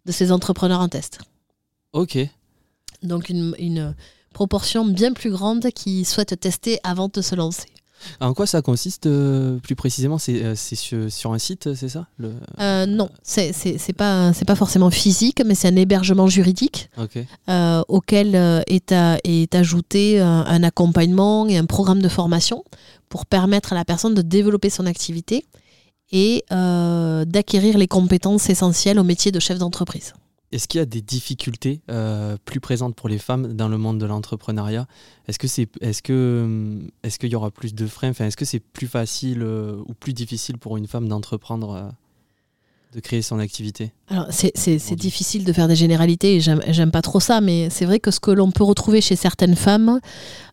de 0.06 0.12
ces 0.12 0.32
entrepreneurs 0.32 0.80
en 0.82 0.90
test. 0.90 1.20
Ok. 1.94 2.18
Donc 3.04 3.30
une, 3.30 3.54
une 3.60 3.96
proportion 4.34 4.86
bien 4.86 5.14
plus 5.14 5.30
grande 5.30 5.70
qui 5.72 6.04
souhaitent 6.06 6.40
tester 6.40 6.80
avant 6.84 7.10
de 7.14 7.22
se 7.22 7.36
lancer. 7.36 7.68
En 8.20 8.34
quoi 8.34 8.46
ça 8.46 8.62
consiste 8.62 9.06
euh, 9.06 9.58
plus 9.60 9.76
précisément? 9.76 10.18
C'est 10.18 10.44
euh, 10.44 10.56
sur, 10.56 11.12
sur 11.12 11.34
un 11.34 11.40
site, 11.40 11.74
c'est 11.74 11.90
ça? 11.90 12.08
Le... 12.18 12.34
Euh, 12.60 12.86
non, 12.86 13.10
c'est 13.24 13.52
pas, 13.96 14.32
pas 14.48 14.56
forcément 14.56 14.90
physique, 14.90 15.42
mais 15.46 15.56
c'est 15.56 15.68
un 15.68 15.76
hébergement 15.76 16.28
juridique 16.28 16.90
euh, 17.50 17.82
auquel 17.88 18.36
euh, 18.36 18.62
est, 18.68 19.56
ajouté 19.56 20.22
euh, 20.22 20.26
un 20.26 20.64
accompagnement 20.64 21.48
et 21.48 21.58
un 21.58 21.66
programme 21.66 22.02
de 22.02 22.10
formation 22.10 22.64
pour 23.10 23.26
permettre 23.26 23.74
à 23.74 23.76
la 23.76 23.86
personne 23.86 24.14
de 24.14 24.22
développer 24.22 24.70
son 24.70 24.86
activité 24.86 25.46
et 26.12 26.44
euh, 26.52 27.26
d'acquérir 27.26 27.78
les 27.78 27.88
compétences 27.88 28.50
essentielles 28.50 29.00
au 29.00 29.04
métier 29.04 29.32
de 29.32 29.40
chef 29.40 29.58
d'entreprise. 29.58 30.14
Est-ce 30.52 30.68
qu'il 30.68 30.80
y 30.80 30.82
a 30.82 30.86
des 30.86 31.02
difficultés 31.02 31.80
euh, 31.90 32.36
plus 32.44 32.60
présentes 32.60 32.96
pour 32.96 33.08
les 33.08 33.20
femmes 33.20 33.54
dans 33.54 33.70
le 33.70 33.78
monde 33.78 34.00
de 34.00 34.06
l'entrepreneuriat? 34.06 34.86
Est-ce 35.28 35.40
que 35.40 35.48
c'est, 35.48 35.70
est-ce 35.80 36.02
que, 36.02 36.42
hum, 36.44 36.90
est-ce 37.04 37.20
qu'il 37.20 37.30
y 37.30 37.36
aura 37.36 37.52
plus 37.52 37.74
de 37.74 37.88
freins? 37.88 38.10
Enfin, 38.10 38.26
est-ce 38.26 38.36
que 38.38 38.46
c'est 38.46 38.60
plus 38.60 38.88
facile 38.88 39.44
euh, 39.44 39.78
ou 39.88 39.94
plus 39.94 40.14
difficile 40.14 40.58
pour 40.58 40.76
une 40.76 40.88
femme 40.88 41.08
d'entreprendre, 41.08 41.72
euh, 41.74 41.90
de 42.94 43.00
créer 43.00 43.22
son 43.22 43.40
activité? 43.40 43.94
Alors, 44.10 44.28
c'est- 44.30 44.52
difficile 44.96 45.46
de 45.46 45.54
faire 45.54 45.70
des 45.70 45.78
généralités 45.78 46.36
et 46.36 46.40
j'aime 46.42 46.62
j'aime 46.68 46.92
pas 46.92 47.02
trop 47.02 47.22
ça, 47.22 47.40
mais 47.40 47.70
c'est 47.70 47.86
vrai 47.86 48.02
que 48.02 48.12
ce 48.12 48.20
que 48.20 48.32
l'on 48.32 48.52
peut 48.52 48.66
retrouver 48.66 49.00
chez 49.00 49.16
certaines 49.16 49.56
femmes, 49.56 50.02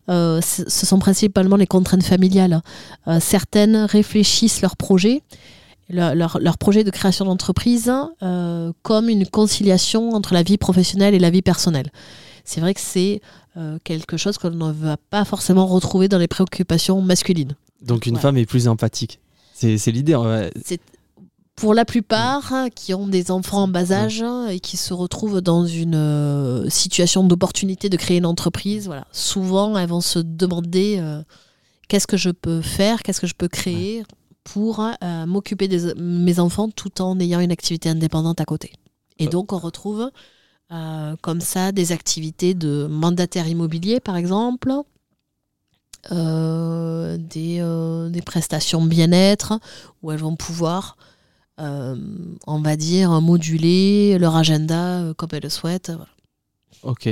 ce 0.07 0.63
sont 0.65 0.99
principalement 0.99 1.57
les 1.57 1.67
contraintes 1.67 2.03
familiales. 2.03 2.61
Certaines 3.19 3.75
réfléchissent 3.75 4.61
leur 4.61 4.77
projet, 4.77 5.21
leur, 5.89 6.15
leur- 6.15 6.39
leur 6.39 6.57
projet 6.57 6.83
de 6.83 6.91
création 6.91 7.25
d'entreprise, 7.25 7.91
euh, 8.23 8.71
comme 8.83 9.09
une 9.09 9.25
conciliation 9.27 10.11
entre 10.11 10.33
la 10.33 10.43
vie 10.43 10.57
professionnelle 10.57 11.13
et 11.13 11.19
la 11.19 11.29
vie 11.29 11.41
personnelle. 11.41 11.91
C'est 12.45 12.61
vrai 12.61 12.73
que 12.73 12.79
c'est 12.81 13.21
euh, 13.57 13.77
quelque 13.83 14.17
chose 14.17 14.37
que 14.37 14.47
l'on 14.47 14.67
ne 14.67 14.73
va 14.73 14.97
pas 15.09 15.25
forcément 15.25 15.65
retrouver 15.65 16.07
dans 16.07 16.17
les 16.17 16.27
préoccupations 16.27 17.01
masculines. 17.01 17.55
Donc 17.81 18.05
une 18.05 18.15
Ouais. 18.15 18.21
femme 18.21 18.37
est 18.37 18.45
plus 18.45 18.67
empathique. 18.67 19.19
C'est, 19.53 19.75
l'idée. 19.91 20.15
ouais. 20.15 20.51
C'est 20.63 20.79
pour 21.55 21.73
la 21.73 21.83
plupart 21.83 22.53
hein, 22.53 22.69
qui 22.73 22.93
ont 22.93 23.07
des 23.07 23.31
enfants 23.31 23.63
en 23.63 23.67
bas 23.67 23.91
âge 23.91 24.21
hein, 24.21 24.47
et 24.47 24.61
qui 24.61 24.77
se 24.77 24.93
retrouvent 24.93 25.41
dans 25.41 25.65
une 25.65 25.95
euh, 25.95 26.69
situation 26.69 27.23
d'opportunité 27.25 27.89
de 27.89 27.97
créer 27.97 28.17
une 28.17 28.25
entreprise, 28.25 28.85
voilà. 28.85 29.05
souvent 29.11 29.77
elles 29.77 29.89
vont 29.89 29.99
se 29.99 30.19
demander 30.19 31.01
qu'est-ce 31.89 32.07
que 32.07 32.15
je 32.17 32.29
peux 32.29 32.61
faire, 32.61 33.01
qu'est-ce 33.03 33.19
que 33.19 33.27
je 33.27 33.33
peux 33.35 33.49
créer? 33.49 34.03
Pour 34.53 34.79
euh, 34.79 35.25
m'occuper 35.27 35.67
de 35.67 35.93
mes 35.97 36.39
enfants 36.39 36.69
tout 36.69 37.01
en 37.01 37.19
ayant 37.19 37.39
une 37.39 37.51
activité 37.51 37.89
indépendante 37.89 38.41
à 38.41 38.45
côté. 38.45 38.73
Et 39.19 39.27
donc 39.27 39.53
on 39.53 39.59
retrouve 39.59 40.09
euh, 40.71 41.15
comme 41.21 41.41
ça 41.41 41.71
des 41.71 41.91
activités 41.91 42.53
de 42.53 42.87
mandataire 42.89 43.47
immobilier 43.47 43.99
par 43.99 44.15
exemple, 44.15 44.73
euh, 46.11 47.17
des, 47.19 47.61
des 48.09 48.21
prestations 48.21 48.83
bien-être 48.83 49.59
où 50.01 50.11
elles 50.11 50.19
vont 50.19 50.35
pouvoir, 50.35 50.97
on 51.57 52.61
va 52.61 52.75
dire, 52.75 53.21
moduler 53.21 54.17
leur 54.17 54.35
agenda 54.35 55.13
comme 55.17 55.29
elles 55.33 55.43
le 55.43 55.49
souhaitent. 55.49 55.91
voilà. 55.91 56.11
Ok. 56.83 57.09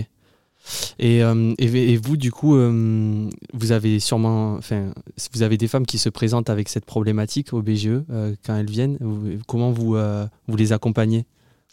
Et, 1.00 1.24
euh, 1.24 1.54
et, 1.58 1.94
et, 1.94 1.98
vous, 1.98 2.18
du 2.18 2.32
coup, 2.32 2.56
euh, 2.56 3.30
vous 3.54 3.72
avez 3.72 4.00
sûrement, 4.00 4.56
enfin, 4.56 4.92
vous 5.34 5.42
avez 5.42 5.58
des 5.58 5.68
femmes 5.68 5.86
qui 5.86 5.98
se 5.98 6.10
présentent 6.10 6.50
avec 6.50 6.70
cette 6.70 6.86
problématique 6.86 7.54
au 7.54 7.62
BGE 7.62 7.88
euh, 7.88 8.34
quand 8.46 8.56
elles 8.56 8.70
viennent. 8.70 8.98
Comment 9.48 9.72
vous, 9.72 9.98
vous 10.48 10.56
les 10.56 10.74
accompagnez? 10.74 11.26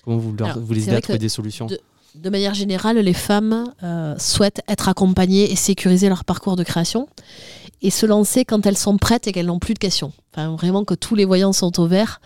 Comment 0.04 0.18
vous, 0.18 0.34
leur, 0.36 0.58
vous 0.58 0.72
les 0.74 0.88
aidez 0.88 0.96
à 0.96 1.00
trouver 1.00 1.18
des 1.18 1.28
solutions? 1.28 1.66
de, 1.66 1.78
de, 2.14 2.30
manière 2.30 2.54
générale, 2.54 2.98
les 2.98 3.14
femmes 3.14 3.72
souhaitent 4.18 4.62
être 4.68 4.88
accompagnées 4.88 5.50
et 5.50 5.56
sécuriser 5.56 6.08
leur 6.08 6.24
parcours 6.24 6.56
de 6.56 6.64
création 6.64 7.08
et 7.82 7.90
se 7.90 8.06
lancer 8.06 8.44
quand 8.44 8.66
elles 8.66 8.78
sont 8.78 8.96
prêtes 8.96 9.26
et 9.26 9.32
qu'elles 9.32 9.46
n'ont 9.46 9.58
plus 9.58 9.74
de 9.74 9.78
questions. 9.78 10.12
Enfin, 10.32 10.54
vraiment 10.56 10.84
que 10.84 10.94
tous 10.94 11.14
les 11.14 11.24
voyants 11.24 11.52
sont 11.52 11.80
au 11.80 11.86
vert. 11.86 12.20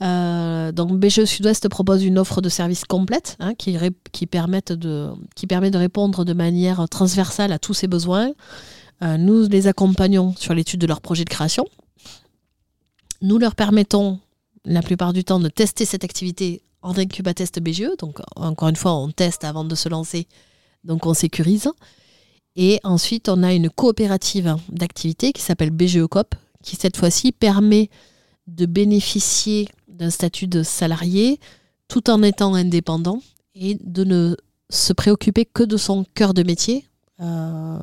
Euh, 0.00 0.70
donc 0.70 0.92
BGE 0.92 1.24
Sud-Ouest 1.24 1.68
propose 1.68 2.04
une 2.04 2.18
offre 2.18 2.40
de 2.40 2.48
services 2.48 2.84
complète 2.84 3.36
hein, 3.40 3.54
qui, 3.54 3.76
permet 4.26 4.60
de 4.60 5.76
répondre 5.76 6.24
de 6.24 6.32
manière 6.32 6.88
transversale 6.88 7.52
à 7.52 7.58
tous 7.58 7.74
ces 7.74 7.88
besoins. 7.88 8.32
Euh, 9.02 9.16
nous 9.16 9.48
les 9.48 9.66
accompagnons 9.66 10.34
sur 10.36 10.54
l'étude 10.54 10.80
de 10.80 10.86
leur 10.86 11.00
projet 11.00 11.24
de 11.24 11.30
création. 11.30 11.66
Nous 13.22 13.38
leur 13.38 13.54
permettons 13.54 14.20
la 14.64 14.82
plupart 14.82 15.12
du 15.12 15.24
temps 15.24 15.40
de 15.40 15.48
tester 15.48 15.84
cette 15.84 16.04
activité 16.04 16.62
en 16.82 16.96
incubatest 16.96 17.60
BGE. 17.60 17.96
Donc 17.98 18.20
encore 18.36 18.68
une 18.68 18.76
fois, 18.76 18.94
on 18.94 19.10
teste 19.10 19.44
avant 19.44 19.64
de 19.64 19.74
se 19.74 19.88
lancer, 19.88 20.28
donc 20.84 21.06
on 21.06 21.14
sécurise. 21.14 21.68
Et 22.54 22.80
ensuite, 22.82 23.28
on 23.28 23.42
a 23.42 23.52
une 23.52 23.70
coopérative 23.70 24.56
d'activité 24.68 25.32
qui 25.32 25.42
s'appelle 25.42 25.70
BGE 25.70 26.06
COP, 26.06 26.34
qui 26.62 26.76
cette 26.76 26.96
fois-ci 26.96 27.32
permet 27.32 27.88
de 28.48 28.66
bénéficier 28.66 29.68
d'un 29.98 30.10
statut 30.10 30.46
de 30.46 30.62
salarié 30.62 31.40
tout 31.88 32.08
en 32.10 32.22
étant 32.22 32.54
indépendant 32.54 33.20
et 33.54 33.76
de 33.82 34.04
ne 34.04 34.36
se 34.70 34.92
préoccuper 34.92 35.44
que 35.44 35.62
de 35.62 35.76
son 35.76 36.04
cœur 36.14 36.34
de 36.34 36.42
métier 36.42 36.86
euh, 37.20 37.78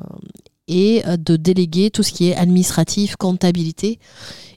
et 0.68 1.02
de 1.04 1.36
déléguer 1.36 1.90
tout 1.90 2.02
ce 2.02 2.12
qui 2.12 2.28
est 2.28 2.36
administratif, 2.36 3.16
comptabilité 3.16 3.98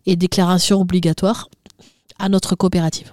et 0.05 0.15
déclaration 0.15 0.81
obligatoire 0.81 1.49
à 2.17 2.29
notre 2.29 2.55
coopérative. 2.55 3.11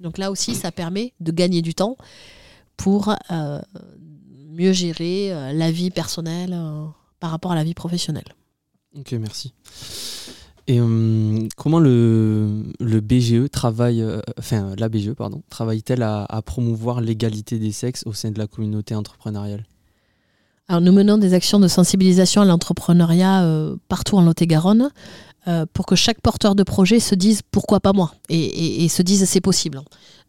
Donc 0.00 0.18
là 0.18 0.30
aussi, 0.30 0.54
ça 0.54 0.72
permet 0.72 1.12
de 1.20 1.32
gagner 1.32 1.60
du 1.60 1.74
temps 1.74 1.96
pour 2.76 3.14
euh, 3.30 3.60
mieux 4.48 4.72
gérer 4.72 5.32
euh, 5.32 5.52
la 5.52 5.70
vie 5.70 5.90
personnelle 5.90 6.58
par 7.18 7.30
rapport 7.30 7.52
à 7.52 7.54
la 7.54 7.64
vie 7.64 7.74
professionnelle. 7.74 8.34
Ok, 8.96 9.12
merci. 9.12 9.52
Et 10.66 10.80
hum, 10.80 11.48
comment 11.56 11.80
le, 11.80 12.72
BGE 12.80 13.50
travaille, 13.50 14.02
euh, 14.02 14.20
enfin 14.38 14.74
la 14.78 14.88
BGE 14.88 15.12
pardon, 15.12 15.42
travaille-t-elle 15.50 16.02
à, 16.02 16.42
promouvoir 16.44 17.00
l'égalité 17.00 17.58
des 17.58 17.72
sexes 17.72 18.02
au 18.06 18.12
sein 18.12 18.30
de 18.30 18.38
la 18.38 18.46
communauté 18.46 18.94
entrepreneuriale? 18.94 19.64
Alors 20.68 20.80
nous 20.80 20.92
menons 20.92 21.18
des 21.18 21.34
actions 21.34 21.58
de 21.58 21.66
sensibilisation 21.66 22.42
à 22.42 22.44
l'entrepreneuriat 22.44 23.42
euh, 23.42 23.76
partout 23.88 24.16
en 24.16 24.22
Lot-et-Garonne 24.22 24.90
euh, 25.48 25.66
pour 25.72 25.86
que 25.86 25.96
chaque 25.96 26.20
porteur 26.20 26.54
de 26.54 26.62
projet 26.62 27.00
se 27.00 27.16
dise 27.16 27.40
pourquoi 27.50 27.80
pas 27.80 27.92
moi? 27.92 28.12
Et, 28.28 28.84
et 28.84 28.88
se 28.88 29.02
dise 29.02 29.24
c'est 29.24 29.40
possible. 29.40 29.80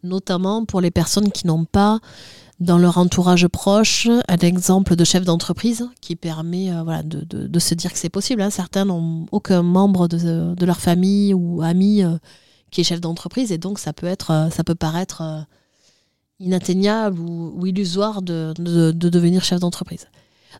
Notamment 0.02 0.64
pour 0.64 0.80
les 0.80 0.90
personnes 0.90 1.30
qui 1.30 1.46
n'ont 1.46 1.64
pas 1.64 2.00
dans 2.62 2.78
leur 2.78 2.98
entourage 2.98 3.48
proche 3.48 4.08
un 4.28 4.36
exemple 4.36 4.94
de 4.94 5.04
chef 5.04 5.24
d'entreprise 5.24 5.88
qui 6.00 6.14
permet 6.16 6.70
euh, 6.70 6.82
voilà, 6.84 7.02
de, 7.02 7.24
de, 7.24 7.58
se 7.58 7.74
dire 7.74 7.92
que 7.92 7.98
c'est 7.98 8.08
possible. 8.08 8.40
Hein. 8.40 8.50
Certains 8.50 8.84
n'ont 8.84 9.26
aucun 9.32 9.62
membre 9.62 10.06
de, 10.06 10.54
de, 10.54 10.66
leur 10.66 10.80
famille 10.80 11.34
ou 11.34 11.62
ami 11.62 12.04
euh, 12.04 12.16
qui 12.70 12.80
est 12.80 12.84
chef 12.84 13.00
d'entreprise 13.00 13.50
et 13.50 13.58
donc 13.58 13.78
ça 13.78 13.92
peut, 13.92 14.06
être, 14.06 14.30
euh, 14.30 14.50
ça 14.50 14.62
peut 14.62 14.76
paraître 14.76 15.44
inatteignable 16.38 17.18
ou, 17.18 17.52
ou 17.56 17.66
illusoire 17.66 18.22
de, 18.22 18.54
devenir 18.56 19.42
chef 19.44 19.58
d'entreprise. 19.58 20.06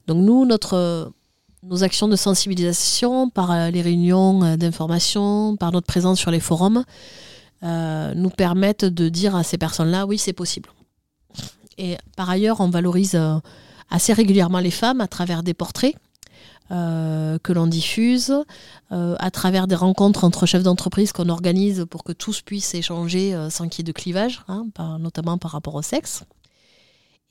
Donc 0.09 0.25
nous, 0.25 0.45
notre, 0.45 1.13
nos 1.63 1.85
actions 1.85 2.09
de 2.09 2.17
sensibilisation 2.17 3.31
par 3.31 3.71
les 3.71 3.81
réunions 3.81 4.57
d'information, 4.57 5.57
par 5.57 5.71
notre 5.71 5.87
présence 5.87 6.19
sur 6.19 6.33
les 6.33 6.41
forums, 6.41 6.85
nous 7.63 8.31
permettent 8.31 8.85
de 8.85 9.09
dire 9.09 9.37
à 9.37 9.45
ces 9.45 9.59
personnes-là, 9.59 10.07
oui, 10.07 10.19
c'est 10.19 10.33
possible 10.33 10.71
et 11.79 11.97
par 12.16 12.31
ailleurs, 12.31 12.61
on 12.61 12.70
valorise 12.70 13.14
euh, 13.14 13.39
assez 13.91 14.12
régulièrement 14.12 14.59
les 14.59 14.70
femmes 14.70 15.01
à 15.01 15.09
travers 15.09 15.43
des 15.43 15.55
portraits. 15.55 15.95
Euh, 16.70 17.39
que 17.43 17.53
l'on 17.53 17.66
diffuse, 17.66 18.33
euh, 18.93 19.14
à 19.18 19.31
travers 19.31 19.66
des 19.66 19.75
rencontres 19.75 20.25
entre 20.25 20.47
chefs 20.47 20.62
d'entreprise 20.62 21.12
qu'on 21.12 21.29
organise 21.29 21.85
pour 21.91 22.03
que 22.03 22.12
tous 22.12 22.41
puissent 22.41 22.75
échanger 22.75 23.37
sans 23.51 23.68
qu'il 23.68 23.81
y 23.81 23.83
ait 23.83 23.93
de 23.93 23.93
clivage, 23.93 24.43
hein, 24.49 24.66
notamment 24.99 25.37
par 25.37 25.51
rapport 25.51 25.75
au 25.75 25.83
sexe. 25.83 26.23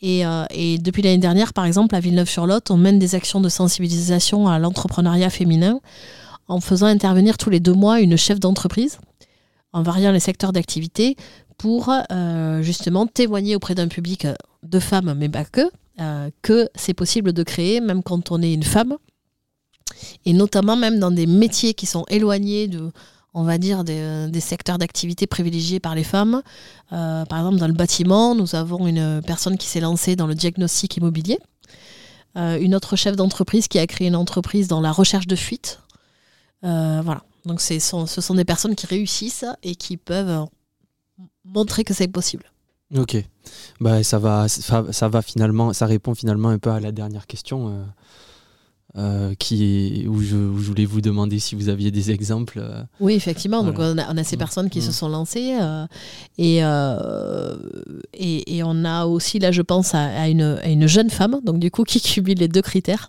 Et, 0.01 0.23
depuis 0.79 1.01
l'année 1.01 1.17
dernière, 1.17 1.53
par 1.53 1.65
exemple, 1.65 1.95
à 1.95 1.99
Villeneuve-sur-Lot, 1.99 2.69
on 2.69 2.77
mène 2.77 2.99
des 2.99 3.15
actions 3.15 3.41
de 3.41 3.49
sensibilisation 3.49 4.47
à 4.47 4.59
l'entrepreneuriat 4.59 5.31
féminin 5.31 5.79
en 6.47 6.59
faisant 6.59 6.87
intervenir 6.87 7.37
tous 7.37 7.49
les 7.49 7.61
deux 7.61 7.73
mois 7.73 7.99
une 7.99 8.17
chef 8.17 8.39
d'entreprise, 8.39 8.99
en 9.73 9.81
variant 9.81 10.11
les 10.11 10.19
secteurs 10.19 10.51
d'activité 10.51 11.15
pour 11.61 11.91
euh, 12.11 12.63
justement 12.63 13.05
témoigner 13.05 13.55
auprès 13.55 13.75
d'un 13.75 13.87
public 13.87 14.25
de 14.63 14.79
femmes, 14.79 15.13
mais 15.15 15.29
pas 15.29 15.45
que, 15.45 15.61
euh, 15.99 16.31
que 16.41 16.67
c'est 16.73 16.95
possible 16.95 17.33
de 17.33 17.43
créer, 17.43 17.81
même 17.81 18.01
quand 18.01 18.31
on 18.31 18.41
est 18.41 18.51
une 18.51 18.63
femme, 18.63 18.97
et 20.25 20.33
notamment 20.33 20.75
même 20.75 20.97
dans 20.97 21.11
des 21.11 21.27
métiers 21.27 21.75
qui 21.75 21.85
sont 21.85 22.03
éloignés 22.09 22.67
de, 22.67 22.91
on 23.35 23.43
va 23.43 23.59
dire, 23.59 23.83
des, 23.83 24.39
secteurs 24.39 24.79
d'activité 24.79 25.27
privilégiés 25.27 25.79
par 25.79 25.93
les 25.93 26.03
femmes. 26.03 26.41
Euh, 26.93 27.25
par 27.25 27.37
exemple, 27.37 27.57
dans 27.57 27.67
le 27.67 27.73
bâtiment, 27.73 28.33
nous 28.33 28.55
avons 28.55 28.87
une 28.87 29.21
personne 29.21 29.55
qui 29.59 29.67
s'est 29.67 29.81
lancée 29.81 30.15
dans 30.15 30.25
le 30.25 30.33
diagnostic 30.33 30.97
immobilier, 30.97 31.37
une 32.35 32.73
autre 32.73 32.95
chef 32.95 33.15
d'entreprise 33.15 33.67
qui 33.67 33.77
a 33.77 33.85
créé 33.85 34.07
une 34.07 34.15
entreprise 34.15 34.67
dans 34.67 34.81
la 34.81 34.91
recherche 34.91 35.27
de 35.27 35.35
fuite. 35.35 35.79
voilà. 36.63 37.21
Donc 37.45 37.61
ce 37.61 37.79
sont 37.79 38.35
des 38.35 38.45
personnes 38.45 38.73
qui 38.73 38.87
réussissent 38.87 39.45
et 39.61 39.75
qui 39.75 39.97
peuvent 39.97 40.47
montrer 41.45 41.83
que 41.83 41.93
c'est 41.93 42.07
possible. 42.07 42.51
Ok, 42.97 43.23
bah 43.79 44.03
ça 44.03 44.19
va, 44.19 44.49
ça, 44.49 45.07
va 45.07 45.21
finalement, 45.21 45.71
ça 45.71 45.85
répond 45.85 46.13
finalement 46.13 46.49
un 46.49 46.59
peu 46.59 46.71
à 46.71 46.81
la 46.81 46.91
dernière 46.91 47.25
question, 47.25 47.69
euh, 47.69 47.85
euh, 48.97 49.33
qui 49.39 50.05
où 50.09 50.21
je, 50.21 50.35
voulais 50.35 50.83
vous 50.83 50.99
demander 50.99 51.39
si 51.39 51.55
vous 51.55 51.69
aviez 51.69 51.89
des 51.89 52.11
exemples. 52.11 52.59
Euh. 52.61 52.83
oui, 52.99 53.13
effectivement. 53.13 53.63
Donc 53.63 53.75
on 53.79 53.97
a, 53.97 54.23
ces 54.25 54.35
personnes 54.35 54.69
qui 54.69 54.81
se 54.81 54.89
mm. 54.89 54.93
sont 54.93 55.07
lancées 55.07 55.57
et, 56.37 56.57
et, 56.57 56.63
on 58.63 58.83
a 58.83 59.05
aussi 59.05 59.39
là, 59.39 59.53
je 59.53 59.61
pense 59.61 59.95
à, 59.95 60.27
une, 60.27 60.59
une, 60.65 60.87
jeune 60.87 61.09
femme, 61.09 61.39
donc 61.45 61.59
du 61.59 61.71
coup 61.71 61.85
qui 61.85 62.01
cumule 62.01 62.39
les 62.39 62.49
deux 62.49 62.61
critères 62.61 63.07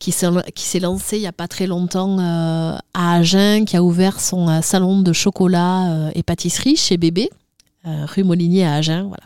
qui 0.00 0.10
s'est 0.10 0.80
lancée 0.80 1.16
il 1.16 1.20
n'y 1.20 1.28
a 1.28 1.32
pas 1.32 1.48
très 1.48 1.68
longtemps 1.68 2.18
à 2.18 2.80
Agen, 2.92 3.64
qui 3.64 3.76
a 3.76 3.84
ouvert 3.84 4.18
son 4.18 4.60
salon 4.62 5.00
de 5.00 5.12
chocolat 5.12 6.10
et 6.16 6.24
pâtisserie 6.24 6.74
chez 6.74 6.96
Bébé. 6.96 7.30
Euh, 7.86 8.04
rue 8.04 8.24
Molinier 8.24 8.64
à 8.64 8.74
Agen, 8.74 9.06
voilà, 9.06 9.22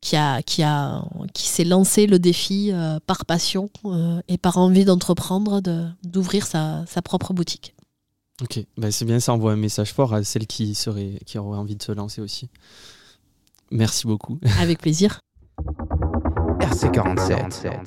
qui, 0.00 0.16
a, 0.16 0.42
qui, 0.42 0.64
a, 0.64 1.04
qui 1.32 1.46
s'est 1.46 1.64
lancé 1.64 2.08
le 2.08 2.18
défi 2.18 2.70
euh, 2.72 2.98
par 3.06 3.24
passion 3.24 3.70
euh, 3.84 4.20
et 4.26 4.36
par 4.36 4.58
envie 4.58 4.84
d'entreprendre, 4.84 5.60
d'ouvrir 6.02 6.44
sa, 6.44 6.84
sa, 6.86 7.02
propre 7.02 7.32
boutique. 7.32 7.76
Ok, 8.42 8.60
bah, 8.76 8.90
c'est 8.90 9.04
bien, 9.04 9.20
ça 9.20 9.32
envoie 9.32 9.52
un 9.52 9.56
message 9.56 9.92
fort 9.92 10.12
à 10.12 10.24
celles 10.24 10.48
qui, 10.48 10.74
seraient, 10.74 11.20
qui 11.24 11.38
auraient 11.38 11.58
envie 11.58 11.76
de 11.76 11.82
se 11.82 11.92
lancer 11.92 12.20
aussi. 12.20 12.48
Merci 13.70 14.08
beaucoup. 14.08 14.40
Avec 14.60 14.80
plaisir. 14.80 15.20
RC47. 16.60 17.78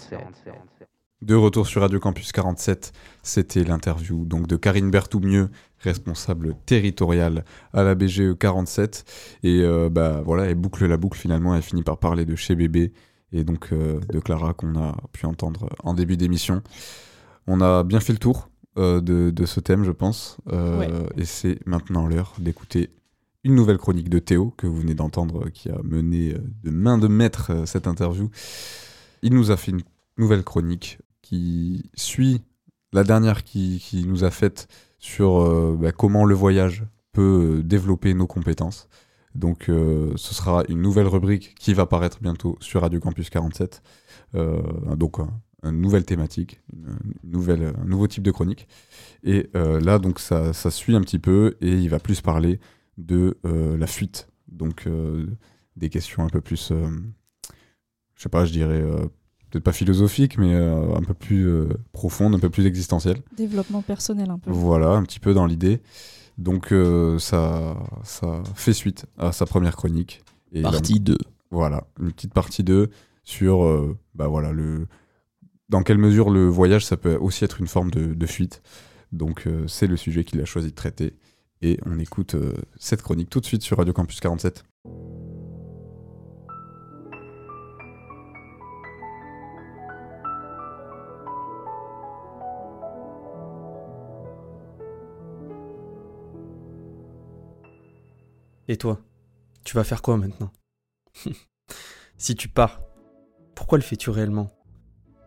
De 1.21 1.35
retour 1.35 1.67
sur 1.67 1.81
Radio 1.81 1.99
Campus 1.99 2.31
47, 2.31 2.93
c'était 3.23 3.63
l'interview 3.63 4.25
donc 4.25 4.47
de 4.47 4.55
Karine 4.55 4.89
Berthoumieux, 4.89 5.51
responsable 5.83 6.55
territoriale 6.65 7.45
à 7.73 7.83
la 7.83 7.95
BGE 7.95 8.37
47. 8.37 9.05
Et 9.43 9.61
euh, 9.61 9.89
bah 9.89 10.21
voilà, 10.25 10.45
elle 10.45 10.55
boucle 10.55 10.85
la 10.85 10.97
boucle 10.97 11.19
finalement, 11.19 11.55
elle 11.55 11.61
finit 11.61 11.83
par 11.83 11.97
parler 11.97 12.25
de 12.25 12.35
chez 12.35 12.55
bébé 12.55 12.93
et 13.31 13.43
donc 13.43 13.69
euh, 13.71 13.99
de 14.09 14.19
Clara 14.19 14.53
qu'on 14.53 14.75
a 14.75 14.95
pu 15.11 15.25
entendre 15.25 15.69
en 15.83 15.93
début 15.93 16.17
d'émission. 16.17 16.61
On 17.47 17.61
a 17.61 17.83
bien 17.83 17.99
fait 17.99 18.13
le 18.13 18.19
tour 18.19 18.49
euh, 18.77 19.01
de, 19.01 19.45
ce 19.45 19.59
thème, 19.59 19.83
je 19.83 19.91
pense. 19.91 20.37
Et 21.17 21.25
c'est 21.25 21.59
maintenant 21.65 22.07
l'heure 22.07 22.33
d'écouter 22.39 22.89
une 23.43 23.55
nouvelle 23.55 23.79
chronique 23.79 24.09
de 24.09 24.19
Théo 24.19 24.53
que 24.55 24.67
vous 24.67 24.77
venez 24.77 24.93
d'entendre, 24.93 25.49
qui 25.49 25.69
a 25.69 25.79
mené 25.83 26.35
de 26.63 26.69
main 26.69 26.99
de 26.99 27.07
maître 27.07 27.51
cette 27.65 27.87
interview. 27.87 28.29
Il 29.23 29.33
nous 29.33 29.49
a 29.49 29.57
fait 29.57 29.71
une 29.71 29.81
nouvelle 30.17 30.43
chronique 30.43 30.99
qui 31.21 31.89
suit 31.95 32.41
la 32.93 33.03
dernière 33.03 33.43
qui, 33.43 34.03
nous 34.07 34.23
a 34.23 34.31
faite 34.31 34.67
sur 35.01 35.41
euh, 35.41 35.75
bah, 35.77 35.91
comment 35.91 36.23
le 36.25 36.35
voyage 36.35 36.85
peut 37.11 37.57
euh, 37.57 37.63
développer 37.63 38.13
nos 38.13 38.27
compétences. 38.27 38.87
Donc 39.33 39.67
euh, 39.67 40.13
ce 40.15 40.33
sera 40.33 40.63
une 40.69 40.81
nouvelle 40.81 41.07
rubrique 41.07 41.55
qui 41.55 41.73
va 41.73 41.85
paraître 41.85 42.19
bientôt 42.21 42.57
sur 42.61 42.81
Radio 42.81 42.99
Campus 42.99 43.29
47. 43.29 43.81
donc 44.95 45.17
une 45.63 45.79
nouvelle 45.79 46.05
thématique, 46.05 46.61
nouvelle, 47.23 47.73
un 47.81 47.85
nouveau 47.85 48.07
type 48.07 48.23
de 48.23 48.31
chronique. 48.31 48.67
Et 49.23 49.49
là 49.53 49.99
donc 49.99 50.19
ça, 50.19 50.53
ça, 50.53 50.69
suit 50.69 50.95
un 50.95 51.01
petit 51.01 51.19
peu 51.19 51.55
et 51.61 51.71
il 51.71 51.89
va 51.89 51.99
plus 51.99 52.19
parler 52.19 52.59
de 52.97 53.37
la 53.43 53.87
fuite. 53.87 54.27
Donc 54.49 54.89
des 55.77 55.89
questions 55.89 56.23
un 56.23 56.29
peu 56.29 56.41
plus, 56.41 56.73
je 56.73 58.21
sais 58.21 58.29
pas, 58.29 58.43
je 58.43 58.51
dirais 58.51 58.83
peut-être 59.51 59.63
pas 59.63 59.73
philosophique, 59.73 60.37
mais 60.37 60.53
euh, 60.53 60.95
un 60.95 61.01
peu 61.01 61.13
plus 61.13 61.47
euh, 61.47 61.69
profonde, 61.91 62.33
un 62.33 62.39
peu 62.39 62.49
plus 62.49 62.65
existentielle. 62.65 63.17
Développement 63.35 63.81
personnel 63.81 64.29
un 64.29 64.39
peu. 64.39 64.49
Voilà, 64.51 64.91
un 64.91 65.03
petit 65.03 65.19
peu 65.19 65.33
dans 65.33 65.45
l'idée. 65.45 65.81
Donc 66.37 66.71
euh, 66.71 67.19
ça, 67.19 67.77
ça 68.03 68.41
fait 68.55 68.73
suite 68.73 69.05
à 69.17 69.31
sa 69.31 69.45
première 69.45 69.75
chronique. 69.75 70.23
Et 70.53 70.61
Partie 70.61 70.99
2. 70.99 71.17
Voilà, 71.51 71.83
une 71.99 72.11
petite 72.11 72.33
partie 72.33 72.63
2 72.63 72.89
sur 73.23 73.63
euh, 73.63 73.97
bah 74.15 74.27
voilà, 74.27 74.51
le, 74.51 74.87
dans 75.69 75.83
quelle 75.83 75.97
mesure 75.97 76.29
le 76.29 76.47
voyage, 76.47 76.85
ça 76.85 76.97
peut 76.97 77.15
aussi 77.15 77.43
être 77.43 77.59
une 77.59 77.67
forme 77.67 77.91
de, 77.91 78.13
de 78.13 78.25
fuite. 78.25 78.61
Donc 79.11 79.45
euh, 79.45 79.67
c'est 79.67 79.87
le 79.87 79.97
sujet 79.97 80.23
qu'il 80.23 80.41
a 80.41 80.45
choisi 80.45 80.69
de 80.69 80.75
traiter. 80.75 81.13
Et 81.61 81.79
on 81.85 81.99
écoute 81.99 82.35
euh, 82.35 82.53
cette 82.77 83.01
chronique 83.01 83.29
tout 83.29 83.39
de 83.39 83.45
suite 83.45 83.61
sur 83.61 83.77
Radio 83.77 83.93
Campus 83.93 84.19
47. 84.19 84.63
Et 98.71 98.77
toi 98.77 99.01
Tu 99.65 99.75
vas 99.75 99.83
faire 99.83 100.01
quoi 100.01 100.15
maintenant 100.15 100.49
Si 102.17 102.35
tu 102.35 102.47
pars, 102.47 102.79
pourquoi 103.53 103.77
le 103.77 103.83
fais-tu 103.83 104.09
réellement? 104.09 104.49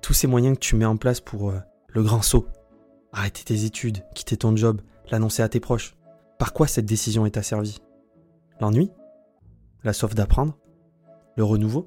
Tous 0.01 0.14
ces 0.14 0.26
moyens 0.26 0.55
que 0.57 0.61
tu 0.61 0.76
mets 0.76 0.86
en 0.86 0.97
place 0.97 1.20
pour 1.20 1.51
euh, 1.51 1.59
le 1.88 2.03
grand 2.03 2.22
saut, 2.22 2.49
arrêter 3.12 3.45
tes 3.45 3.64
études, 3.64 4.03
quitter 4.14 4.38
ton 4.38 4.57
job, 4.57 4.80
l'annoncer 5.11 5.42
à 5.42 5.51
tes 5.51 5.61
proches, 5.61 5.95
par 6.38 6.55
quoi 6.55 6.66
cette 6.66 6.86
décision 6.86 7.26
est 7.26 7.36
asservie? 7.36 7.82
L'ennui? 8.61 8.90
La 9.82 9.92
soif 9.92 10.14
d'apprendre? 10.14 10.57
Le 11.36 11.45
renouveau? 11.45 11.86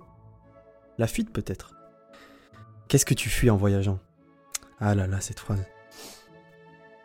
La 1.00 1.08
fuite 1.08 1.34
peut-être? 1.34 1.74
Qu'est-ce 2.88 3.06
que 3.08 3.16
tu 3.16 3.30
fuis 3.30 3.50
en 3.50 3.58
voyageant? 3.58 3.98
Ah 4.80 4.94
là 4.94 5.08
là, 5.08 5.22
cette 5.22 5.40
phrase. 5.40 5.66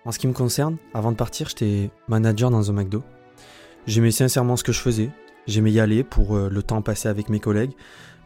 En 0.05 0.12
ce 0.12 0.18
qui 0.18 0.28
me 0.28 0.34
concerne, 0.34 0.76
avant 0.92 1.11
de 1.11 1.16
partir, 1.16 1.48
j'étais 1.48 1.90
manager 2.07 2.50
dans 2.50 2.70
un 2.70 2.74
McDo. 2.74 3.03
J'aimais 3.87 4.11
sincèrement 4.11 4.57
ce 4.57 4.64
que 4.64 4.72
je 4.72 4.80
faisais. 4.80 5.11
J'aimais 5.47 5.72
y 5.72 5.80
aller 5.80 6.05
pour 6.05 6.37
euh, 6.37 6.49
le 6.49 6.62
temps 6.62 6.83
passé 6.83 7.09
avec 7.09 7.28
mes 7.28 7.41
collègues, 7.41 7.72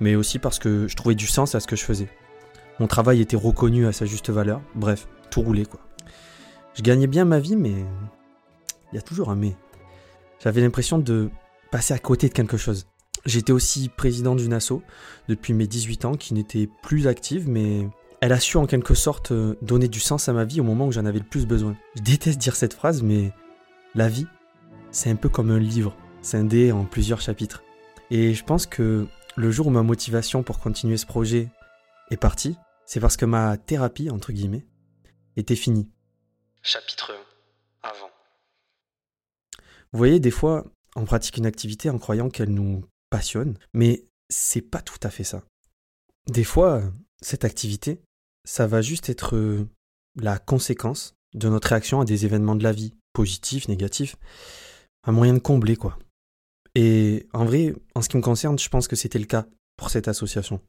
mais 0.00 0.14
aussi 0.14 0.38
parce 0.38 0.58
que 0.58 0.86
je 0.86 0.96
trouvais 0.96 1.14
du 1.14 1.26
sens 1.26 1.54
à 1.54 1.60
ce 1.60 1.66
que 1.66 1.76
je 1.76 1.84
faisais. 1.84 2.08
Mon 2.78 2.86
travail 2.86 3.22
était 3.22 3.36
reconnu 3.36 3.86
à 3.86 3.92
sa 3.92 4.04
juste 4.04 4.28
valeur. 4.28 4.60
Bref, 4.74 5.08
tout 5.30 5.40
roulait 5.40 5.64
quoi. 5.64 5.80
Je 6.74 6.82
gagnais 6.82 7.06
bien 7.06 7.24
ma 7.24 7.38
vie, 7.38 7.56
mais 7.56 7.72
il 8.92 8.96
y 8.96 8.98
a 8.98 9.02
toujours 9.02 9.30
un 9.30 9.36
mais. 9.36 9.56
J'avais 10.40 10.60
l'impression 10.60 10.98
de 10.98 11.30
passer 11.70 11.94
à 11.94 11.98
côté 11.98 12.28
de 12.28 12.34
quelque 12.34 12.58
chose. 12.58 12.86
J'étais 13.24 13.52
aussi 13.52 13.88
président 13.88 14.34
d'une 14.34 14.52
asso 14.52 14.82
depuis 15.28 15.54
mes 15.54 15.66
18 15.66 16.04
ans 16.04 16.14
qui 16.14 16.34
n'était 16.34 16.68
plus 16.82 17.08
active, 17.08 17.48
mais 17.48 17.88
elle 18.20 18.32
a 18.32 18.40
su 18.40 18.58
en 18.58 18.66
quelque 18.66 18.94
sorte 18.94 19.32
euh, 19.32 19.54
donner 19.62 19.88
du 19.88 20.00
sens 20.00 20.28
à 20.28 20.34
ma 20.34 20.44
vie 20.44 20.60
au 20.60 20.64
moment 20.64 20.86
où 20.86 20.92
j'en 20.92 21.06
avais 21.06 21.18
le 21.18 21.24
plus 21.24 21.46
besoin. 21.46 21.76
Je 21.96 22.02
déteste 22.02 22.38
dire 22.38 22.56
cette 22.56 22.74
phrase, 22.74 23.02
mais 23.02 23.32
la 23.94 24.08
vie, 24.08 24.26
c'est 24.90 25.10
un 25.10 25.16
peu 25.16 25.28
comme 25.28 25.50
un 25.50 25.58
livre, 25.58 25.96
scindé 26.22 26.72
en 26.72 26.84
plusieurs 26.84 27.20
chapitres. 27.20 27.62
Et 28.10 28.34
je 28.34 28.44
pense 28.44 28.66
que 28.66 29.06
le 29.36 29.50
jour 29.50 29.66
où 29.66 29.70
ma 29.70 29.82
motivation 29.82 30.42
pour 30.42 30.60
continuer 30.60 30.96
ce 30.96 31.06
projet 31.06 31.48
est 32.10 32.16
partie, 32.16 32.56
c'est 32.86 33.00
parce 33.00 33.16
que 33.16 33.24
ma 33.24 33.56
thérapie, 33.56 34.10
entre 34.10 34.32
guillemets, 34.32 34.64
était 35.36 35.56
finie. 35.56 35.90
Chapitre 36.62 37.12
1. 37.82 37.88
Avant. 37.90 38.10
Vous 39.92 39.98
voyez, 39.98 40.20
des 40.20 40.30
fois, 40.30 40.64
on 40.94 41.04
pratique 41.04 41.36
une 41.36 41.46
activité 41.46 41.90
en 41.90 41.98
croyant 41.98 42.30
qu'elle 42.30 42.52
nous 42.52 42.84
passionne, 43.10 43.58
mais 43.72 44.06
c'est 44.28 44.62
pas 44.62 44.82
tout 44.82 44.98
à 45.02 45.10
fait 45.10 45.24
ça. 45.24 45.42
Des 46.28 46.44
fois, 46.44 46.82
cette 47.20 47.44
activité, 47.44 48.00
ça 48.44 48.66
va 48.66 48.82
juste 48.82 49.10
être 49.10 49.36
euh, 49.36 49.68
la 50.16 50.38
conséquence 50.38 51.14
de 51.34 51.48
notre 51.48 51.68
réaction 51.68 52.00
à 52.00 52.04
des 52.04 52.24
événements 52.24 52.56
de 52.56 52.64
la 52.64 52.72
vie, 52.72 52.94
positifs, 53.12 53.68
négatifs, 53.68 54.16
un 55.06 55.12
moyen 55.12 55.34
de 55.34 55.38
combler, 55.38 55.76
quoi. 55.76 55.98
Et 56.74 57.26
en 57.32 57.44
vrai, 57.44 57.74
en 57.94 58.02
ce 58.02 58.08
qui 58.08 58.16
me 58.18 58.22
concerne, 58.22 58.58
je 58.58 58.68
pense 58.68 58.86
que 58.88 58.96
c'était 58.96 59.18
le 59.18 59.24
cas 59.24 59.46
pour 59.76 59.88
cette 59.88 60.08
association. 60.08 60.60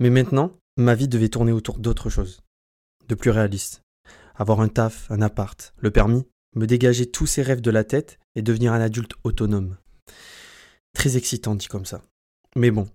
Mais 0.00 0.10
maintenant, 0.10 0.58
ma 0.76 0.94
vie 0.94 1.08
devait 1.08 1.28
tourner 1.28 1.52
autour 1.52 1.78
d'autre 1.78 2.10
chose, 2.10 2.40
de 3.08 3.14
plus 3.14 3.30
réaliste. 3.30 3.82
Avoir 4.34 4.60
un 4.60 4.68
taf, 4.68 5.10
un 5.10 5.22
appart, 5.22 5.74
le 5.78 5.90
permis, 5.90 6.26
me 6.56 6.66
dégager 6.66 7.06
tous 7.06 7.26
ces 7.26 7.42
rêves 7.42 7.60
de 7.60 7.70
la 7.70 7.84
tête 7.84 8.18
et 8.34 8.42
devenir 8.42 8.72
un 8.72 8.80
adulte 8.80 9.12
autonome. 9.22 9.76
Très 10.94 11.16
excitant 11.16 11.54
dit 11.54 11.68
comme 11.68 11.86
ça. 11.86 12.02
Mais 12.56 12.70
bon, 12.70 12.88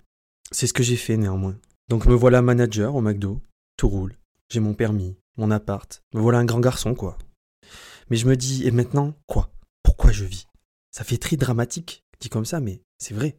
c'est 0.52 0.68
ce 0.68 0.74
que 0.74 0.84
j'ai 0.84 0.98
fait 0.98 1.18
néanmoins. 1.18 1.58
Donc 1.88 2.06
me 2.06 2.14
voilà 2.14 2.42
manager 2.42 2.96
au 2.96 3.02
McDo, 3.02 3.42
tout 3.78 3.88
roule, 3.88 4.16
j'ai 4.50 4.60
mon 4.60 4.74
permis, 4.74 5.16
mon 5.38 5.52
appart, 5.52 6.02
me 6.14 6.20
voilà 6.20 6.40
un 6.40 6.46
grand 6.46 6.60
garçon 6.60 6.96
quoi. 6.96 7.18
Mais 8.10 8.18
je 8.18 8.28
me 8.28 8.36
dis, 8.36 8.66
et 8.66 8.72
maintenant, 8.72 9.14
quoi? 9.26 9.50
Pourquoi 10.08 10.24
je 10.24 10.30
vis? 10.30 10.48
Ça 10.90 11.04
fait 11.04 11.18
très 11.18 11.36
dramatique, 11.36 12.06
dit 12.22 12.30
comme 12.30 12.46
ça, 12.46 12.62
mais 12.62 12.82
c'est 12.98 13.14
vrai. 13.14 13.36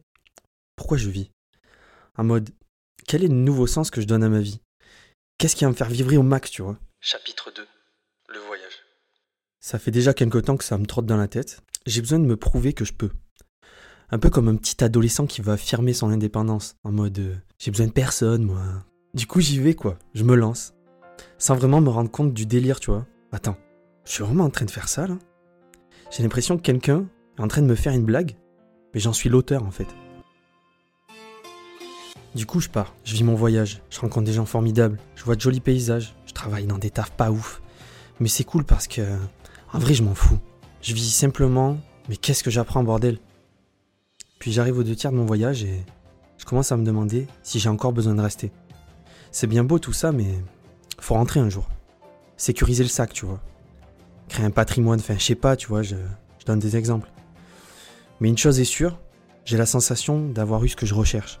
Pourquoi 0.75 0.99
je 0.99 1.09
vis? 1.09 1.31
En 2.15 2.23
mode, 2.23 2.51
quel 3.07 3.23
est 3.23 3.27
le 3.27 3.33
nouveau 3.33 3.65
sens 3.65 3.89
que 3.89 4.01
je 4.01 4.05
donne 4.05 4.23
à 4.23 4.29
ma 4.29 4.39
vie? 4.39 4.61
Qu'est-ce 5.39 5.55
qui 5.55 5.63
va 5.63 5.71
me 5.71 5.75
faire 5.75 5.89
vivre 5.89 6.15
au 6.15 6.21
max, 6.21 6.51
tu 6.51 6.61
vois? 6.61 6.77
Chapitre 7.01 7.51
2. 7.55 7.65
Le 8.35 8.39
voyage. 8.41 8.83
Ça 9.59 9.79
fait 9.79 9.89
déjà 9.89 10.13
quelque 10.13 10.37
temps 10.37 10.57
que 10.57 10.63
ça 10.63 10.77
me 10.77 10.85
trotte 10.85 11.07
dans 11.07 11.17
la 11.17 11.27
tête. 11.27 11.63
J'ai 11.87 12.01
besoin 12.01 12.19
de 12.19 12.25
me 12.25 12.37
prouver 12.37 12.73
que 12.73 12.85
je 12.85 12.93
peux. 12.93 13.09
Un 14.11 14.19
peu 14.19 14.29
comme 14.29 14.47
un 14.47 14.55
petit 14.55 14.83
adolescent 14.83 15.25
qui 15.25 15.41
va 15.41 15.53
affirmer 15.53 15.93
son 15.93 16.11
indépendance. 16.11 16.75
En 16.83 16.91
mode, 16.91 17.17
euh, 17.17 17.35
j'ai 17.57 17.71
besoin 17.71 17.87
de 17.87 17.93
personne, 17.93 18.43
moi. 18.43 18.61
Du 19.15 19.25
coup, 19.25 19.41
j'y 19.41 19.57
vais, 19.57 19.73
quoi. 19.73 19.97
Je 20.13 20.23
me 20.23 20.35
lance. 20.35 20.75
Sans 21.39 21.55
vraiment 21.55 21.81
me 21.81 21.89
rendre 21.89 22.11
compte 22.11 22.35
du 22.35 22.45
délire, 22.45 22.79
tu 22.79 22.91
vois. 22.91 23.07
Attends, 23.31 23.57
je 24.05 24.11
suis 24.11 24.23
vraiment 24.23 24.43
en 24.43 24.51
train 24.51 24.65
de 24.65 24.71
faire 24.71 24.87
ça, 24.87 25.07
là? 25.07 25.17
J'ai 26.11 26.23
l'impression 26.23 26.57
que 26.57 26.63
quelqu'un 26.63 27.05
est 27.37 27.41
en 27.41 27.47
train 27.47 27.61
de 27.61 27.67
me 27.67 27.75
faire 27.75 27.93
une 27.93 28.03
blague, 28.03 28.35
mais 28.93 28.99
j'en 28.99 29.13
suis 29.13 29.29
l'auteur, 29.29 29.63
en 29.63 29.71
fait. 29.71 29.87
Du 32.35 32.45
coup, 32.45 32.59
je 32.59 32.69
pars, 32.69 32.93
je 33.03 33.13
vis 33.13 33.23
mon 33.23 33.35
voyage, 33.35 33.81
je 33.89 33.99
rencontre 33.99 34.25
des 34.25 34.33
gens 34.33 34.45
formidables, 34.45 34.99
je 35.15 35.23
vois 35.23 35.35
de 35.35 35.41
jolis 35.41 35.59
paysages, 35.59 36.15
je 36.25 36.33
travaille 36.33 36.65
dans 36.65 36.77
des 36.77 36.89
tafs 36.89 37.11
pas 37.11 37.31
ouf. 37.31 37.61
Mais 38.19 38.27
c'est 38.27 38.43
cool 38.43 38.63
parce 38.63 38.87
que, 38.87 39.01
en 39.73 39.79
vrai, 39.79 39.93
je 39.93 40.03
m'en 40.03 40.15
fous. 40.15 40.39
Je 40.81 40.93
vis 40.93 41.09
simplement, 41.09 41.77
mais 42.07 42.15
qu'est-ce 42.15 42.43
que 42.43 42.51
j'apprends, 42.51 42.83
bordel 42.83 43.19
Puis 44.39 44.51
j'arrive 44.51 44.77
aux 44.77 44.83
deux 44.83 44.95
tiers 44.95 45.11
de 45.11 45.17
mon 45.17 45.25
voyage 45.25 45.63
et 45.63 45.83
je 46.37 46.45
commence 46.45 46.71
à 46.71 46.77
me 46.77 46.85
demander 46.85 47.27
si 47.43 47.59
j'ai 47.59 47.69
encore 47.69 47.93
besoin 47.93 48.15
de 48.15 48.21
rester. 48.21 48.51
C'est 49.31 49.47
bien 49.47 49.63
beau 49.63 49.77
tout 49.77 49.93
ça, 49.93 50.11
mais 50.11 50.33
faut 50.99 51.13
rentrer 51.13 51.39
un 51.39 51.49
jour. 51.49 51.67
Sécuriser 52.37 52.83
le 52.83 52.89
sac, 52.89 53.13
tu 53.13 53.25
vois. 53.25 53.41
Créer 54.29 54.45
un 54.45 54.51
patrimoine, 54.51 54.99
enfin, 54.99 55.15
je 55.17 55.23
sais 55.23 55.35
pas, 55.35 55.55
tu 55.55 55.67
vois, 55.67 55.81
je, 55.81 55.95
donne 56.45 56.59
des 56.59 56.77
exemples. 56.77 57.11
Mais 58.19 58.29
une 58.29 58.37
chose 58.37 58.59
est 58.59 58.65
sûre, 58.65 58.99
j'ai 59.45 59.57
la 59.57 59.65
sensation 59.65 60.29
d'avoir 60.29 60.63
eu 60.63 60.69
ce 60.69 60.75
que 60.75 60.85
je 60.85 60.93
recherche. 60.93 61.39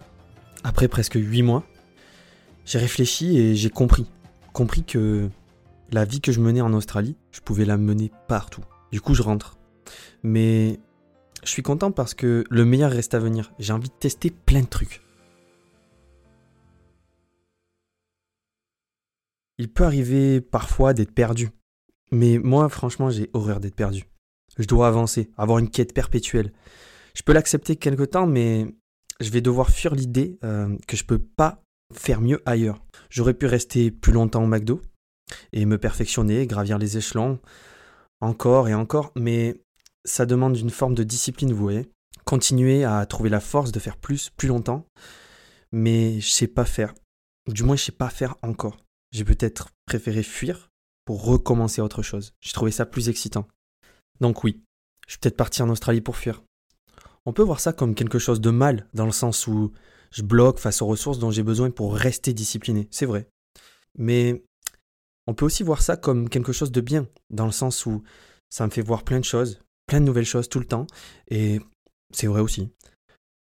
Après 0.63 0.87
presque 0.87 1.15
8 1.15 1.41
mois, 1.41 1.63
j'ai 2.65 2.79
réfléchi 2.79 3.37
et 3.37 3.55
j'ai 3.55 3.69
compris. 3.69 4.05
Compris 4.53 4.83
que 4.83 5.29
la 5.91 6.05
vie 6.05 6.21
que 6.21 6.31
je 6.31 6.39
menais 6.39 6.61
en 6.61 6.73
Australie, 6.73 7.15
je 7.31 7.39
pouvais 7.39 7.65
la 7.65 7.77
mener 7.77 8.11
partout. 8.27 8.63
Du 8.91 9.01
coup, 9.01 9.13
je 9.13 9.21
rentre. 9.21 9.57
Mais 10.21 10.79
je 11.43 11.49
suis 11.49 11.63
content 11.63 11.91
parce 11.91 12.13
que 12.13 12.43
le 12.49 12.65
meilleur 12.65 12.91
reste 12.91 13.13
à 13.13 13.19
venir. 13.19 13.51
J'ai 13.59 13.73
envie 13.73 13.89
de 13.89 13.93
tester 13.93 14.29
plein 14.29 14.61
de 14.61 14.67
trucs. 14.67 15.01
Il 19.57 19.69
peut 19.69 19.83
arriver 19.83 20.41
parfois 20.41 20.93
d'être 20.93 21.11
perdu. 21.11 21.49
Mais 22.11 22.37
moi, 22.39 22.69
franchement, 22.69 23.09
j'ai 23.09 23.29
horreur 23.33 23.59
d'être 23.59 23.75
perdu. 23.75 24.05
Je 24.57 24.65
dois 24.65 24.87
avancer, 24.87 25.29
avoir 25.37 25.59
une 25.59 25.69
quête 25.69 25.93
perpétuelle. 25.93 26.51
Je 27.13 27.23
peux 27.23 27.33
l'accepter 27.33 27.75
quelque 27.75 28.03
temps, 28.03 28.27
mais 28.27 28.67
je 29.19 29.29
vais 29.29 29.41
devoir 29.41 29.69
fuir 29.69 29.95
l'idée 29.95 30.37
euh, 30.43 30.75
que 30.87 30.97
je 30.97 31.03
peux 31.03 31.19
pas 31.19 31.61
faire 31.93 32.21
mieux 32.21 32.41
ailleurs. 32.45 32.83
J'aurais 33.09 33.33
pu 33.33 33.45
rester 33.45 33.91
plus 33.91 34.11
longtemps 34.11 34.43
au 34.43 34.47
McDo 34.47 34.81
et 35.53 35.65
me 35.65 35.77
perfectionner, 35.77 36.47
gravir 36.47 36.77
les 36.77 36.97
échelons, 36.97 37.39
encore 38.21 38.67
et 38.67 38.73
encore, 38.73 39.11
mais 39.15 39.61
ça 40.05 40.25
demande 40.25 40.57
une 40.57 40.69
forme 40.69 40.95
de 40.95 41.03
discipline, 41.03 41.53
vous 41.53 41.61
voyez. 41.61 41.89
Continuer 42.25 42.83
à 42.83 43.05
trouver 43.05 43.29
la 43.29 43.39
force 43.39 43.71
de 43.71 43.79
faire 43.79 43.97
plus, 43.97 44.29
plus 44.29 44.47
longtemps, 44.47 44.85
mais 45.71 46.19
je 46.19 46.29
sais 46.29 46.47
pas 46.47 46.65
faire. 46.65 46.93
Du 47.47 47.63
moins, 47.63 47.75
je 47.75 47.85
sais 47.85 47.91
pas 47.91 48.09
faire 48.09 48.35
encore. 48.43 48.77
J'ai 49.11 49.25
peut-être 49.25 49.69
préféré 49.85 50.21
fuir 50.21 50.68
pour 51.09 51.25
recommencer 51.25 51.81
autre 51.81 52.03
chose. 52.03 52.35
J'ai 52.39 52.51
trouvé 52.51 52.69
ça 52.69 52.85
plus 52.85 53.09
excitant. 53.09 53.47
Donc 54.19 54.43
oui, 54.43 54.61
je 55.07 55.13
suis 55.13 55.19
peut-être 55.19 55.37
parti 55.37 55.63
en 55.63 55.69
Australie 55.71 56.01
pour 56.01 56.15
fuir. 56.15 56.43
On 57.25 57.33
peut 57.33 57.41
voir 57.41 57.59
ça 57.59 57.73
comme 57.73 57.95
quelque 57.95 58.19
chose 58.19 58.39
de 58.39 58.51
mal, 58.51 58.87
dans 58.93 59.07
le 59.07 59.11
sens 59.11 59.47
où 59.47 59.73
je 60.11 60.21
bloque 60.21 60.59
face 60.59 60.83
aux 60.83 60.85
ressources 60.85 61.17
dont 61.17 61.31
j'ai 61.31 61.41
besoin 61.41 61.71
pour 61.71 61.95
rester 61.95 62.31
discipliné, 62.31 62.87
c'est 62.91 63.07
vrai. 63.07 63.27
Mais 63.97 64.43
on 65.25 65.33
peut 65.33 65.45
aussi 65.47 65.63
voir 65.63 65.81
ça 65.81 65.97
comme 65.97 66.29
quelque 66.29 66.53
chose 66.53 66.71
de 66.71 66.79
bien, 66.79 67.07
dans 67.31 67.47
le 67.47 67.51
sens 67.51 67.87
où 67.87 68.03
ça 68.51 68.67
me 68.67 68.71
fait 68.71 68.83
voir 68.83 69.03
plein 69.03 69.19
de 69.19 69.25
choses, 69.25 69.63
plein 69.87 70.01
de 70.01 70.05
nouvelles 70.05 70.25
choses 70.25 70.47
tout 70.47 70.59
le 70.59 70.67
temps, 70.67 70.85
et 71.31 71.59
c'est 72.13 72.27
vrai 72.27 72.41
aussi. 72.41 72.69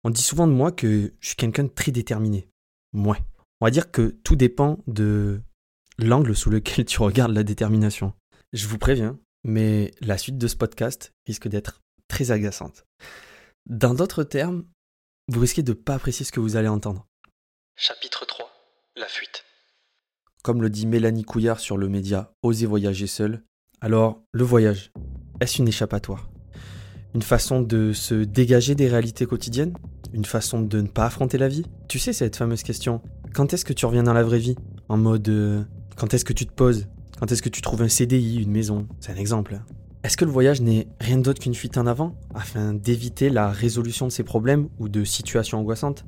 On 0.03 0.11
dit 0.11 0.21
souvent 0.21 0.45
de 0.45 0.53
moi 0.53 0.71
que 0.71 1.15
je 1.19 1.27
suis 1.29 1.35
quelqu'un 1.35 1.63
de 1.63 1.69
très 1.69 1.91
déterminé. 1.91 2.47
Ouais. 2.93 3.23
On 3.59 3.65
va 3.65 3.71
dire 3.71 3.89
que 3.89 4.15
tout 4.23 4.35
dépend 4.35 4.77
de 4.85 5.41
l'angle 5.97 6.35
sous 6.35 6.49
lequel 6.49 6.85
tu 6.85 7.01
regardes 7.01 7.33
la 7.33 7.43
détermination. 7.43 8.13
Je 8.53 8.67
vous 8.67 8.77
préviens, 8.77 9.19
mais 9.43 9.91
la 10.01 10.17
suite 10.17 10.37
de 10.37 10.47
ce 10.47 10.55
podcast 10.55 11.13
risque 11.27 11.47
d'être 11.47 11.81
très 12.07 12.31
agaçante. 12.31 12.85
Dans 13.65 13.93
d'autres 13.93 14.23
termes, 14.23 14.65
vous 15.27 15.39
risquez 15.39 15.63
de 15.63 15.71
ne 15.71 15.77
pas 15.77 15.95
apprécier 15.95 16.25
ce 16.25 16.31
que 16.31 16.39
vous 16.39 16.55
allez 16.55 16.67
entendre. 16.67 17.07
Chapitre 17.75 18.25
3 18.25 18.49
La 18.95 19.07
fuite. 19.07 19.43
Comme 20.43 20.61
le 20.61 20.69
dit 20.69 20.85
Mélanie 20.85 21.23
Couillard 21.23 21.59
sur 21.59 21.77
le 21.77 21.89
média 21.89 22.31
Oser 22.43 22.67
voyager 22.67 23.07
seul, 23.07 23.43
alors 23.81 24.21
le 24.31 24.43
voyage, 24.43 24.91
est-ce 25.39 25.57
une 25.57 25.67
échappatoire? 25.67 26.29
Une 27.15 27.21
façon 27.21 27.61
de 27.61 27.93
se 27.93 28.13
dégager 28.15 28.75
des 28.75 28.87
réalités 28.87 29.25
quotidiennes? 29.25 29.75
Une 30.13 30.25
façon 30.25 30.61
de 30.61 30.81
ne 30.81 30.87
pas 30.87 31.05
affronter 31.05 31.37
la 31.37 31.47
vie? 31.47 31.65
Tu 31.87 31.97
sais 31.97 32.13
cette 32.13 32.35
fameuse 32.35 32.63
question, 32.63 33.01
quand 33.33 33.53
est-ce 33.53 33.65
que 33.65 33.73
tu 33.73 33.85
reviens 33.85 34.03
dans 34.03 34.13
la 34.13 34.23
vraie 34.23 34.39
vie? 34.39 34.55
En 34.87 34.97
mode, 34.97 35.27
euh, 35.29 35.63
quand 35.95 36.13
est-ce 36.13 36.25
que 36.25 36.33
tu 36.33 36.45
te 36.45 36.51
poses? 36.51 36.87
Quand 37.19 37.31
est-ce 37.31 37.41
que 37.41 37.49
tu 37.49 37.61
trouves 37.61 37.81
un 37.81 37.87
CDI, 37.87 38.41
une 38.41 38.51
maison? 38.51 38.87
C'est 38.99 39.13
un 39.13 39.15
exemple. 39.15 39.61
Est-ce 40.03 40.17
que 40.17 40.25
le 40.25 40.31
voyage 40.31 40.61
n'est 40.61 40.87
rien 40.99 41.17
d'autre 41.17 41.41
qu'une 41.41 41.55
fuite 41.55 41.77
en 41.77 41.87
avant 41.87 42.15
afin 42.33 42.73
d'éviter 42.73 43.29
la 43.29 43.49
résolution 43.49 44.05
de 44.05 44.11
ces 44.11 44.23
problèmes 44.23 44.67
ou 44.77 44.89
de 44.89 45.03
situations 45.05 45.59
angoissantes? 45.59 46.05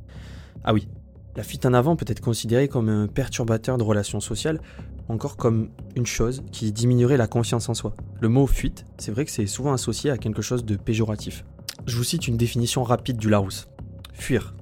Ah 0.66 0.74
oui, 0.74 0.90
la 1.38 1.44
fuite 1.44 1.66
en 1.66 1.74
avant 1.74 1.96
peut 1.96 2.06
être 2.08 2.20
considérée 2.20 2.68
comme 2.68 2.90
un 2.90 3.08
perturbateur 3.08 3.78
de 3.78 3.84
relations 3.84 4.20
sociales, 4.20 4.60
encore 5.08 5.38
comme 5.38 5.70
une 5.96 6.06
chose 6.06 6.44
qui 6.52 6.74
diminuerait 6.74 7.18
la 7.18 7.28
confiance 7.28 7.70
en 7.70 7.74
soi. 7.74 7.96
Le 8.20 8.28
mot 8.28 8.46
fuite, 8.46 8.86
c'est 8.98 9.12
vrai 9.12 9.24
que 9.24 9.32
c'est 9.32 9.48
souvent 9.48 9.72
associé 9.72 10.12
à 10.12 10.18
quelque 10.18 10.42
chose 10.42 10.66
de 10.66 10.76
péjoratif. 10.76 11.46
Je 11.86 11.96
vous 11.96 12.04
cite 12.04 12.28
une 12.28 12.38
définition 12.38 12.84
rapide 12.84 13.18
du 13.18 13.30
Larousse. 13.30 13.70
Fuir. 14.14 14.54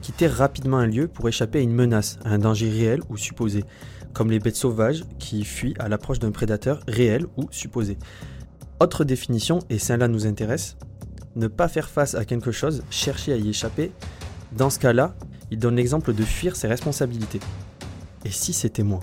Quitter 0.00 0.28
rapidement 0.28 0.78
un 0.78 0.86
lieu 0.86 1.08
pour 1.08 1.28
échapper 1.28 1.58
à 1.58 1.62
une 1.62 1.72
menace, 1.72 2.18
à 2.24 2.30
un 2.30 2.38
danger 2.38 2.70
réel 2.70 3.00
ou 3.10 3.16
supposé, 3.16 3.64
comme 4.12 4.30
les 4.30 4.38
bêtes 4.38 4.56
sauvages 4.56 5.04
qui 5.18 5.44
fuient 5.44 5.74
à 5.78 5.88
l'approche 5.88 6.18
d'un 6.18 6.30
prédateur 6.30 6.80
réel 6.86 7.26
ou 7.36 7.46
supposé. 7.50 7.98
Autre 8.80 9.04
définition, 9.04 9.58
et 9.68 9.78
celle-là 9.78 10.08
nous 10.08 10.26
intéresse, 10.26 10.76
ne 11.36 11.46
pas 11.46 11.68
faire 11.68 11.88
face 11.88 12.14
à 12.14 12.24
quelque 12.24 12.52
chose, 12.52 12.82
chercher 12.90 13.32
à 13.32 13.36
y 13.36 13.48
échapper. 13.48 13.92
Dans 14.52 14.70
ce 14.70 14.78
cas-là, 14.78 15.14
il 15.50 15.58
donne 15.58 15.76
l'exemple 15.76 16.12
de 16.12 16.22
fuir 16.22 16.56
ses 16.56 16.66
responsabilités. 16.66 17.40
Et 18.24 18.30
si 18.30 18.52
c'était 18.52 18.82
moi? 18.82 19.00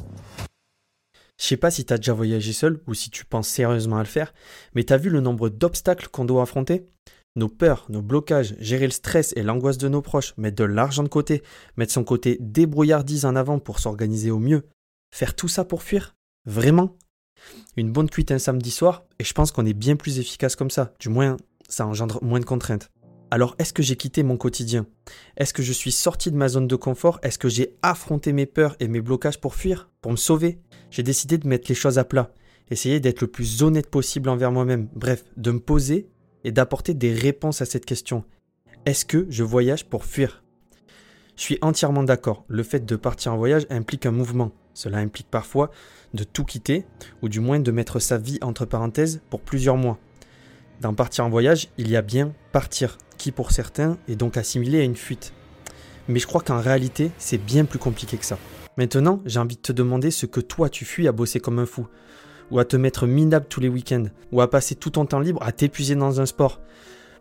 Je 1.39 1.45
sais 1.45 1.57
pas 1.57 1.69
si 1.71 1.85
t'as 1.85 1.97
déjà 1.97 2.13
voyagé 2.13 2.51
seul 2.51 2.81
ou 2.87 2.93
si 2.93 3.11
tu 3.11 3.23
penses 3.23 3.47
sérieusement 3.47 3.97
à 3.97 4.03
le 4.03 4.05
faire, 4.05 4.33
mais 4.73 4.83
t'as 4.83 4.97
vu 4.97 5.09
le 5.09 5.21
nombre 5.21 5.49
d'obstacles 5.49 6.07
qu'on 6.07 6.25
doit 6.25 6.41
affronter? 6.41 6.89
Nos 7.35 7.49
peurs, 7.49 7.85
nos 7.89 8.01
blocages, 8.01 8.55
gérer 8.57 8.85
le 8.85 8.91
stress 8.91 9.33
et 9.35 9.43
l'angoisse 9.43 9.77
de 9.77 9.87
nos 9.87 10.01
proches, 10.01 10.33
mettre 10.37 10.55
de 10.55 10.63
l'argent 10.63 11.03
de 11.03 11.07
côté, 11.07 11.43
mettre 11.77 11.93
son 11.93 12.03
côté 12.03 12.37
débrouillardise 12.39 13.25
en 13.25 13.35
avant 13.35 13.59
pour 13.59 13.77
s'organiser 13.79 14.31
au 14.31 14.39
mieux. 14.39 14.63
Faire 15.11 15.35
tout 15.35 15.47
ça 15.47 15.65
pour 15.65 15.83
fuir? 15.83 16.15
Vraiment? 16.45 16.95
Une 17.75 17.91
bonne 17.91 18.09
cuite 18.09 18.31
un 18.31 18.39
samedi 18.39 18.71
soir, 18.71 19.03
et 19.19 19.23
je 19.23 19.33
pense 19.33 19.51
qu'on 19.51 19.65
est 19.65 19.73
bien 19.73 19.95
plus 19.95 20.19
efficace 20.19 20.55
comme 20.55 20.71
ça. 20.71 20.93
Du 20.99 21.09
moins, 21.09 21.37
ça 21.69 21.85
engendre 21.85 22.23
moins 22.23 22.39
de 22.39 22.45
contraintes. 22.45 22.91
Alors, 23.29 23.55
est-ce 23.59 23.73
que 23.73 23.83
j'ai 23.83 23.97
quitté 23.97 24.23
mon 24.23 24.37
quotidien? 24.37 24.85
Est-ce 25.35 25.53
que 25.53 25.63
je 25.63 25.73
suis 25.73 25.91
sorti 25.91 26.31
de 26.31 26.37
ma 26.37 26.47
zone 26.47 26.67
de 26.67 26.75
confort? 26.75 27.19
Est-ce 27.23 27.37
que 27.37 27.49
j'ai 27.49 27.75
affronté 27.81 28.31
mes 28.31 28.45
peurs 28.45 28.75
et 28.79 28.87
mes 28.87 29.01
blocages 29.01 29.39
pour 29.39 29.55
fuir? 29.55 29.89
Pour 30.01 30.11
me 30.11 30.17
sauver? 30.17 30.59
J'ai 30.91 31.03
décidé 31.03 31.37
de 31.37 31.47
mettre 31.47 31.67
les 31.67 31.75
choses 31.75 31.97
à 31.97 32.05
plat, 32.05 32.31
essayer 32.71 32.99
d'être 33.01 33.21
le 33.21 33.27
plus 33.27 33.63
honnête 33.63 33.89
possible 33.89 34.29
envers 34.29 34.51
moi-même, 34.51 34.87
bref, 34.93 35.25
de 35.35 35.51
me 35.51 35.59
poser 35.59 36.09
et 36.45 36.51
d'apporter 36.51 36.93
des 36.93 37.13
réponses 37.13 37.61
à 37.61 37.65
cette 37.65 37.85
question. 37.85 38.23
Est-ce 38.85 39.03
que 39.03 39.27
je 39.29 39.43
voyage 39.43 39.85
pour 39.85 40.05
fuir? 40.05 40.43
Je 41.35 41.41
suis 41.41 41.57
entièrement 41.61 42.03
d'accord, 42.03 42.45
le 42.47 42.63
fait 42.63 42.85
de 42.85 42.95
partir 42.95 43.33
en 43.33 43.37
voyage 43.37 43.67
implique 43.69 44.05
un 44.05 44.11
mouvement. 44.11 44.53
Cela 44.77 44.99
implique 44.99 45.31
parfois 45.31 45.71
de 46.13 46.23
tout 46.23 46.45
quitter, 46.45 46.85
ou 47.23 47.29
du 47.29 47.39
moins 47.39 47.59
de 47.59 47.71
mettre 47.71 47.97
sa 47.97 48.19
vie 48.19 48.37
entre 48.43 48.63
parenthèses 48.63 49.21
pour 49.31 49.41
plusieurs 49.41 49.75
mois. 49.75 49.97
Dans 50.81 50.93
partir 50.93 51.25
en 51.25 51.31
voyage, 51.31 51.69
il 51.79 51.89
y 51.89 51.95
a 51.95 52.03
bien 52.03 52.31
partir, 52.51 52.99
qui 53.17 53.31
pour 53.31 53.49
certains 53.51 53.97
est 54.07 54.15
donc 54.15 54.37
assimilé 54.37 54.79
à 54.79 54.83
une 54.83 54.95
fuite. 54.95 55.33
Mais 56.07 56.19
je 56.19 56.27
crois 56.27 56.41
qu'en 56.41 56.61
réalité, 56.61 57.09
c'est 57.17 57.39
bien 57.39 57.65
plus 57.65 57.79
compliqué 57.79 58.17
que 58.17 58.25
ça. 58.25 58.37
Maintenant, 58.77 59.19
j'ai 59.25 59.39
envie 59.39 59.55
de 59.55 59.61
te 59.61 59.71
demander 59.71 60.11
ce 60.11 60.27
que 60.27 60.41
toi 60.41 60.69
tu 60.69 60.85
fuis 60.85 61.07
à 61.07 61.11
bosser 61.11 61.39
comme 61.39 61.57
un 61.57 61.65
fou, 61.65 61.87
ou 62.51 62.59
à 62.59 62.65
te 62.65 62.77
mettre 62.77 63.07
minable 63.07 63.47
tous 63.49 63.59
les 63.59 63.69
week-ends, 63.69 64.05
ou 64.31 64.41
à 64.41 64.49
passer 64.51 64.75
tout 64.75 64.91
ton 64.91 65.07
temps 65.07 65.19
libre 65.19 65.41
à 65.41 65.53
t'épuiser 65.53 65.95
dans 65.95 66.21
un 66.21 66.27
sport, 66.27 66.61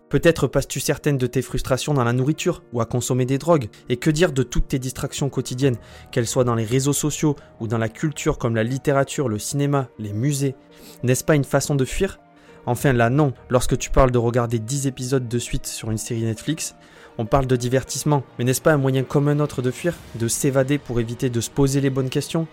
Peut-être 0.08 0.46
passes-tu 0.46 0.78
certaines 0.78 1.18
de 1.18 1.26
tes 1.26 1.42
frustrations 1.42 1.92
dans 1.92 2.04
la 2.04 2.12
nourriture 2.12 2.62
ou 2.72 2.80
à 2.80 2.86
consommer 2.86 3.26
des 3.26 3.38
drogues. 3.38 3.68
Et 3.88 3.96
que 3.96 4.10
dire 4.10 4.30
de 4.30 4.44
toutes 4.44 4.68
tes 4.68 4.78
distractions 4.78 5.28
quotidiennes, 5.28 5.78
qu'elles 6.12 6.28
soient 6.28 6.44
dans 6.44 6.54
les 6.54 6.64
réseaux 6.64 6.92
sociaux 6.92 7.34
ou 7.58 7.66
dans 7.66 7.78
la 7.78 7.88
culture 7.88 8.38
comme 8.38 8.54
la 8.54 8.62
littérature, 8.62 9.28
le 9.28 9.40
cinéma, 9.40 9.88
les 9.98 10.12
musées? 10.12 10.54
N'est-ce 11.02 11.24
pas 11.24 11.34
une 11.34 11.44
façon 11.44 11.74
de 11.74 11.84
fuir? 11.84 12.20
Enfin 12.66 12.92
là 12.92 13.10
non, 13.10 13.32
lorsque 13.48 13.78
tu 13.78 13.90
parles 13.90 14.12
de 14.12 14.18
regarder 14.18 14.60
10 14.60 14.86
épisodes 14.86 15.26
de 15.26 15.38
suite 15.38 15.66
sur 15.66 15.90
une 15.90 15.98
série 15.98 16.22
Netflix, 16.22 16.76
on 17.18 17.26
parle 17.26 17.46
de 17.46 17.56
divertissement, 17.56 18.22
mais 18.38 18.44
n'est-ce 18.44 18.60
pas 18.60 18.72
un 18.72 18.78
moyen 18.78 19.02
comme 19.02 19.28
un 19.28 19.40
autre 19.40 19.62
de 19.62 19.70
fuir, 19.70 19.94
de 20.16 20.28
s'évader 20.28 20.78
pour 20.78 21.00
éviter 21.00 21.30
de 21.30 21.40
se 21.40 21.50
poser 21.50 21.80
les 21.80 21.90
bonnes 21.90 22.10
questions? 22.10 22.46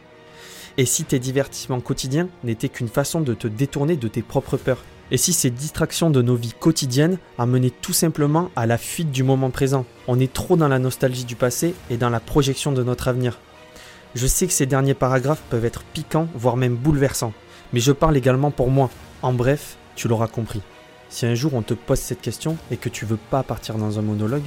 Et 0.78 0.86
si 0.86 1.04
tes 1.04 1.20
divertissements 1.20 1.82
quotidiens 1.82 2.30
n'étaient 2.44 2.70
qu'une 2.70 2.88
façon 2.88 3.22
de 3.22 3.36
te 3.36 3.48
détourner 3.48 3.96
de 3.96 4.08
tes 4.08 4.24
propres 4.24 4.58
peurs? 4.58 4.84
Et 5.12 5.18
si 5.18 5.34
ces 5.34 5.50
distractions 5.50 6.10
de 6.10 6.22
nos 6.22 6.36
vies 6.36 6.54
quotidiennes 6.60 7.18
amenaient 7.38 7.70
tout 7.70 7.94
simplement 7.94 8.50
à 8.56 8.66
la 8.66 8.78
fuite 8.78 9.12
du 9.12 9.24
moment 9.24 9.50
présent 9.50 9.86
On 10.08 10.20
est 10.20 10.32
trop 10.32 10.56
dans 10.56 10.68
la 10.68 10.80
nostalgie 10.80 11.26
du 11.26 11.36
passé 11.36 11.76
et 11.90 11.98
dans 11.98 12.10
la 12.10 12.20
projection 12.20 12.72
de 12.72 12.84
notre 12.84 13.08
avenir. 13.08 13.40
Je 14.16 14.28
sais 14.28 14.48
que 14.48 14.54
ces 14.54 14.66
derniers 14.66 14.94
paragraphes 14.94 15.44
peuvent 15.50 15.66
être 15.66 15.84
piquants, 15.84 16.28
voire 16.36 16.58
même 16.58 16.76
bouleversants, 16.76 17.34
mais 17.74 17.80
je 17.80 17.92
parle 17.92 18.18
également 18.18 18.52
pour 18.52 18.70
moi. 18.70 18.90
En 19.22 19.34
bref, 19.34 19.78
tu 19.96 20.08
l'auras 20.08 20.28
compris. 20.28 20.62
Si 21.10 21.26
un 21.26 21.36
jour 21.36 21.54
on 21.54 21.62
te 21.62 21.74
pose 21.74 22.00
cette 22.00 22.22
question 22.22 22.58
et 22.72 22.78
que 22.78 22.90
tu 22.90 23.06
veux 23.06 23.18
pas 23.18 23.44
partir 23.44 23.76
dans 23.76 24.00
un 24.00 24.04
monologue, 24.04 24.44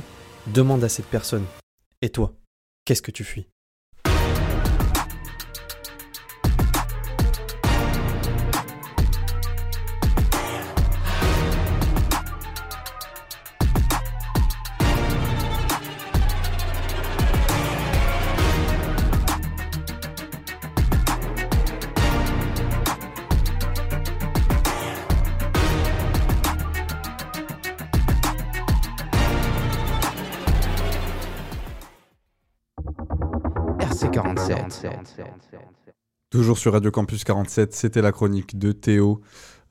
demande 0.48 0.84
à 0.84 0.88
cette 0.88 1.06
personne. 1.06 1.44
Et 2.02 2.08
toi, 2.08 2.32
qu'est-ce 2.84 3.02
que 3.02 3.10
tu 3.10 3.24
fuis? 3.24 3.46
Toujours 36.30 36.58
sur 36.58 36.72
Radio 36.72 36.90
Campus 36.90 37.24
47, 37.24 37.72
c'était 37.74 38.02
la 38.02 38.12
chronique 38.12 38.58
de 38.58 38.72
Théo. 38.72 39.20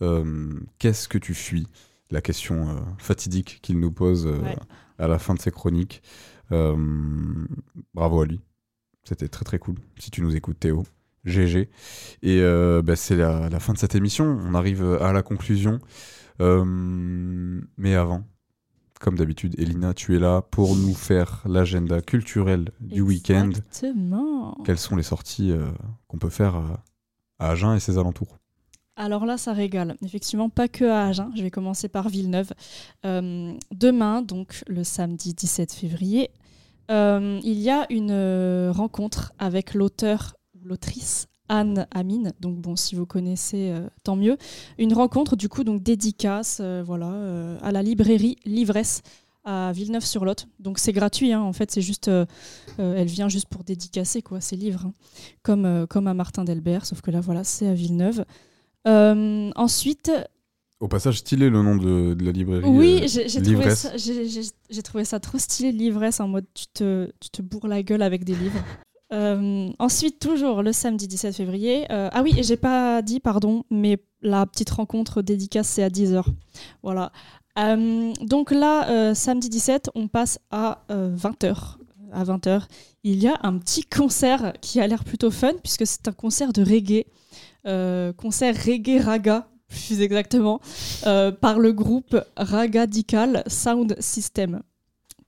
Euh, 0.01 0.53
Qu'est-ce 0.79 1.07
que 1.07 1.17
tu 1.17 1.33
fuis? 1.33 1.67
La 2.11 2.21
question 2.21 2.69
euh, 2.69 2.79
fatidique 2.97 3.59
qu'il 3.61 3.79
nous 3.79 3.91
pose 3.91 4.25
euh, 4.27 4.37
Ouais. 4.39 4.55
à 4.99 5.07
la 5.07 5.19
fin 5.19 5.33
de 5.33 5.39
ses 5.41 5.51
chroniques. 5.51 6.01
Bravo 6.49 8.21
à 8.21 8.25
lui. 8.25 8.41
C'était 9.03 9.27
très 9.27 9.43
très 9.45 9.59
cool. 9.59 9.75
Si 9.99 10.11
tu 10.11 10.21
nous 10.21 10.35
écoutes, 10.35 10.59
Théo. 10.59 10.83
GG. 11.25 11.69
Et 12.21 12.41
bah, 12.83 12.95
c'est 12.95 13.15
la, 13.15 13.49
la 13.49 13.59
fin 13.59 13.73
de 13.73 13.77
cette 13.79 13.95
émission. 13.95 14.25
On 14.43 14.53
arrive 14.53 14.83
à 15.01 15.11
la 15.11 15.23
conclusion. 15.23 15.79
Mais 16.39 17.95
avant, 17.95 18.23
comme 19.05 19.19
d'habitude, 19.19 19.53
Elina, 19.59 19.93
tu 19.93 20.15
es 20.15 20.19
là 20.19 20.41
pour 20.41 20.75
nous 20.75 20.95
faire 20.95 21.43
l'agenda 21.45 22.01
culturel 22.01 22.71
du 22.79 23.01
week-end. 23.01 23.49
Exactement. 23.49 24.57
Quelles 24.65 24.79
sont 24.79 24.95
les 24.95 25.03
sorties 25.03 25.51
euh, 25.51 25.67
qu'on 26.07 26.17
peut 26.17 26.31
faire 26.31 26.55
à, 26.55 26.83
à 27.37 27.51
Agen 27.51 27.75
et 27.75 27.79
ses 27.79 27.99
alentours? 27.99 28.39
Alors 28.95 29.27
là, 29.27 29.37
ça 29.37 29.53
régale. 29.53 29.95
Effectivement, 30.03 30.49
pas 30.49 30.67
que 30.67 30.85
à 30.85 31.05
Agen. 31.05 31.29
Je 31.35 31.43
vais 31.43 31.51
commencer 31.51 31.87
par 31.87 32.09
Villeneuve. 32.09 32.53
Euh, 33.05 33.53
demain, 33.69 34.23
donc 34.23 34.63
le 34.65 34.83
samedi 34.83 35.35
17 35.35 35.71
février, 35.71 36.31
euh, 36.89 37.39
il 37.43 37.59
y 37.59 37.69
a 37.69 37.85
une 37.91 38.09
euh, 38.09 38.71
rencontre 38.71 39.33
avec 39.37 39.75
l'auteur 39.75 40.35
ou 40.55 40.65
l'autrice 40.65 41.27
Anne 41.49 41.87
Amine. 41.91 42.33
Donc 42.39 42.57
bon, 42.57 42.75
si 42.75 42.95
vous 42.95 43.05
connaissez, 43.05 43.69
euh, 43.71 43.87
tant 44.03 44.15
mieux. 44.15 44.37
Une 44.77 44.93
rencontre 44.93 45.35
du 45.35 45.49
coup 45.49 45.63
donc 45.63 45.83
dédicace, 45.83 46.59
euh, 46.61 46.83
voilà, 46.85 47.11
euh, 47.11 47.57
à 47.61 47.71
la 47.71 47.83
librairie 47.83 48.37
Livresse 48.45 49.01
à 49.43 49.71
Villeneuve-sur-Lot. 49.73 50.47
Donc 50.59 50.79
c'est 50.79 50.91
gratuit, 50.91 51.31
hein. 51.31 51.41
en 51.41 51.53
fait, 51.53 51.69
c'est 51.69 51.81
juste, 51.81 52.09
elle 52.79 53.07
vient 53.07 53.29
juste 53.29 53.47
pour 53.47 53.63
dédicacer 53.63 54.23
quoi, 54.23 54.41
ses 54.41 54.55
livres, 54.55 54.85
hein. 54.87 54.93
comme 55.43 55.85
comme 55.87 56.07
à 56.07 56.15
Martin 56.15 56.43
Delbert, 56.43 56.83
sauf 56.85 57.01
que 57.01 57.11
là 57.11 57.21
voilà, 57.21 57.43
c'est 57.43 57.67
à 57.67 57.75
Villeneuve. 57.75 58.25
Ensuite, 59.55 60.11
Au 60.79 60.87
passage, 60.87 61.19
stylé 61.19 61.49
le 61.49 61.61
nom 61.61 61.75
de, 61.77 62.15
de 62.15 62.25
la 62.25 62.31
librairie. 62.31 62.67
oui, 62.67 63.01
euh, 63.03 63.07
j'ai 63.27 63.41
trouvé, 63.41 64.81
trouvé 64.83 65.05
ça 65.05 65.19
trop 65.19 65.37
stylé, 65.37 65.71
l'ivresse, 65.71 66.19
en 66.19 66.27
mode 66.27 66.45
tu 66.53 66.65
te, 66.67 67.11
tu 67.19 67.29
te 67.29 67.41
bourres 67.41 67.67
la 67.67 67.81
gueule 67.83 68.01
avec 68.01 68.23
des 68.23 68.35
livres. 68.35 68.59
Euh, 69.13 69.69
ensuite, 69.79 70.19
toujours 70.19 70.63
le 70.63 70.73
samedi 70.73 71.07
17 71.07 71.35
février. 71.35 71.85
euh, 71.91 72.09
ah 72.11 72.23
oui, 72.23 72.33
j'ai 72.41 72.57
pas 72.57 73.01
dit, 73.01 73.19
pardon, 73.19 73.63
mais 73.69 73.97
la 74.21 74.45
petite 74.45 74.69
rencontre 74.71 75.21
dédicace, 75.21 75.67
c'est 75.67 75.83
à 75.83 75.89
10h. 75.89 76.23
Voilà. 76.81 77.11
Euh, 77.59 78.13
donc 78.21 78.51
là, 78.51 79.13
samedi 79.13 79.49
17, 79.49 79.91
on 79.95 80.07
passe 80.07 80.39
à 80.51 80.83
20h. 80.89 81.77
À 82.11 82.23
20h, 82.23 82.63
il 83.03 83.21
y 83.21 83.27
a 83.27 83.37
un 83.43 83.57
petit 83.57 83.83
concert 83.83 84.53
qui 84.61 84.79
a 84.79 84.87
l'air 84.87 85.03
plutôt 85.03 85.31
fun, 85.31 85.53
puisque 85.63 85.85
c'est 85.85 86.07
un 86.07 86.11
concert 86.11 86.53
de 86.53 86.63
reggae. 86.63 87.05
Concert 88.17 88.55
reggae 88.65 89.01
raga, 89.01 89.47
plus 89.67 90.01
exactement, 90.01 90.59
par 91.03 91.59
le 91.59 91.71
groupe 91.71 92.19
Ragadical 92.35 93.43
Sound 93.47 93.95
System. 93.99 94.61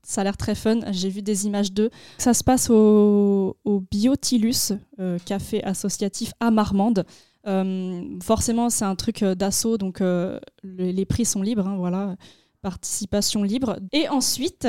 Ça 0.10 0.22
a 0.22 0.24
l'air 0.24 0.38
très 0.38 0.56
fun. 0.56 0.80
J'ai 0.92 1.10
vu 1.10 1.22
des 1.22 1.48
images 1.48 1.74
d'eux. 1.74 1.90
Ça 2.18 2.34
se 2.34 2.42
passe 2.42 2.70
au, 2.70 3.58
Biotilus, 3.92 4.72
euh, 5.00 5.18
café 5.26 5.62
associatif 5.66 6.32
à 6.40 6.50
Marmande. 6.50 7.06
Euh, 7.46 8.02
forcément, 8.24 8.70
c'est 8.70 8.86
un 8.86 8.96
truc 8.96 9.22
euh, 9.22 9.36
d'assaut, 9.36 9.78
donc 9.78 10.00
le- 10.00 10.40
les 10.64 11.06
prix 11.06 11.26
sont 11.26 11.42
libres. 11.42 11.68
hein, 11.68 11.76
voilà, 11.78 12.16
participation 12.62 13.44
libre. 13.44 13.80
Et 13.92 14.08
ensuite, 14.08 14.66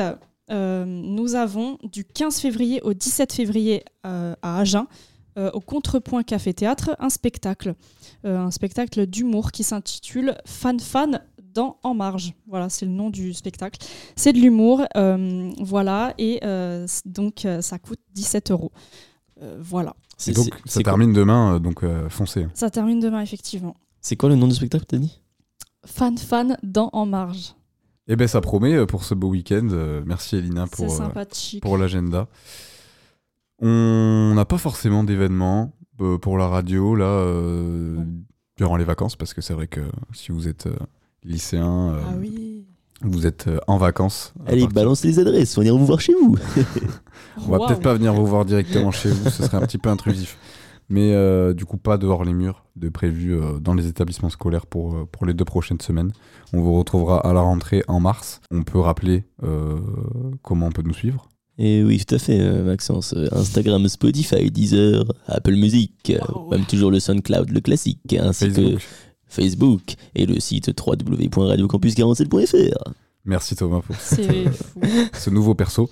nous 0.50 1.34
avons 1.34 1.78
du 1.84 2.04
15 2.04 2.40
février 2.40 2.80
au 2.82 2.92
17 2.94 3.32
février 3.32 3.84
à 4.02 4.34
Agen, 4.42 4.86
au 5.36 5.60
Contrepoint 5.60 6.22
Café 6.24 6.52
Théâtre, 6.54 6.96
un 6.98 7.10
spectacle, 7.10 7.74
un 8.24 8.50
spectacle 8.50 9.06
d'humour 9.06 9.52
qui 9.52 9.62
s'intitule 9.62 10.36
Fan 10.46 10.80
Fan 10.80 11.20
dans 11.58 11.76
En 11.82 11.92
Marge. 11.92 12.34
Voilà, 12.46 12.68
c'est 12.68 12.86
le 12.86 12.92
nom 12.92 13.10
du 13.10 13.34
spectacle. 13.34 13.84
C'est 14.14 14.32
de 14.32 14.38
l'humour, 14.38 14.84
euh, 14.96 15.50
voilà, 15.60 16.14
et 16.16 16.38
euh, 16.44 16.86
donc 17.04 17.44
euh, 17.44 17.60
ça 17.60 17.80
coûte 17.80 17.98
17 18.14 18.52
euros. 18.52 18.70
Voilà. 19.60 19.94
Et 20.26 20.32
donc, 20.32 20.48
ça 20.64 20.82
termine 20.82 21.12
demain, 21.12 21.54
euh, 21.54 21.58
donc 21.58 21.84
euh, 21.84 22.08
foncez. 22.08 22.46
Ça 22.54 22.70
termine 22.70 22.98
demain, 22.98 23.20
effectivement. 23.20 23.76
C'est 24.00 24.16
quoi 24.16 24.28
le 24.28 24.34
nom 24.34 24.48
du 24.48 24.54
spectacle, 24.54 24.84
t'as 24.84 24.98
dit? 24.98 25.20
Fan 25.84 26.16
Fan 26.18 26.56
dans 26.62 26.90
En 26.92 27.06
Marge. 27.06 27.54
Eh 28.08 28.16
ben, 28.16 28.26
ça 28.26 28.40
promet 28.40 28.86
pour 28.86 29.04
ce 29.04 29.14
beau 29.14 29.28
week-end. 29.28 29.68
Merci 30.06 30.36
Elina 30.36 30.66
pour, 30.66 31.00
euh, 31.00 31.24
pour 31.60 31.76
l'agenda. 31.76 32.26
On 33.60 34.32
n'a 34.34 34.44
pas 34.44 34.58
forcément 34.58 35.04
d'événements 35.04 35.72
pour 36.22 36.38
la 36.38 36.48
radio 36.48 36.94
là 36.94 37.06
euh, 37.06 37.96
durant 38.56 38.76
les 38.76 38.84
vacances 38.84 39.16
parce 39.16 39.34
que 39.34 39.40
c'est 39.40 39.54
vrai 39.54 39.66
que 39.66 39.80
si 40.12 40.32
vous 40.32 40.48
êtes 40.48 40.66
euh, 40.66 40.76
lycéen, 41.24 41.92
euh, 41.94 42.00
Ah 42.06 42.14
oui. 42.18 42.64
vous 43.02 43.26
êtes 43.26 43.46
euh, 43.48 43.58
en 43.66 43.76
vacances. 43.78 44.32
Allez, 44.46 44.60
partir- 44.62 44.74
balance 44.74 45.04
les 45.04 45.18
adresses, 45.18 45.56
on 45.58 45.62
ira 45.62 45.76
vous 45.76 45.86
voir 45.86 46.00
chez 46.00 46.14
vous. 46.14 46.36
On 47.46 47.50
va 47.50 47.66
peut-être 47.66 47.80
pas 47.82 47.94
venir 47.94 48.12
vous 48.14 48.26
voir 48.26 48.44
directement 48.44 48.90
chez 48.90 49.10
vous, 49.10 49.30
ce 49.30 49.42
serait 49.44 49.56
un 49.56 49.66
petit 49.66 49.78
peu 49.78 49.88
intrusif. 49.90 50.36
Mais 50.90 51.12
euh, 51.12 51.52
du 51.52 51.66
coup, 51.66 51.76
pas 51.76 51.98
dehors 51.98 52.24
les 52.24 52.32
murs 52.32 52.64
de 52.74 52.88
prévu 52.88 53.34
euh, 53.34 53.58
dans 53.60 53.74
les 53.74 53.86
établissements 53.88 54.30
scolaires 54.30 54.64
pour, 54.66 54.94
euh, 54.94 55.04
pour 55.10 55.26
les 55.26 55.34
deux 55.34 55.44
prochaines 55.44 55.80
semaines. 55.80 56.12
On 56.54 56.62
vous 56.62 56.78
retrouvera 56.78 57.20
à 57.28 57.32
la 57.34 57.40
rentrée 57.42 57.84
en 57.88 58.00
mars. 58.00 58.40
On 58.50 58.62
peut 58.62 58.78
rappeler 58.78 59.24
euh, 59.42 59.76
comment 60.42 60.66
on 60.68 60.72
peut 60.72 60.82
nous 60.82 60.94
suivre. 60.94 61.28
Et 61.58 61.82
oui, 61.84 62.02
tout 62.02 62.14
à 62.14 62.18
fait, 62.18 62.62
Maxence. 62.62 63.14
Instagram, 63.32 63.86
Spotify, 63.88 64.50
Deezer, 64.50 65.04
Apple 65.26 65.56
Music, 65.56 65.92
euh, 66.10 66.18
même 66.50 66.64
toujours 66.64 66.90
le 66.90 67.00
SoundCloud, 67.00 67.50
le 67.50 67.60
classique, 67.60 68.16
ainsi 68.18 68.46
Facebook. 68.50 68.78
que 68.78 68.82
Facebook 69.28 69.94
et 70.14 70.26
le 70.26 70.38
site 70.40 70.70
www.radiocampus47.fr. 70.78 72.92
Merci 73.24 73.56
Thomas 73.56 73.80
pour 73.80 73.96
fou. 73.96 74.16
ce 75.12 75.30
nouveau 75.30 75.54
perso. 75.54 75.90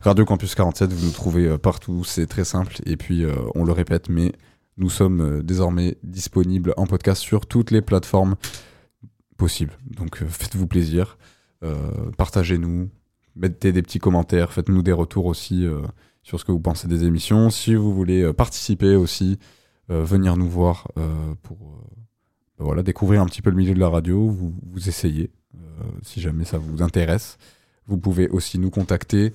Radio 0.00 0.24
Campus 0.24 0.54
47, 0.54 0.92
vous 0.92 1.06
nous 1.06 1.12
trouvez 1.12 1.46
euh, 1.46 1.58
partout, 1.58 2.04
c'est 2.04 2.26
très 2.26 2.44
simple. 2.44 2.76
Et 2.84 2.96
puis, 2.96 3.24
euh, 3.24 3.34
on 3.54 3.64
le 3.64 3.72
répète, 3.72 4.08
mais 4.08 4.32
nous 4.76 4.90
sommes 4.90 5.20
euh, 5.20 5.42
désormais 5.42 5.96
disponibles 6.02 6.74
en 6.76 6.86
podcast 6.86 7.22
sur 7.22 7.46
toutes 7.46 7.70
les 7.70 7.82
plateformes 7.82 8.36
possibles. 9.36 9.72
Donc, 9.90 10.22
euh, 10.22 10.26
faites-vous 10.28 10.66
plaisir, 10.66 11.18
euh, 11.64 11.74
partagez-nous, 12.18 12.90
mettez 13.34 13.72
des 13.72 13.82
petits 13.82 13.98
commentaires, 13.98 14.52
faites-nous 14.52 14.82
des 14.82 14.92
retours 14.92 15.26
aussi 15.26 15.66
euh, 15.66 15.80
sur 16.22 16.38
ce 16.38 16.44
que 16.44 16.52
vous 16.52 16.60
pensez 16.60 16.88
des 16.88 17.04
émissions. 17.04 17.50
Si 17.50 17.74
vous 17.74 17.94
voulez 17.94 18.32
participer 18.34 18.96
aussi, 18.96 19.38
euh, 19.90 20.02
venir 20.02 20.36
nous 20.36 20.48
voir 20.48 20.88
euh, 20.98 21.34
pour 21.42 21.58
euh, 21.58 22.00
ben 22.58 22.64
voilà, 22.64 22.82
découvrir 22.82 23.22
un 23.22 23.26
petit 23.26 23.42
peu 23.42 23.50
le 23.50 23.56
milieu 23.56 23.74
de 23.74 23.80
la 23.80 23.88
radio, 23.88 24.28
vous, 24.28 24.54
vous 24.72 24.88
essayez, 24.88 25.30
euh, 25.54 25.58
si 26.02 26.20
jamais 26.20 26.44
ça 26.44 26.58
vous 26.58 26.82
intéresse. 26.82 27.38
Vous 27.86 27.98
pouvez 27.98 28.28
aussi 28.28 28.58
nous 28.58 28.70
contacter. 28.70 29.32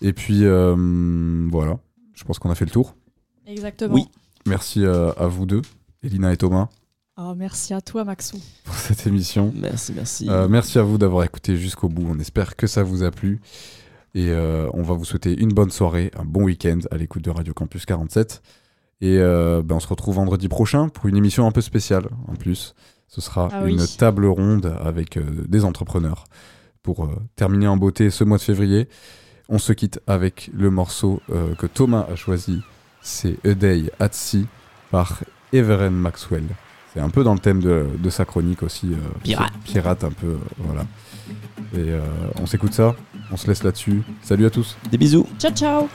Et 0.00 0.12
puis, 0.12 0.44
euh, 0.44 1.48
voilà, 1.50 1.78
je 2.14 2.24
pense 2.24 2.38
qu'on 2.38 2.50
a 2.50 2.54
fait 2.54 2.64
le 2.64 2.70
tour. 2.70 2.94
Exactement. 3.46 3.94
Oui. 3.94 4.08
Merci 4.46 4.84
euh, 4.84 5.12
à 5.12 5.26
vous 5.26 5.44
deux, 5.44 5.62
Elina 6.02 6.32
et 6.32 6.36
Thomas, 6.36 6.68
Oh, 7.18 7.32
merci 7.34 7.72
à 7.72 7.80
toi, 7.80 8.04
Maxou. 8.04 8.38
pour 8.64 8.74
cette 8.74 9.06
émission. 9.06 9.50
Merci, 9.56 9.94
merci. 9.94 10.28
Euh, 10.28 10.48
merci 10.48 10.78
à 10.78 10.82
vous 10.82 10.98
d'avoir 10.98 11.24
écouté 11.24 11.56
jusqu'au 11.56 11.88
bout. 11.88 12.06
On 12.06 12.18
espère 12.18 12.56
que 12.56 12.66
ça 12.66 12.82
vous 12.82 13.02
a 13.02 13.10
plu. 13.10 13.40
Et 14.14 14.28
euh, 14.28 14.68
on 14.74 14.82
va 14.82 14.94
vous 14.94 15.06
souhaiter 15.06 15.34
une 15.34 15.48
bonne 15.48 15.70
soirée, 15.70 16.10
un 16.18 16.24
bon 16.24 16.44
week-end 16.44 16.78
à 16.90 16.98
l'écoute 16.98 17.22
de 17.22 17.30
Radio 17.30 17.54
Campus 17.54 17.86
47. 17.86 18.42
Et 19.00 19.18
euh, 19.18 19.62
ben, 19.64 19.76
on 19.76 19.80
se 19.80 19.88
retrouve 19.88 20.16
vendredi 20.16 20.48
prochain 20.48 20.88
pour 20.88 21.06
une 21.06 21.16
émission 21.16 21.46
un 21.46 21.50
peu 21.52 21.60
spéciale 21.60 22.08
en 22.28 22.34
plus. 22.34 22.74
Ce 23.08 23.20
sera 23.20 23.48
Ah 23.52 23.60
oui. 23.64 23.72
une 23.72 23.86
table 23.86 24.26
ronde 24.26 24.74
avec 24.82 25.16
euh, 25.16 25.22
des 25.48 25.64
entrepreneurs 25.64 26.24
pour 26.82 27.04
euh, 27.04 27.08
terminer 27.36 27.68
en 27.68 27.76
beauté 27.76 28.10
ce 28.10 28.24
mois 28.24 28.38
de 28.38 28.42
février. 28.42 28.88
On 29.48 29.58
se 29.58 29.72
quitte 29.72 30.00
avec 30.06 30.50
le 30.52 30.70
morceau 30.70 31.20
euh, 31.30 31.54
que 31.54 31.66
Thomas 31.66 32.06
a 32.10 32.16
choisi. 32.16 32.62
C'est 33.00 33.36
A 33.46 33.54
Day 33.54 33.90
at 34.00 34.08
Sea 34.12 34.46
par 34.90 35.22
Everen 35.52 35.94
Maxwell. 35.94 36.44
C'est 36.92 37.00
un 37.00 37.10
peu 37.10 37.22
dans 37.22 37.34
le 37.34 37.38
thème 37.38 37.60
de, 37.62 37.86
de 37.98 38.10
sa 38.10 38.24
chronique 38.24 38.62
aussi. 38.62 38.88
euh, 38.92 38.96
Pirate. 39.22 39.52
Pirate 39.64 40.04
un 40.04 40.10
peu, 40.10 40.26
euh, 40.28 40.38
voilà. 40.58 40.82
Et 41.74 41.90
euh, 41.90 42.00
on 42.40 42.46
s'écoute 42.46 42.72
ça, 42.72 42.96
on 43.30 43.36
se 43.36 43.46
laisse 43.46 43.62
là-dessus. 43.62 44.02
Salut 44.22 44.46
à 44.46 44.50
tous 44.50 44.76
Des 44.90 44.96
bisous. 44.98 45.26
Ciao, 45.38 45.52
ciao. 45.52 45.88